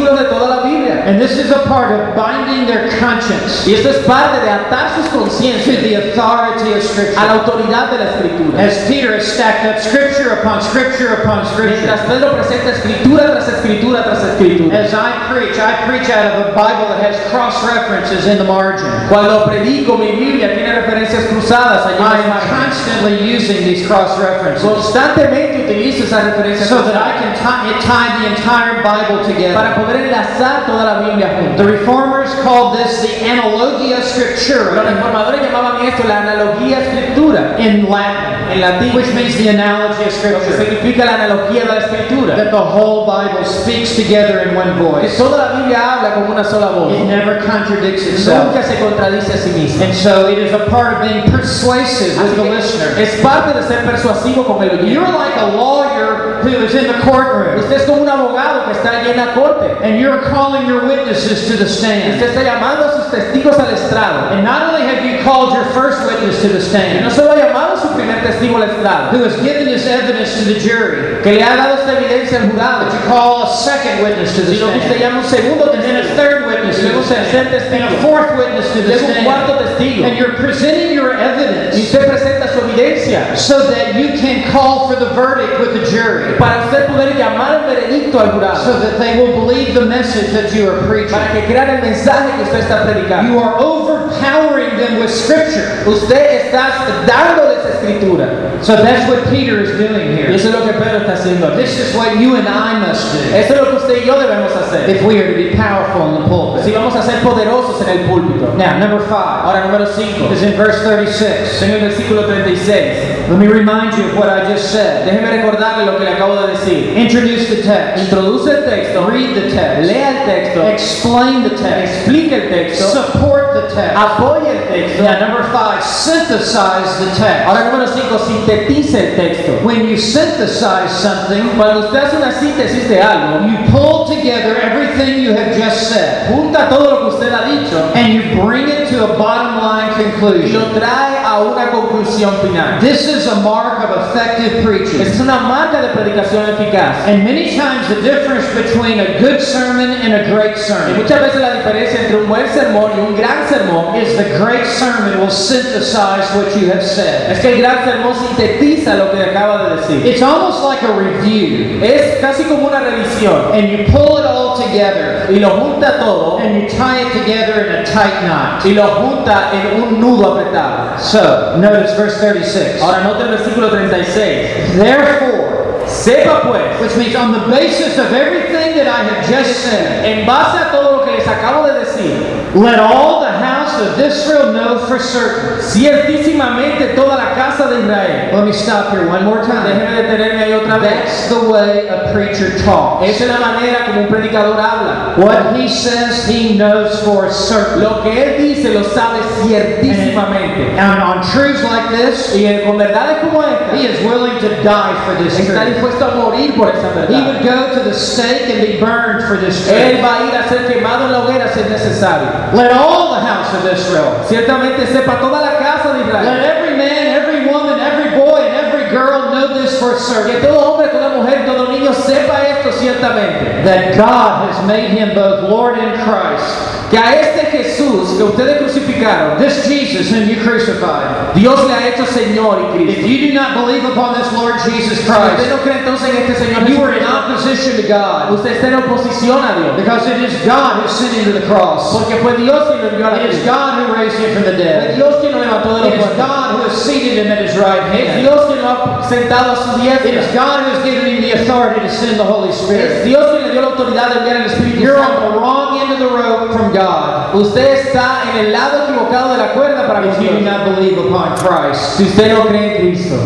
And 1.09 1.19
this 1.19 1.39
is 1.39 1.51
a 1.51 1.65
part 1.65 1.89
of 1.91 2.15
binding 2.15 2.67
their 2.67 2.93
conscience 3.01 3.67
Y 3.67 3.73
esto 3.73 3.89
es 3.89 4.05
parte 4.05 4.45
de 4.45 4.51
atar 4.51 4.95
sus 4.95 5.09
to 5.09 5.19
conciencias 5.21 5.81
the 5.81 5.95
authority 5.95 6.69
of 6.73 6.77
a 6.77 6.85
la 6.85 6.85
Scripture. 6.85 7.17
autoridad 7.17 7.91
de 7.91 7.97
la 7.97 8.11
Escritura. 8.13 8.59
As 8.61 8.87
Peter 8.87 9.15
has 9.17 9.27
stacked 9.27 9.65
up 9.65 9.81
Scripture 9.81 10.37
upon 10.41 10.61
Scripture 10.61 11.15
upon 11.23 11.47
Scripture. 11.47 11.81
Mientras 11.81 12.01
Pedro 12.05 12.35
presenta 12.37 12.73
escritura 12.77 13.25
tras 13.25 13.49
escritura 13.49 14.05
tras 14.05 14.23
escritura. 14.23 14.77
As 14.77 14.93
I 14.93 15.33
preach, 15.33 15.57
I 15.59 15.89
preach 15.89 16.11
out 16.11 16.27
of 16.29 16.47
a 16.49 16.53
Bible 16.53 16.89
that 16.93 17.01
has 17.01 17.17
cross 17.31 17.57
references 17.65 18.27
in 18.27 18.37
the 18.37 18.45
margin. 18.45 18.85
Cuando 19.09 19.47
predico, 19.47 19.97
mi 19.97 20.13
Biblia 20.13 20.53
tiene 20.53 20.75
referencias 20.75 21.25
cruzadas 21.33 21.87
allí 21.87 22.21
en 22.23 22.31
I'm 22.31 22.49
constantly 22.53 23.17
using 23.25 23.65
these 23.65 23.87
cross 23.87 24.19
references 24.19 24.63
Constantemente 24.63 25.65
utilizo 25.65 26.05
esas 26.05 26.25
referencias 26.25 26.69
so 26.69 26.83
that 26.83 26.97
I 26.97 27.17
can 27.17 27.33
tie, 27.35 27.73
tie 27.81 28.21
the 28.21 28.37
entire 28.37 28.83
Bible 28.83 29.25
together. 29.25 29.55
para 29.55 29.75
poder 29.75 29.97
enlazar 30.05 30.67
toda 30.67 30.85
la 30.85 30.98
The. 30.99 31.65
Reformers 31.65 32.35
called 32.43 32.77
this 32.77 33.01
the 33.03 33.09
Analogia 33.25 33.99
Los 33.99 34.13
Scriptura 34.13 34.83
reformadores 34.83 35.41
llamaban 35.43 35.87
esto 35.87 36.07
la 36.09 36.23
analogía 36.23 36.79
escritura 36.81 37.57
in 37.59 37.89
Latin, 37.89 38.51
en 38.53 38.61
latín, 38.61 38.95
which 38.95 39.13
means 39.15 39.37
the 39.37 39.49
analogy 39.49 40.05
of 40.05 40.13
Scripture. 40.13 40.57
significa 40.57 41.05
la 41.05 41.15
analogía 41.15 41.63
de 41.65 41.69
la 41.69 41.77
escritura. 41.79 42.37
That 42.37 42.51
the 42.51 42.57
whole 42.57 43.07
Bible 43.07 43.45
speaks 43.45 43.95
together 43.97 44.41
in 44.41 44.57
one 44.57 44.75
Que 44.77 44.83
voice. 44.83 45.17
toda 45.19 45.37
la 45.37 45.53
Biblia 45.61 45.79
habla 45.79 46.15
como 46.15 46.33
una 46.33 46.45
sola 46.45 46.71
voz. 46.71 46.93
It 46.93 47.05
never 47.07 47.39
contradicts 47.45 48.03
itself. 48.07 48.47
Nunca 48.53 48.63
se 48.63 48.77
contradice 48.79 49.33
a 49.35 49.39
sí 49.39 49.51
misma. 49.53 49.85
And 49.85 49.95
so 49.95 50.29
it 50.31 50.39
is 50.39 50.53
a 50.53 50.67
part 50.71 50.95
of 50.95 51.03
being 51.03 51.23
persuasive 51.31 52.17
with 52.23 52.37
the 52.37 52.43
que 52.43 52.51
listener. 52.51 52.99
es 52.99 53.21
parte 53.23 53.55
de 53.57 53.63
ser 53.67 53.85
persuasivo 53.85 54.45
con 54.45 54.63
el 54.63 54.71
oyente. 54.71 54.91
You're 54.93 55.07
like 55.13 55.37
a 55.39 55.47
lawyer 55.57 55.98
who 56.43 56.49
is 56.65 56.75
in 56.75 56.87
the 56.87 56.99
courtroom 57.01 57.59
Usted 57.59 57.81
es 57.83 57.89
un 57.89 58.07
abogado 58.09 58.65
que 58.67 58.73
está 58.73 59.01
allí 59.01 59.11
en 59.11 59.17
la 59.17 59.35
corte. 59.35 59.67
and 59.83 59.99
you're 60.01 60.23
calling 60.31 60.67
your 60.67 60.85
witnesses 60.87 61.47
to 61.49 61.57
the 61.57 61.69
stand. 61.69 62.15
Usted 62.15 62.31
está 62.35 62.43
llamando 62.43 62.85
a 62.87 62.93
sus 62.97 63.11
testigos 63.11 63.59
al 63.59 63.71
estrado. 63.75 64.31
And 64.33 64.45
not 64.45 64.63
only 64.75 64.83
have 64.87 65.05
you 65.05 65.23
called 65.23 65.53
your 65.55 65.65
first 65.73 66.05
witness 66.07 66.41
to 66.43 66.49
the 66.49 66.59
Y 66.59 67.01
no 67.01 67.09
stand, 67.09 67.13
solo 67.13 67.31
ha 67.33 67.37
llamado 67.37 67.78
primer 68.19 68.33
testigo 68.33 68.57
al 68.57 68.65
estrado, 68.65 69.13
who 69.13 69.25
has 69.25 69.37
given 69.43 69.69
his 69.69 69.87
evidence 69.87 70.39
to 70.39 70.45
the 70.45 70.59
jury, 70.61 71.23
que 71.23 71.33
le 71.33 71.43
ha 71.43 71.57
dado 71.57 71.75
esta 71.79 71.99
evidencia 71.99 72.41
al 72.41 72.51
jurado, 72.51 72.85
but 72.85 72.93
you 72.93 73.01
call 73.07 73.43
a 73.45 73.57
second 73.57 74.03
witness 74.03 74.35
to 74.35 74.43
the 74.43 74.55
sino 74.55 74.71
que 74.73 74.79
usted 74.79 75.01
llama 75.01 75.19
un 75.19 75.25
segundo 75.25 75.73
and 75.73 75.83
then 75.83 75.97
a 75.97 76.03
testigo, 76.03 76.17
third 76.17 76.47
witness 76.47 76.83
luego 76.83 76.99
un 76.99 77.05
tercer 77.05 77.73
and 77.73 77.95
a 77.95 78.03
fourth 78.03 78.37
witness 78.37 78.67
to 78.73 78.83
the 78.83 78.89
luego 78.89 79.07
un 79.07 79.25
cuarto 79.25 79.59
testigo. 79.59 80.05
And 80.05 80.17
you're 80.17 80.35
presenting 80.35 80.95
your 80.95 81.13
evidence. 81.15 81.77
Y 81.77 81.83
usted 81.83 82.07
presenta 82.07 82.49
su 82.49 82.61
evidencia. 82.61 83.37
So 83.37 83.71
that 83.71 83.95
you 83.95 84.19
can 84.19 84.51
call 84.51 84.89
for 84.89 84.97
the 84.97 85.11
verdict 85.15 85.61
with 85.61 85.75
the 85.75 85.91
jury, 85.91 86.37
para 86.39 86.65
usted 86.67 86.87
poder 86.89 87.15
llamar 87.15 87.63
el 87.63 87.75
veredicto 87.75 88.21
al 88.21 88.33
jurado, 88.33 88.65
so 88.65 88.79
that 88.79 88.99
they 88.99 89.19
will 89.19 89.33
believe 89.33 89.75
the 89.75 89.87
message 89.87 90.33
that 90.33 90.55
you 90.55 90.69
are 90.69 90.87
preaching. 90.87 91.13
para 91.13 91.33
que 91.33 91.47
crean 91.47 91.71
el 91.71 91.83
mensaje 91.83 92.31
que 92.37 92.43
usted 92.43 92.61
está 92.61 92.85
predicando. 92.85 93.33
You 93.33 93.41
are 93.41 93.59
overpowering 93.59 94.68
them 94.79 94.99
with 95.01 95.11
Scripture. 95.11 95.85
Usted 95.87 96.47
está 96.47 97.05
dándoles 97.07 97.59
escritura. 97.67 98.29
So 98.63 98.75
that's 98.77 99.09
what 99.09 99.23
Peter 99.31 99.61
is 99.61 99.71
doing 99.79 99.95
Y 99.95 100.17
here. 100.17 100.35
eso 100.35 100.49
es 100.49 100.55
lo 100.55 100.65
que 100.67 100.73
Pedro 100.73 100.99
está 101.01 101.13
haciendo. 101.15 101.55
This 101.57 101.79
is 101.79 101.95
what 101.95 102.19
you 102.19 102.35
and 102.37 102.49
I 102.49 102.79
must 102.81 103.13
do 103.13 103.19
Eso 103.37 103.55
es 103.55 103.61
lo 103.61 103.71
que 103.71 103.77
usted 103.77 104.03
y 104.03 104.07
yo 104.07 104.19
debemos 104.19 104.51
hacer. 104.57 104.89
if 104.89 105.03
we 105.03 105.19
are 105.21 105.29
to 105.31 105.37
be 105.37 105.55
powerful 105.57 106.09
in 106.09 106.23
the 106.23 106.29
pulpit. 106.29 106.65
Si 106.65 106.73
vamos 106.73 106.95
a 106.97 107.03
ser 107.03 107.21
poderosos 107.23 107.81
en 107.87 107.99
el 108.01 108.09
púlpito. 108.09 108.55
Now, 108.57 108.79
number 108.79 109.01
five 109.01 109.45
Ahora, 109.45 109.65
número 109.67 109.87
5. 109.87 110.33
is 110.33 110.43
in 110.43 110.57
verse 110.57 110.83
36. 110.83 111.63
En 111.63 111.71
el 111.71 111.81
versículo 111.89 112.25
36. 112.27 113.18
Let 113.29 113.39
me 113.39 113.47
remind 113.47 113.97
you 113.99 114.05
of 114.09 114.17
what 114.17 114.29
I 114.31 114.49
just 114.49 114.73
said. 114.73 115.07
Déjeme 115.07 115.31
recordarle 115.31 115.85
lo 115.85 115.99
que 115.99 116.05
le 116.05 116.13
acabo 116.15 116.35
de 116.41 116.55
decir. 116.55 116.97
Introduce 116.97 117.49
the 117.49 117.63
text, 117.63 118.05
Introduce 118.05 118.47
el 118.47 118.65
texto, 118.65 119.07
read 119.07 119.35
the 119.35 119.51
text, 119.51 119.87
lea 119.87 120.21
el 120.21 120.25
texto, 120.25 120.67
explain 120.67 121.43
the 121.43 121.51
text, 121.51 121.93
explique 121.93 122.33
el 122.33 122.49
texto, 122.49 122.85
support 122.89 123.53
the 123.53 123.75
text. 123.75 123.97
apoye 123.97 124.49
el 124.51 124.69
texto. 124.69 125.03
Now, 125.03 125.21
number 125.21 125.45
five, 125.53 125.85
synthesize 125.85 126.99
the 126.99 127.11
text. 127.17 127.47
Ahora, 127.47 127.71
número 127.71 127.87
5, 127.87 128.19
sintetice 128.19 128.95
el 129.11 129.17
texto. 129.17 129.53
When 129.63 129.87
you 129.87 129.97
synthesize 129.99 130.91
something, 130.91 131.51
Cuando 131.57 131.87
usted 131.87 131.99
hace 131.99 132.17
una 132.17 132.33
síntesis 132.33 132.89
de 132.89 133.01
algo, 133.03 133.47
you 133.47 133.57
pull 133.71 134.07
together 134.07 134.57
everything 134.57 135.21
you 135.23 135.33
have 135.35 135.55
just 135.55 135.91
said 135.91 136.29
junta 136.33 136.69
todo 136.69 136.91
lo 136.91 137.01
que 137.01 137.17
usted 137.17 137.33
ha 137.33 137.45
dicho 137.45 137.93
and 137.95 138.13
you 138.13 138.43
bring 138.43 138.69
it 138.69 138.89
to 138.89 139.05
a 139.05 139.19
bottom 139.19 139.59
line 139.59 139.88
conclusion. 139.99 140.61
lo 140.61 140.79
trae 140.79 141.19
a 141.25 141.41
una 141.41 141.71
conclusión 141.71 142.33
final. 142.41 142.81
This 142.81 143.07
is 143.07 143.27
a 143.27 143.37
mark 143.41 143.83
of 143.85 143.91
effective 144.09 144.65
preaching. 144.65 145.01
Es 145.01 145.21
una 145.21 145.41
marca 145.41 145.83
de 145.83 145.89
predicación 145.89 146.49
eficaz. 146.49 147.07
And 147.07 147.25
many 147.25 147.57
times 147.57 147.89
the 147.89 148.01
difference 148.01 148.47
between 148.55 149.01
a 149.01 149.19
good 149.21 149.41
sermon 149.41 149.91
and 149.91 150.15
a 150.15 150.31
great 150.31 150.57
Y 150.57 150.61
sermon 150.61 150.97
muchas 150.97 151.21
veces 151.21 151.41
la 151.41 151.55
diferencia 151.55 152.01
entre 152.01 152.17
un 152.17 152.29
buen 152.29 152.49
sermón 152.49 152.93
y 152.97 153.01
un 153.01 153.17
gran 153.17 153.49
sermón 153.49 153.97
is 153.97 154.17
the 154.17 154.39
great 154.39 154.65
sermon 154.67 155.21
will 155.21 155.31
synthesize 155.31 156.27
what 156.35 156.55
you 156.57 156.71
have 156.71 156.83
said. 156.83 157.31
es 157.31 157.41
que 157.41 157.55
el 157.55 157.59
gran 157.59 157.85
sermón 157.85 158.15
sintetiza 158.15 158.95
lo 158.95 159.11
que 159.13 159.23
acaba 159.23 159.69
de 159.69 159.77
decir. 159.77 160.07
It's 160.07 160.23
almost 160.23 160.63
like 160.65 160.83
a 160.83 160.93
review. 160.93 161.83
Es 161.83 162.19
casi 162.21 162.45
como 162.45 162.69
una 162.69 162.81
revisión 162.81 163.53
And 163.53 163.69
you 163.69 163.85
pull 163.93 164.19
it 164.19 164.27
all 164.27 164.57
together 164.57 165.27
y 165.31 165.39
lo 165.39 165.51
junta 165.51 165.99
todo 165.99 166.39
and 166.39 166.63
you 166.63 166.69
tie 166.69 167.03
it 167.03 167.13
together 167.13 167.67
in 167.67 167.75
a 167.77 167.85
tight 167.85 168.23
knot. 168.27 168.65
y 168.65 168.75
lo 168.75 168.85
junta 169.01 169.51
en 169.53 169.83
un 169.83 169.88
nudo 169.91 170.35
apretado. 170.35 170.99
So, 170.99 171.57
notice 171.57 171.97
verse 171.97 172.19
36. 172.19 172.83
Ahora 172.83 173.03
nota 173.03 173.25
el 173.25 173.31
versículo 173.31 173.71
36. 173.71 174.77
Therefore, 174.77 175.49
Sepa 175.89 176.43
pues, 176.43 176.81
which 176.81 176.97
means 176.97 177.17
on 177.17 177.33
the 177.33 177.49
basis 177.49 177.97
of 177.99 178.13
everything 178.13 178.77
that 178.77 178.87
I 178.87 179.05
have 179.05 179.27
just 179.27 179.65
said, 179.65 180.05
en 180.05 180.27
base 180.27 180.61
a 180.61 180.71
todo 180.71 180.99
lo 180.99 181.05
que 181.05 181.13
les 181.13 181.27
acabo 181.27 181.67
de 181.67 181.81
decir, 181.81 182.55
let 182.55 182.79
all 182.79 183.21
the 183.21 183.33
house 183.79 183.99
of 183.99 184.05
Israel 184.05 184.53
know 184.53 184.87
for 184.87 184.99
certain. 184.99 185.61
ciertísimamente 185.61 186.95
toda 186.95 187.17
la 187.17 187.35
casa 187.35 187.69
de 187.69 187.81
Israel. 187.81 188.35
Let 188.35 188.45
me 188.45 188.53
stop 188.53 188.91
here 188.93 189.07
one 189.09 189.25
more 189.25 189.43
time. 189.43 189.65
Déjeme 189.67 190.03
detenerme 190.03 190.45
ahí 190.45 190.53
otra 190.55 190.79
vez. 190.79 191.05
That's 191.05 191.29
the 191.29 191.51
way 191.51 191.89
a 191.89 192.13
preacher 192.13 192.59
talks. 192.65 193.07
Esa 193.07 193.25
es 193.25 193.31
la 193.31 193.39
manera 193.39 193.87
como 193.87 194.03
un 194.03 194.09
predicador 194.09 194.59
habla. 194.59 195.15
What 195.17 195.57
he 195.57 195.69
says, 195.69 196.27
he 196.27 196.57
knows 196.57 197.03
for 197.05 197.31
certain. 197.31 197.83
Lo 197.83 198.03
que 198.03 198.11
él 198.11 198.39
dice 198.39 198.73
lo 198.75 198.85
sabe 198.85 199.21
ciertísimamente. 199.43 200.77
And 200.79 201.03
on 201.03 201.23
truths 201.23 201.63
like 201.63 201.91
this, 201.91 202.35
Y 202.35 202.65
con 202.65 202.79
verdades 202.79 203.21
como 203.21 203.43
esta, 203.43 203.77
he 203.77 203.87
is 203.87 204.01
willing 204.05 204.39
to 204.41 204.49
die 204.63 204.95
for 205.05 205.15
this 205.23 205.39
está 205.39 205.65
truth. 205.65 205.75
dispuesto 205.75 206.05
a 206.05 206.15
morir 206.15 206.55
por 206.57 206.71
esa 206.71 206.89
He 207.09 207.21
would 207.21 207.43
go 207.43 207.75
to 207.75 207.81
the 207.81 207.95
stake 207.95 208.49
and 208.51 208.61
be 208.61 208.79
burned 208.81 209.25
for 209.25 209.37
this 209.37 209.65
truth. 209.65 209.77
Él 209.77 210.03
va 210.03 210.19
a 210.19 210.27
ir 210.27 210.35
a 210.35 210.49
ser 210.49 210.67
quemado 210.67 211.07
en 211.07 211.13
la 211.13 211.21
hoguera 211.21 211.53
si 211.53 211.61
es 211.61 211.69
necesario. 211.71 212.29
Let 212.55 212.73
all 212.73 213.15
the 213.15 213.21
house 213.21 213.53
of 213.55 213.63
Israel, 213.73 214.25
Ciertamente 214.27 214.87
sepa 214.87 215.19
toda 215.21 215.41
la 215.41 215.59
casa 215.59 215.93
de 215.93 216.05
let 216.05 216.57
every 216.57 216.77
man, 216.77 217.07
every 217.09 217.47
woman, 217.47 217.81
every 217.81 218.17
boy, 218.17 218.41
and 218.41 218.55
every 218.67 218.91
girl 218.91 219.31
know 219.31 219.55
this 219.55 219.79
for 219.79 219.95
Que 220.25 220.41
todo 220.41 220.61
hombre, 220.61 220.89
toda 220.89 221.17
mujer, 221.17 221.45
todo 221.47 221.69
niño 221.69 221.93
sepa 221.93 222.43
esto 222.49 222.73
ciertamente. 222.73 223.65
That 223.65 223.97
God 223.97 224.51
has 224.51 224.67
made 224.67 224.91
him 224.91 225.15
both 225.15 225.49
Lord 225.49 225.79
and 225.79 226.01
Christ. 226.03 226.68
Que 226.91 226.97
a 226.97 227.21
este 227.21 227.47
Jesús 227.51 228.17
que 228.17 228.25
ustedes 228.25 228.59
crucificaron, 228.59 229.37
This 229.39 229.67
Jesus 229.69 230.11
whom 230.11 230.27
you 230.27 230.41
crucified. 230.43 231.35
Dios 231.35 231.67
le 231.67 231.75
ha 231.75 231.89
hecho 231.89 232.07
Señor 232.07 232.75
y 232.75 232.89
If 232.89 233.07
you 233.07 233.29
do 233.29 233.35
not 233.35 233.55
believe 233.55 233.85
upon 233.85 234.15
this 234.19 234.33
Lord 234.33 234.59
Jesus 234.65 234.99
usted 234.99 235.07
Christ, 235.07 235.51
no 235.51 235.59
cree 235.59 235.79
entonces 235.81 236.09
en 236.09 236.17
este 236.23 236.35
Señor 236.45 236.67
you 236.67 236.83
are 236.83 236.97
in 236.97 237.05
opposition 237.05 237.77
to 237.77 237.87
God. 237.87 238.33
usted 238.33 238.53
está 238.53 238.69
en 238.69 238.75
oposición 238.77 239.45
a 239.45 239.61
Dios. 239.61 239.77
Because 239.77 240.09
it 240.09 240.23
is 240.23 240.33
God 240.47 240.81
who 240.81 240.89
sent 240.89 241.13
him 241.13 241.33
to 241.33 241.39
the 241.39 241.47
cross. 241.47 241.93
Porque 241.93 242.17
fue 242.23 242.37
Dios 242.37 242.69
quien 242.69 242.81
lo 242.81 242.89
envió 242.89 243.07
a 243.07 243.11
la 243.11 243.23
It 243.23 243.35
is. 243.35 243.45
God 243.45 243.85
who 243.85 243.93
raised 243.93 244.19
him 244.19 244.33
from 244.33 244.45
the 244.45 244.57
Fue 244.57 244.65
dead. 244.65 244.97
Dios 244.97 245.17
quien 245.21 245.33
lo 245.33 245.41
levantó 245.41 245.77
de 245.77 245.85
los 245.85 245.93
It 245.93 246.01
is. 246.01 246.17
God 246.17 246.57
who 246.57 246.63
has 246.69 246.73
seated 246.73 247.27
him 247.27 247.31
at 247.31 247.43
his 247.45 247.55
right 247.59 247.83
Es 247.83 248.09
hand. 248.09 248.21
Dios 248.23 248.47
quien 248.47 248.63
lo 248.63 248.69
ha 248.69 249.03
sentado 249.05 249.53
a 249.53 249.57
su 249.57 249.85
It 249.85 250.15
is. 250.15 250.33
God 250.33 250.65
who 250.65 250.71
has 250.73 250.85
given 250.85 251.05
him 251.05 251.21
the 251.21 251.33
authority 251.33 251.81
to 251.81 251.91
send 251.91 252.19
the 252.19 252.25
Holy 252.25 252.49
Es 252.49 252.63
Spirit. 252.63 253.05
Dios 253.05 253.29
quien 253.31 253.45
le 253.45 253.53
dio 253.53 253.61
la 253.61 253.69
autoridad 253.77 254.09
de 254.09 254.19
enviar 254.21 254.37
el 254.37 254.47
Espíritu 254.47 254.81
You're 254.81 254.99
on 254.99 255.21
the 255.21 255.37
wrong 255.37 255.58
end 255.89 256.03
of 256.03 256.11
the 256.11 256.17
rope 256.17 256.53
from 256.53 256.73
God 256.73 257.35
Usted 257.35 257.87
está 257.87 258.31
en 258.31 258.47
el 258.47 258.53
lado 258.53 258.85
equivocado 258.85 259.33
de 259.33 259.39
la 259.39 259.53
cuerda 259.55 259.87
para 259.87 260.07
if 260.07 260.21
you 260.21 260.29
do 260.29 260.39
vosotros. 260.39 260.45
not 260.45 260.65
believe 260.77 260.99
upon 260.99 261.37
Christ. 261.37 261.97
Si 261.97 262.05
usted 262.05 262.33
no 262.33 262.47
cree 262.47 262.77
en 262.77 262.81
Cristo. 262.81 263.17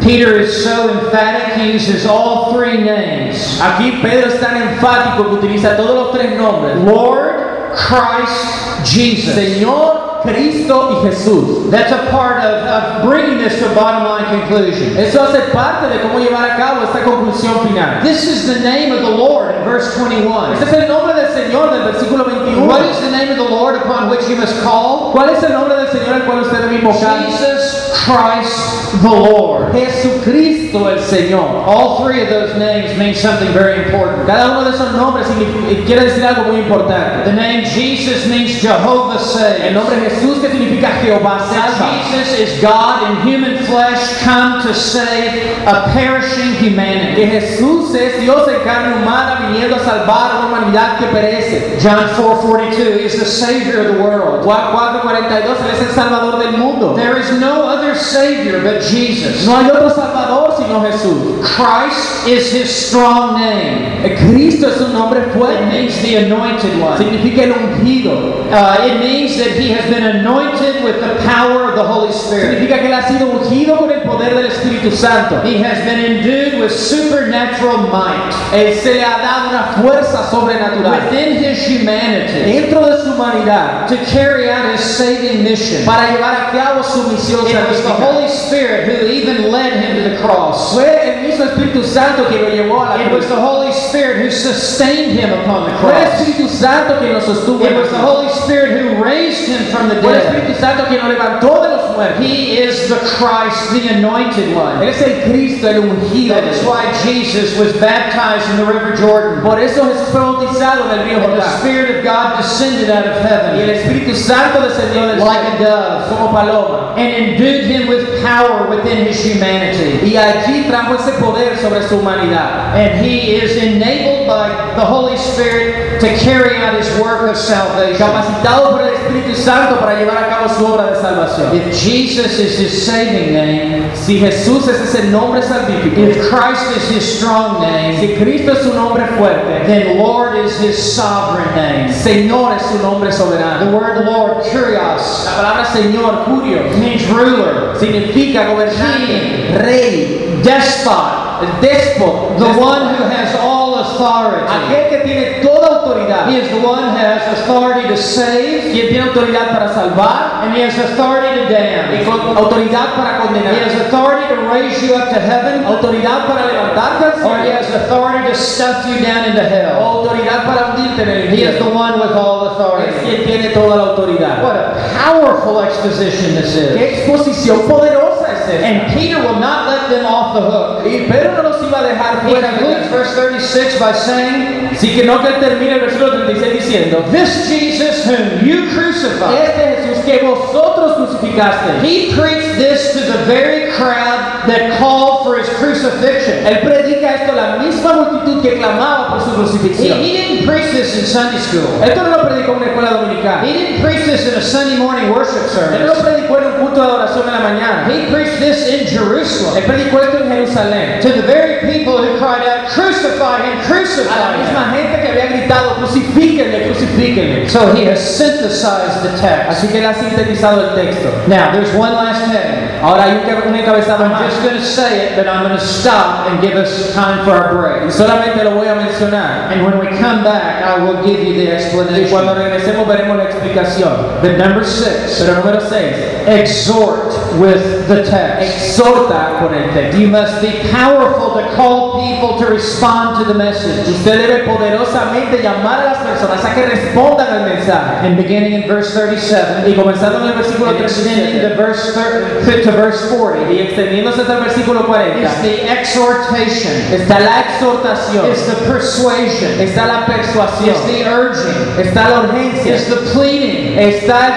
Peter 0.00 0.38
is 0.38 0.62
so 0.64 0.88
emphatic, 0.88 1.54
he 1.56 1.72
uses 1.72 2.06
all 2.06 2.52
three 2.54 2.78
names 2.78 3.60
Aquí 3.60 4.00
Pedro 4.02 4.28
es 4.28 4.38
tan 4.40 4.56
enfático 4.56 5.24
que 5.28 5.34
utiliza 5.46 5.76
todos 5.76 5.94
los 5.94 6.12
tres 6.12 6.36
nombres. 6.38 6.76
Lord, 6.84 7.74
Christ, 7.74 8.84
Jesus. 8.84 9.34
Señor, 9.34 10.05
Cristo 10.26 10.90
y 10.90 11.08
Jesús. 11.08 11.70
That's 11.70 11.92
a 11.92 12.10
part 12.10 12.42
of, 12.44 12.64
of 12.64 13.04
bringing 13.04 13.38
this 13.38 13.58
to 13.58 13.70
a 13.70 13.74
bottom 13.74 14.04
line 14.04 14.40
conclusion. 14.40 14.96
Eso 14.96 15.22
hace 15.22 15.52
parte 15.52 15.88
de 15.88 16.00
cómo 16.00 16.18
llevar 16.18 16.50
a 16.50 16.56
cabo 16.56 16.82
esta 16.82 17.04
conclusión 17.04 17.66
final. 17.66 18.02
This 18.02 18.26
is 18.26 18.46
the 18.46 18.60
name 18.60 18.92
of 18.92 19.02
the 19.02 19.10
Lord 19.10 19.54
in 19.54 19.64
verse 19.64 19.94
21. 19.96 20.52
Este 20.52 20.64
es 20.64 20.72
el 20.72 20.88
nombre 20.88 21.14
del 21.14 21.32
Señor 21.32 21.70
del 21.70 21.92
versículo 21.92 22.24
21. 22.24 22.66
What 22.66 22.84
is 22.84 23.00
the 23.00 23.10
name 23.10 23.30
of 23.30 23.38
the 23.38 23.48
Lord 23.48 23.76
upon 23.76 24.10
which 24.10 24.28
you 24.28 24.36
must 24.36 24.60
call? 24.62 25.12
¿Cuál 25.12 25.30
es 25.30 25.42
el 25.42 25.52
nombre 25.52 25.76
del 25.76 25.88
Señor 25.88 26.14
al 26.14 26.24
cual 26.24 26.40
usted 26.40 26.58
debe 26.60 26.76
invocar? 26.76 27.24
Jesus 27.24 27.92
Christ 28.04 28.75
the 29.02 29.08
Lord. 29.08 29.72
Jesucristo 29.74 30.88
el 30.88 30.98
Señor. 31.00 31.64
All 31.66 32.04
three 32.04 32.22
of 32.22 32.28
those 32.28 32.56
names 32.56 32.96
mean 32.98 33.14
something 33.14 33.48
very 33.52 33.84
important. 33.84 34.26
Cada 34.26 34.50
uno 34.50 34.64
de 34.64 34.70
esos 34.76 34.92
nombres 34.94 35.26
significa- 35.26 35.70
eh, 35.70 35.84
quiere 35.86 36.04
decir 36.06 36.24
algo 36.24 36.44
muy 36.44 36.60
importante. 36.60 37.24
The 37.24 37.32
name 37.32 37.64
Jesus 37.64 38.26
means 38.26 38.60
Jehovah 38.60 39.14
El 39.14 39.18
saves. 39.20 39.72
nombre 39.72 39.96
Jesús 40.08 40.38
que 40.40 40.48
significa 40.50 40.88
Jehová 41.02 41.38
salva. 41.48 41.90
Jesus 42.10 42.38
is 42.38 42.60
God 42.60 43.10
in 43.10 43.16
human 43.28 43.56
flesh 43.66 44.22
come 44.24 44.62
to 44.62 44.74
save 44.74 45.42
a 45.66 45.90
perishing 45.94 46.54
humanity. 46.60 47.14
Que 47.16 47.26
Jesús 47.40 47.94
es 47.94 48.20
Dios 48.20 48.46
en 48.48 48.60
carne 48.64 48.96
humana 49.02 49.46
viniendo 49.48 49.76
a 49.76 49.80
salvar 49.80 50.30
a 50.32 50.38
una 50.38 50.48
humanidad 50.58 50.98
que 50.98 51.06
perece. 51.06 51.78
John 51.80 52.08
4:42 52.16 52.96
is 53.04 53.18
the 53.18 53.24
savior 53.24 53.80
of 53.80 53.86
the 53.96 54.02
world. 54.02 54.44
Juan 54.44 54.72
4:42 54.72 55.56
Él 55.60 55.74
es 55.74 55.80
el 55.88 55.94
salvador 55.94 56.38
del 56.38 56.52
mundo. 56.58 56.94
There 56.94 57.18
is 57.18 57.32
no 57.40 57.64
other 57.68 57.94
savior 57.94 58.60
but 58.62 58.75
Jesus. 58.82 59.46
No 59.46 59.56
hay 59.56 59.70
otro 59.70 59.90
salvador 59.90 60.54
sino 60.56 60.80
Jesús. 60.82 61.42
Christ 61.42 62.26
is 62.26 62.52
his 62.52 62.70
strong 62.70 63.38
name. 63.38 64.16
Cristo 64.16 64.68
es 64.68 64.80
un 64.80 64.92
nombre 64.92 65.22
fuerte. 65.34 65.62
It 65.62 65.72
means 65.72 66.02
the 66.02 66.16
anointed 66.16 66.80
one. 66.80 66.98
Significa 66.98 67.44
el 67.44 67.52
ungido. 67.52 68.46
Uh, 68.50 68.86
it 68.86 69.00
means 69.00 69.36
that 69.38 69.56
he 69.56 69.70
has 69.70 69.88
been 69.90 70.04
anointed 70.04 70.82
with 70.84 71.00
the 71.00 71.14
power 71.24 71.68
of 71.68 71.74
the 71.74 71.84
Holy 71.84 72.12
Spirit. 72.12 72.58
Significa 72.58 72.78
que 72.78 72.88
él 72.88 72.94
ha 72.94 73.08
sido 73.08 73.26
ungido 73.30 73.78
con 73.78 73.90
el 73.90 74.02
poder 74.02 74.34
del 74.34 74.46
Espíritu 74.46 74.90
Santo. 74.92 75.40
He 75.42 75.62
has 75.62 75.84
been 75.84 75.98
endued 75.98 76.60
with 76.60 76.70
supernatural 76.70 77.88
might 77.90 78.32
Él 78.52 78.74
se 78.74 78.94
le 78.94 79.04
ha 79.04 79.18
dado 79.18 79.50
una 79.50 79.62
fuerza 79.82 80.30
sobrenatural 80.30 81.04
within 81.10 81.42
his 81.42 81.66
humanity 81.66 82.52
dentro 82.52 82.86
de 82.86 83.02
su 83.02 83.12
humanidad 83.12 83.86
to 83.88 83.96
carry 84.06 84.48
out 84.50 84.72
his 84.72 84.80
saving 84.80 85.42
mission. 85.42 85.84
para 85.84 86.12
llevar 86.12 86.34
a 86.34 86.50
cabo 86.52 86.82
su 86.82 87.02
misión 87.10 87.46
It 87.46 87.54
was 87.68 87.82
the. 87.82 87.88
Holy 87.88 88.28
Spirit 88.28 88.65
who 88.86 89.06
even 89.06 89.50
led 89.50 89.72
him 89.72 89.96
to 89.96 90.10
the 90.10 90.16
cross. 90.22 90.74
Fue 90.74 90.84
el 90.84 91.22
mismo 91.22 91.44
Espíritu 91.44 91.84
Santo 91.84 92.24
quien 92.28 92.42
lo 92.42 92.50
llevó 92.50 92.82
a 92.84 92.96
la 92.96 93.02
It 93.06 93.12
was 93.12 93.26
the 93.28 93.36
Holy 93.36 93.72
Spirit 93.72 94.22
who 94.22 94.30
sustained 94.30 95.12
him 95.18 95.32
upon 95.32 95.70
the 95.70 95.76
Fue 95.78 95.92
el 95.92 96.08
cross. 96.10 96.20
Espíritu 96.20 96.48
Santo 96.48 96.98
quien 96.98 97.12
lo 97.14 97.20
sostuvo. 97.20 97.64
It 97.64 97.76
was 97.76 97.90
the. 97.90 97.98
Holy 97.98 98.28
Spirit 98.28 98.80
who 98.80 99.02
raised 99.02 99.48
him 99.48 99.64
from 99.72 99.88
the 99.88 99.96
dead. 99.96 100.02
Fue 100.02 100.14
el. 100.14 100.20
Espíritu 100.20 100.60
Santo 100.60 100.84
quien 100.86 101.02
lo 101.02 101.08
levantó 101.12 101.62
de 101.62 101.68
los 101.76 101.96
muertos. 101.96 102.18
He 102.24 102.58
is 102.58 102.88
the 102.88 102.98
Christ, 103.16 103.72
the 103.72 103.88
anointed 103.88 104.54
one. 104.56 104.82
es 104.86 105.00
el 105.02 105.30
Cristo, 105.30 105.68
el 105.68 105.82
ungido. 105.82 106.34
That 106.34 106.44
is 106.44 106.62
why 106.64 106.84
Jesus 107.04 107.56
was 107.58 107.72
baptized 107.80 108.48
in 108.50 108.56
the 108.56 108.66
River 108.66 108.94
Jordan. 108.96 109.42
Por 109.42 109.58
eso 109.60 109.82
Jesús 109.84 110.08
fue 110.10 110.20
bautizado 110.20 110.84
en 110.92 110.98
el 110.98 111.04
río 111.06 111.24
And 111.24 111.40
the 111.40 111.58
Spirit 111.58 111.98
of 111.98 112.04
God 112.04 112.36
descended 112.36 112.90
out 112.90 113.06
of 113.06 113.16
Y 113.16 113.60
el 113.60 113.68
heaven 113.68 113.70
Espíritu 113.70 114.14
Santo 114.14 114.60
descendió 114.60 115.06
del 115.06 115.18
like 115.18 115.60
a 115.60 115.64
dove 115.64 116.08
como 116.08 116.30
paloma. 116.32 116.94
and 116.96 117.14
endued 117.30 117.64
him 117.64 117.88
with 117.88 118.22
power 118.22 118.55
within 118.64 119.06
his 119.06 119.24
humanity. 119.24 120.00
Y 120.04 120.16
allí 120.16 120.64
trajo 120.68 120.94
ese 120.94 121.12
poder 121.20 121.56
sobre 121.58 121.82
su 121.82 121.98
humanidad. 121.98 122.74
And 122.74 123.04
he 123.04 123.36
is 123.36 123.56
enabled 123.56 124.15
by 124.26 124.48
the 124.76 124.84
Holy 124.84 125.16
Spirit 125.16 126.00
to 126.00 126.08
carry 126.18 126.56
out 126.56 126.74
his 126.74 126.88
work 127.00 127.28
of 127.30 127.36
salvation. 127.36 127.96
capacitado 127.98 128.70
por 128.72 128.82
el 128.82 128.94
Espíritu 128.94 129.34
Santo 129.36 129.76
para 129.80 129.94
llevar 129.98 130.18
a 130.24 130.28
cabo 130.28 130.48
su 130.48 130.64
obra 130.66 130.90
de 130.90 130.96
salvación. 131.00 131.54
If 131.54 131.72
Jesus 131.74 132.38
is 132.38 132.58
his 132.58 132.86
saving 132.86 133.32
name, 133.32 133.86
Si 133.94 134.18
Jesús 134.20 134.68
es 134.68 134.80
ese 134.80 135.04
nombre 135.10 135.42
salvífico, 135.42 135.98
if 135.98 136.28
Christ 136.28 136.76
is 136.76 136.88
his 136.90 137.18
strong 137.18 137.60
name, 137.60 137.98
si 137.98 138.14
Cristo 138.16 138.52
es 138.52 138.62
su 138.62 138.74
nombre 138.74 139.06
fuerte, 139.18 139.64
then 139.66 139.98
Lord 139.98 140.36
is 140.36 140.58
his 140.60 140.76
sovereign 140.76 141.48
name. 141.56 141.92
Señor 141.92 142.56
es 142.56 142.62
su 142.66 142.78
nombre 142.82 143.10
The 143.10 143.16
soberano. 143.16 143.72
word 143.72 144.04
Lord, 144.04 144.42
kurios, 144.44 145.24
La 145.24 145.34
palabra 145.36 145.64
Señor, 145.64 146.24
curio, 146.24 146.62
means 146.78 147.08
ruler, 147.08 147.74
significa 147.78 148.46
gobernante, 148.48 149.58
rey, 149.62 150.40
despot, 150.42 151.42
el 151.42 151.60
déspot, 151.60 152.38
the 152.38 152.60
one 152.60 152.94
who 152.94 153.04
has 153.04 153.34
all 153.36 153.45
authority. 153.78 154.46
aquel 154.46 154.88
que 154.88 154.98
tiene 155.04 155.24
toda 155.42 155.66
autoridad, 155.80 156.28
He 156.28 156.38
is 156.38 156.50
the 156.50 156.60
one 156.66 156.82
who 156.90 156.96
has 156.96 157.22
authority 157.40 157.88
to 157.88 157.96
save, 157.96 158.72
quien 158.72 158.88
tiene 158.88 159.08
autoridad 159.10 159.50
para 159.52 159.72
salvar 159.72 160.42
and 160.44 160.54
he 160.54 160.62
has 160.62 160.76
authority 160.78 161.28
to 161.40 161.44
y 161.46 161.52
damn. 161.52 162.04
con 162.04 162.36
autoridad 162.36 162.94
para 162.96 163.10
He 163.10 163.22
has 163.22 163.72
condenar, 163.72 163.86
authority 163.86 164.26
to 164.34 164.36
raise 164.52 164.82
you 164.82 164.94
up 164.94 165.08
to 165.10 165.20
heaven, 165.20 165.64
autoridad 165.64 166.26
para 166.26 166.46
levantarte 166.46 167.04
al 167.22 167.26
or 167.30 167.38
he 167.44 167.50
has 167.50 167.68
authority 167.74 168.28
to 168.28 168.34
stuff 168.34 168.86
you 168.86 168.98
down 169.04 169.24
into 169.24 169.40
o 169.40 169.44
hell. 169.44 169.82
autoridad 169.82 170.44
para 170.46 170.72
hundirte 170.74 171.02
en 171.02 171.08
el 171.08 171.28
He 171.36 171.42
is 171.44 171.58
the 171.58 171.64
one 171.70 171.98
with 172.00 172.12
all 172.16 172.46
Es 172.46 172.52
authority. 172.52 172.92
quien 173.04 173.24
tiene 173.24 173.48
toda 173.50 173.76
la 173.76 173.82
autoridad. 173.92 174.42
What 174.42 174.56
a 174.56 174.74
powerful 174.96 175.60
exposition 175.62 176.34
this 176.34 176.54
is. 176.56 176.76
Qué 176.76 176.98
exposición 177.02 177.60
poderosa 177.68 178.15
And 178.48 178.92
Peter 178.94 179.20
will 179.20 179.38
not 179.38 179.68
let 179.68 179.88
them 179.90 180.06
off 180.06 180.34
the 180.34 180.40
hook. 180.40 180.86
Y 180.86 181.06
Pedro 181.06 181.42
no 181.42 181.48
los 181.50 181.62
iba 181.62 181.80
a 181.80 181.82
dejar 181.82 182.28
He 182.28 182.34
concludes 182.34 182.90
verse 182.90 183.14
36 183.14 183.78
by 183.78 183.92
saying, 183.92 184.68
Así 184.72 184.94
que 184.94 185.04
no 185.04 185.22
que 185.22 185.32
termine 185.34 185.74
el 185.74 185.80
versículo 185.80 186.24
36 186.24 186.52
diciendo, 186.52 187.04
This 187.10 187.48
Jesus 187.48 187.85
whom 188.06 188.46
you 188.46 188.68
crucified, 188.74 189.34
este 189.34 189.86
Jesús 189.86 190.04
que 190.04 190.26
vosotros 190.26 190.96
crucificaste, 190.96 191.82
he 191.82 192.12
preached 192.14 192.56
this 192.58 192.92
to 192.92 193.00
the 193.00 193.18
very 193.26 193.72
crowd 193.72 194.46
that 194.46 194.78
called 194.78 195.24
for 195.24 195.36
his 195.38 195.48
crucifixion. 195.58 196.46
él 196.46 196.60
predica 196.62 197.14
esto 197.14 197.32
a 197.32 197.36
la 197.36 197.56
misma 197.58 197.92
multitud 197.94 198.42
que 198.42 198.56
clamaba 198.58 199.10
por 199.10 199.20
su 199.20 199.30
He, 199.30 199.34
crucifixión. 199.34 199.98
he 200.00 200.12
didn't 200.16 200.46
preach 200.46 200.70
this 200.72 200.96
in 200.98 201.04
Sunday 201.06 201.38
school. 201.38 201.82
Esto 201.82 202.02
no 202.02 202.10
lo 202.16 202.28
predicó 202.28 202.52
en 202.52 202.58
una 202.58 202.66
escuela 202.66 202.90
dominical. 203.00 203.44
He 203.44 203.52
didn't 203.52 203.82
preach 203.82 204.04
this 204.06 204.26
in 204.28 204.34
a 204.38 204.42
Sunday 204.42 204.76
morning 204.78 205.10
worship 205.10 205.42
Él 205.72 205.80
no 205.80 205.86
lo 205.86 205.94
service. 205.94 206.02
predicó 206.02 206.38
en 206.38 206.44
un 206.46 206.52
culto 206.60 206.80
de 206.80 206.86
adoración 206.86 207.26
en 207.26 207.32
la 207.32 207.40
mañana. 207.40 207.88
He 207.88 208.10
preached 208.12 208.38
this 208.38 208.68
in 208.68 208.80
Él 208.80 208.88
Jerusalem 208.88 209.64
predicó 209.64 210.00
esto 210.00 210.18
en 210.22 210.30
Jerusalén. 210.30 211.00
to 211.02 211.08
the 211.12 211.22
very 211.26 211.60
people 211.72 211.98
who 211.98 212.16
cried 212.18 212.46
out, 212.46 212.68
Crucify 212.70 213.42
him, 213.42 213.60
crucify 213.64 213.85
misma 214.04 214.66
him. 214.66 214.74
gente 214.74 215.00
que 215.00 215.08
había 215.08 215.26
gritado, 215.26 215.76
crucifíquenle, 215.76 216.66
crucifíquenle. 216.66 217.48
So 217.48 217.72
he 217.74 217.86
has 217.86 218.00
synthesized 218.00 219.02
the 219.02 219.16
text. 219.20 219.48
Así 219.50 219.68
que 219.68 219.78
él 219.78 219.86
ha 219.86 219.94
sintetizado 219.94 220.70
el 220.70 220.74
texto. 220.74 221.08
Now, 221.26 221.52
there's 221.52 221.74
one 221.74 221.92
last 221.94 222.26
heading. 222.26 222.80
Ahora 222.82 223.04
hay 223.04 223.12
un, 223.12 223.54
encabezado 223.54 224.04
I'm 224.04 224.12
más. 224.12 224.22
just 224.28 224.42
going 224.42 224.56
to 224.56 224.64
say 224.64 225.06
it, 225.08 225.16
but 225.16 225.26
I'm 225.26 225.42
going 225.42 225.56
to 225.58 225.64
stop 225.64 226.28
and 226.28 226.40
give 226.40 226.54
us 226.56 226.92
time 226.94 227.24
for 227.24 227.32
our 227.32 227.54
break. 227.56 227.88
Y 227.88 227.92
solamente 227.92 228.44
lo 228.44 228.52
voy 228.52 228.68
a 228.68 228.74
mencionar. 228.74 229.50
And 229.52 229.64
when 229.64 229.78
we 229.78 229.88
come 229.98 230.22
back, 230.22 230.62
I 230.62 230.82
will 230.82 231.02
give 231.02 231.22
you 231.22 231.34
the 231.34 231.46
Y 231.46 232.08
cuando 232.10 232.32
explanation. 232.32 232.36
regresemos 232.36 232.86
veremos 232.86 233.16
la 233.16 233.24
explicación. 233.24 234.20
But 234.22 234.36
number 234.38 234.64
six, 234.64 235.20
Pero 235.20 235.34
número 235.42 235.60
6. 235.60 236.15
Exhort 236.26 237.12
with 237.38 237.86
the 237.88 238.04
text. 238.04 238.42
Exhorta 238.78 239.38
con 239.38 239.54
el 239.54 239.72
texto. 239.72 239.98
You 239.98 240.08
must 240.08 240.40
be 240.42 240.68
powerful 240.70 241.34
to 241.34 241.54
call 241.54 242.00
people 242.00 242.38
to 242.38 242.46
respond 242.52 243.18
to 243.18 243.24
the 243.32 243.38
message. 243.38 243.86
Usted 243.88 244.18
debe 244.26 244.44
poderosamente 244.44 245.42
llamar 245.42 245.80
a 245.80 245.84
las 245.92 245.98
personas 245.98 246.44
a 246.44 246.54
que 246.54 246.66
respondan 246.66 247.28
al 247.28 247.48
mensaje. 247.48 248.06
And 248.06 248.16
beginning 248.16 248.52
in 248.62 248.68
verse 248.68 248.92
37, 248.94 249.70
Y 249.70 249.74
comenzando 249.74 250.18
en 250.22 250.28
el 250.28 250.34
versículo 250.34 250.70
and 250.70 250.80
extending 250.80 251.40
to 251.40 251.54
37 251.54 251.56
verse, 251.56 251.94
thir- 251.94 252.62
to 252.64 252.70
verse 252.72 253.08
40, 253.16 253.52
y 253.52 253.58
extendiéndose 253.60 254.20
hasta 254.22 254.34
el 254.38 254.44
versículo 254.44 254.86
40, 254.86 255.20
is 255.22 255.42
the 255.42 255.70
exhortation, 255.70 256.72
está 256.92 257.20
la 257.20 257.40
exhortación, 257.42 258.30
is 258.30 258.46
the 258.46 258.56
persuasion, 258.66 259.60
está 259.60 259.86
la 259.86 260.00
is 260.02 260.06
persuasión, 260.06 260.76
the 260.86 261.04
urging, 261.08 261.78
está 261.78 262.08
la 262.10 262.20
urgencia, 262.22 262.74
is 262.74 262.86
the 262.88 262.96
pleading, 263.12 263.65
está 263.78 264.26
el 264.28 264.34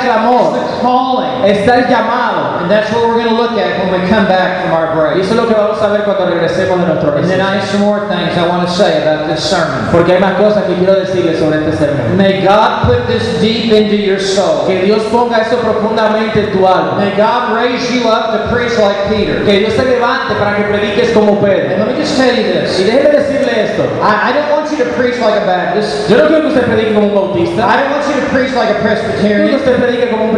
calling. 0.82 1.46
está 1.46 1.76
el 1.80 1.88
llamado. 1.88 2.60
And 2.62 2.70
that's 2.70 2.92
what 2.92 3.08
we're 3.08 3.16
going 3.24 3.30
to 3.30 3.36
look 3.42 3.54
at 3.58 3.80
when 3.80 3.92
we 4.02 4.08
come 4.10 4.28
back 4.28 4.62
from 4.64 4.74
our 4.74 4.92
Y 4.92 4.96
break. 4.96 5.24
eso 5.24 5.32
es 5.34 5.36
lo 5.40 5.48
que 5.48 5.56
vamos 5.56 5.82
a 5.82 5.88
ver 5.88 6.04
cuando 6.04 6.26
regresemos 6.26 6.80
de 6.80 6.86
nuestro 6.88 7.16
And 7.16 7.24
then 7.30 7.40
receso. 7.40 7.48
I 7.50 7.56
have 7.58 7.68
some 7.72 7.82
more 7.82 8.02
things 8.10 8.38
I 8.38 8.48
want 8.48 8.68
to 8.68 8.74
say 8.74 9.02
about 9.02 9.28
this 9.28 9.40
sermon. 9.44 9.88
Porque 9.92 10.14
hay 10.14 10.20
más 10.20 10.34
cosas 10.38 10.64
que 10.66 10.76
quiero 10.76 10.96
decirles 10.96 11.40
sobre 11.40 11.60
este 11.60 11.78
sermón. 11.78 12.18
May 12.18 12.42
God 12.42 12.86
put 12.88 13.08
this 13.08 13.40
deep 13.42 13.72
into 13.72 13.96
your 13.96 14.20
soul. 14.20 14.68
Que 14.68 14.84
Dios 14.84 15.04
ponga 15.12 15.40
eso 15.42 15.58
profundamente 15.58 16.40
en 16.40 16.52
tu 16.52 16.66
alma. 16.68 16.96
May 16.98 17.16
God 17.16 17.56
raise 17.56 17.90
you 17.92 18.08
up 18.10 18.32
to 18.34 18.54
preach 18.54 18.78
like 18.78 19.08
Peter. 19.10 19.44
Que 19.46 19.60
Dios 19.60 19.76
te 19.76 19.84
levante 19.84 20.36
para 20.36 20.56
que 20.58 20.64
prediques 20.64 21.12
como 21.14 21.34
And 21.34 21.42
Pedro. 21.46 21.78
let 21.86 21.88
me 21.88 21.96
just 22.04 22.18
tell 22.18 22.36
you 22.36 22.42
Y 22.44 22.52
this. 22.62 22.78
déjeme 22.86 23.10
decirle 23.12 23.64
esto. 23.64 23.84
I, 24.02 24.30
I 24.30 24.34
don't 24.34 24.50
want 24.52 24.59
you 24.72 24.78
to 24.84 24.90
preach 24.94 25.18
like 25.20 25.36
a 25.42 25.46
Baptist. 25.46 26.10
Yo 26.10 26.18
no 26.18 26.28
quiero 26.28 26.42
que 26.42 26.50
usted 26.50 26.66
predique 26.66 26.94
como 26.94 27.08
un 27.08 27.16
bautista. 27.16 27.66
I 27.68 27.78
don't 27.84 27.92
want 27.92 28.06
you 28.08 28.16
to 28.22 28.28
preach 28.34 28.54
like 28.54 28.70
a 28.70 28.80
Quiero 28.80 28.96
que 28.98 29.06
Presbyterian. 29.06 29.56
usted 29.56 29.76
predique 29.82 30.10
como 30.12 30.24
un 30.26 30.32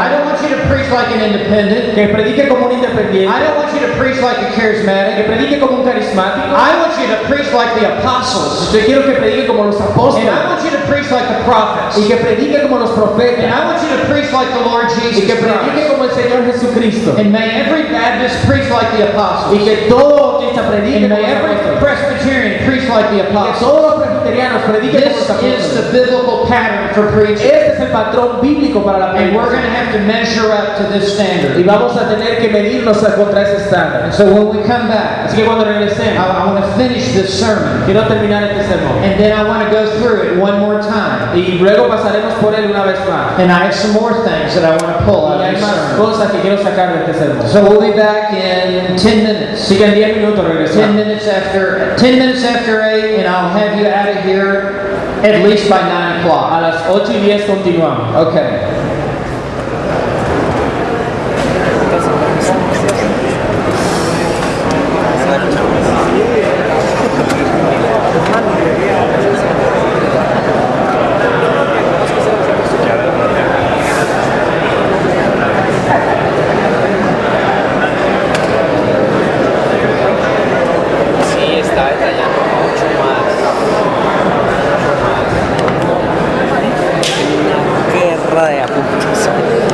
I 0.00 0.08
don't 0.10 0.24
want 0.26 0.40
you 0.42 0.48
to 0.54 0.60
preach 0.68 0.88
like 0.90 1.08
an 1.14 1.20
independent. 1.20 1.94
Que 1.94 2.08
predique 2.08 2.48
como 2.48 2.66
un 2.66 2.72
independiente. 2.72 3.28
I 3.30 3.40
don't 3.44 3.56
want 3.58 3.72
you 3.74 3.80
to 3.86 3.92
preach 3.98 4.20
like 4.20 4.38
a 4.38 4.50
Que 4.50 4.56
charismatic. 4.56 5.26
predique 5.26 5.60
como 5.60 5.78
un 5.78 5.84
carismático. 5.84 6.50
I 6.54 6.70
want 6.80 6.92
you 7.00 7.06
to 7.08 7.18
preach 7.28 7.52
like 7.52 7.72
the 7.78 7.86
apostles. 7.98 8.72
Yo 8.72 8.80
quiero 8.84 9.02
que 9.06 9.14
predique 9.18 9.46
como 9.46 9.64
los 9.64 9.76
And 9.80 10.28
I 10.30 10.46
want 10.50 10.64
you 10.64 10.70
to 10.70 10.82
preach 10.86 11.10
like 11.10 11.26
the 11.28 11.42
prophets. 11.44 11.98
Y 11.98 12.08
que 12.08 12.16
predique 12.16 12.62
como 12.62 12.78
los 12.78 12.90
And. 12.90 13.50
I 13.50 13.64
want 13.66 13.82
you 13.82 13.90
to 13.96 14.04
preach 14.06 14.30
like 14.32 14.48
the 14.52 14.62
Lord 14.64 14.86
Y 14.90 15.00
Jesus 15.10 15.24
que 15.26 15.34
predique 15.36 15.72
Christ. 15.72 15.90
como 15.90 16.04
el 16.04 16.10
Señor 16.10 16.44
Jesucristo. 16.46 17.16
And 17.18 17.32
may 17.32 17.50
every 17.50 17.90
Baptist 17.90 18.46
preach 18.46 18.68
like 18.70 18.90
the 18.96 19.04
Y 19.04 19.08
apostles. 19.10 19.62
que 19.64 19.76
todo 19.88 20.29
bautista 20.54 20.96
And 20.96 21.08
may 21.08 21.24
every. 21.24 21.78
Presbyterian 21.80 22.64
preach 22.66 22.88
like 22.88 23.10
the 23.10 23.22
Que 23.22 23.30
apostles. 23.30 23.58
todos 23.60 23.98
los 23.98 24.19
presbiterianos 24.20 24.62
prediquen 24.62 25.00
This 25.40 25.66
is 25.66 25.74
the 25.74 25.92
biblical 25.92 26.46
pattern 26.46 26.94
for 26.94 27.10
preaching. 27.12 27.46
Este 27.46 27.72
es 27.74 27.80
el 27.80 27.88
patrón 27.88 28.40
bíblico 28.40 28.84
para 28.84 28.98
la 28.98 29.10
And 29.14 29.34
we're 29.34 29.50
going 29.50 29.62
to 29.62 29.70
have 29.70 29.92
to 29.92 30.00
measure 30.00 30.52
up 30.52 30.76
to 30.78 30.84
this 30.92 31.14
standard. 31.14 31.58
Y 31.58 31.62
vamos 31.62 31.96
a 31.96 32.08
tener 32.08 32.38
que 32.38 32.48
medirnos 32.48 32.98
contra 32.98 33.42
ese 33.42 33.64
estándar. 33.64 34.04
And 34.04 34.14
so 34.14 34.24
when 34.24 34.48
we 34.48 34.62
come 34.66 34.88
back, 34.88 35.26
Así 35.26 35.36
que 35.36 35.44
cuando 35.44 35.64
I, 35.64 35.72
regresemos, 35.72 36.18
I 36.18 36.46
want 36.46 36.64
to 36.64 36.70
finish 36.76 37.12
this 37.14 37.38
sermon. 37.38 37.84
quiero 37.86 38.06
terminar 38.06 38.44
este 38.44 38.68
sermón. 38.68 39.02
And 39.02 39.18
then 39.18 39.32
I 39.32 39.42
want 39.48 39.64
to 39.64 39.70
go 39.70 39.86
through 39.98 40.22
it 40.22 40.38
one 40.38 40.60
more 40.60 40.80
time. 40.80 41.34
Y 41.34 41.58
luego 41.58 41.88
pasaremos 41.88 42.34
por 42.40 42.54
él 42.54 42.70
una 42.70 42.84
vez 42.84 42.98
más. 43.08 43.38
And 43.38 43.50
I 43.50 43.64
have 43.64 43.74
some 43.74 43.92
more 43.92 44.12
things 44.24 44.54
that 44.54 44.64
I 44.64 44.76
want 44.82 44.98
to 44.98 45.04
pull 45.04 45.26
out 45.26 45.40
of 45.40 45.54
this 45.54 45.64
sermon. 45.64 45.96
cosas 45.96 46.30
que 46.30 46.40
quiero 46.40 46.58
sacar 46.58 46.92
de 46.92 47.10
este 47.10 47.24
sermón. 47.24 47.48
So 47.48 47.62
we'll 47.62 47.80
be 47.80 47.96
back 47.96 48.32
in 48.32 48.96
10 48.96 49.24
minutes. 49.24 49.62
Así 49.64 49.76
que 49.78 49.84
en 49.84 49.94
10 49.94 50.16
minutos 50.18 50.40
10 50.74 50.94
minutes 50.94 51.26
after 51.26 51.96
10 51.96 52.18
minutes 52.18 52.44
after 52.44 52.82
8 52.82 53.18
and 53.18 53.26
I'll 53.26 53.50
have 53.50 53.78
you 53.78 53.86
out 53.86 54.09
of 54.10 54.24
here 54.24 54.90
at 55.22 55.44
least 55.44 55.68
by 55.68 55.80
9 55.80 56.20
o'clock. 56.20 56.52
A 56.52 56.60
las 56.60 56.86
8 56.88 57.08
y 57.08 57.20
10 57.20 57.46
continuamos. 57.46 58.16
Okay. 58.28 58.79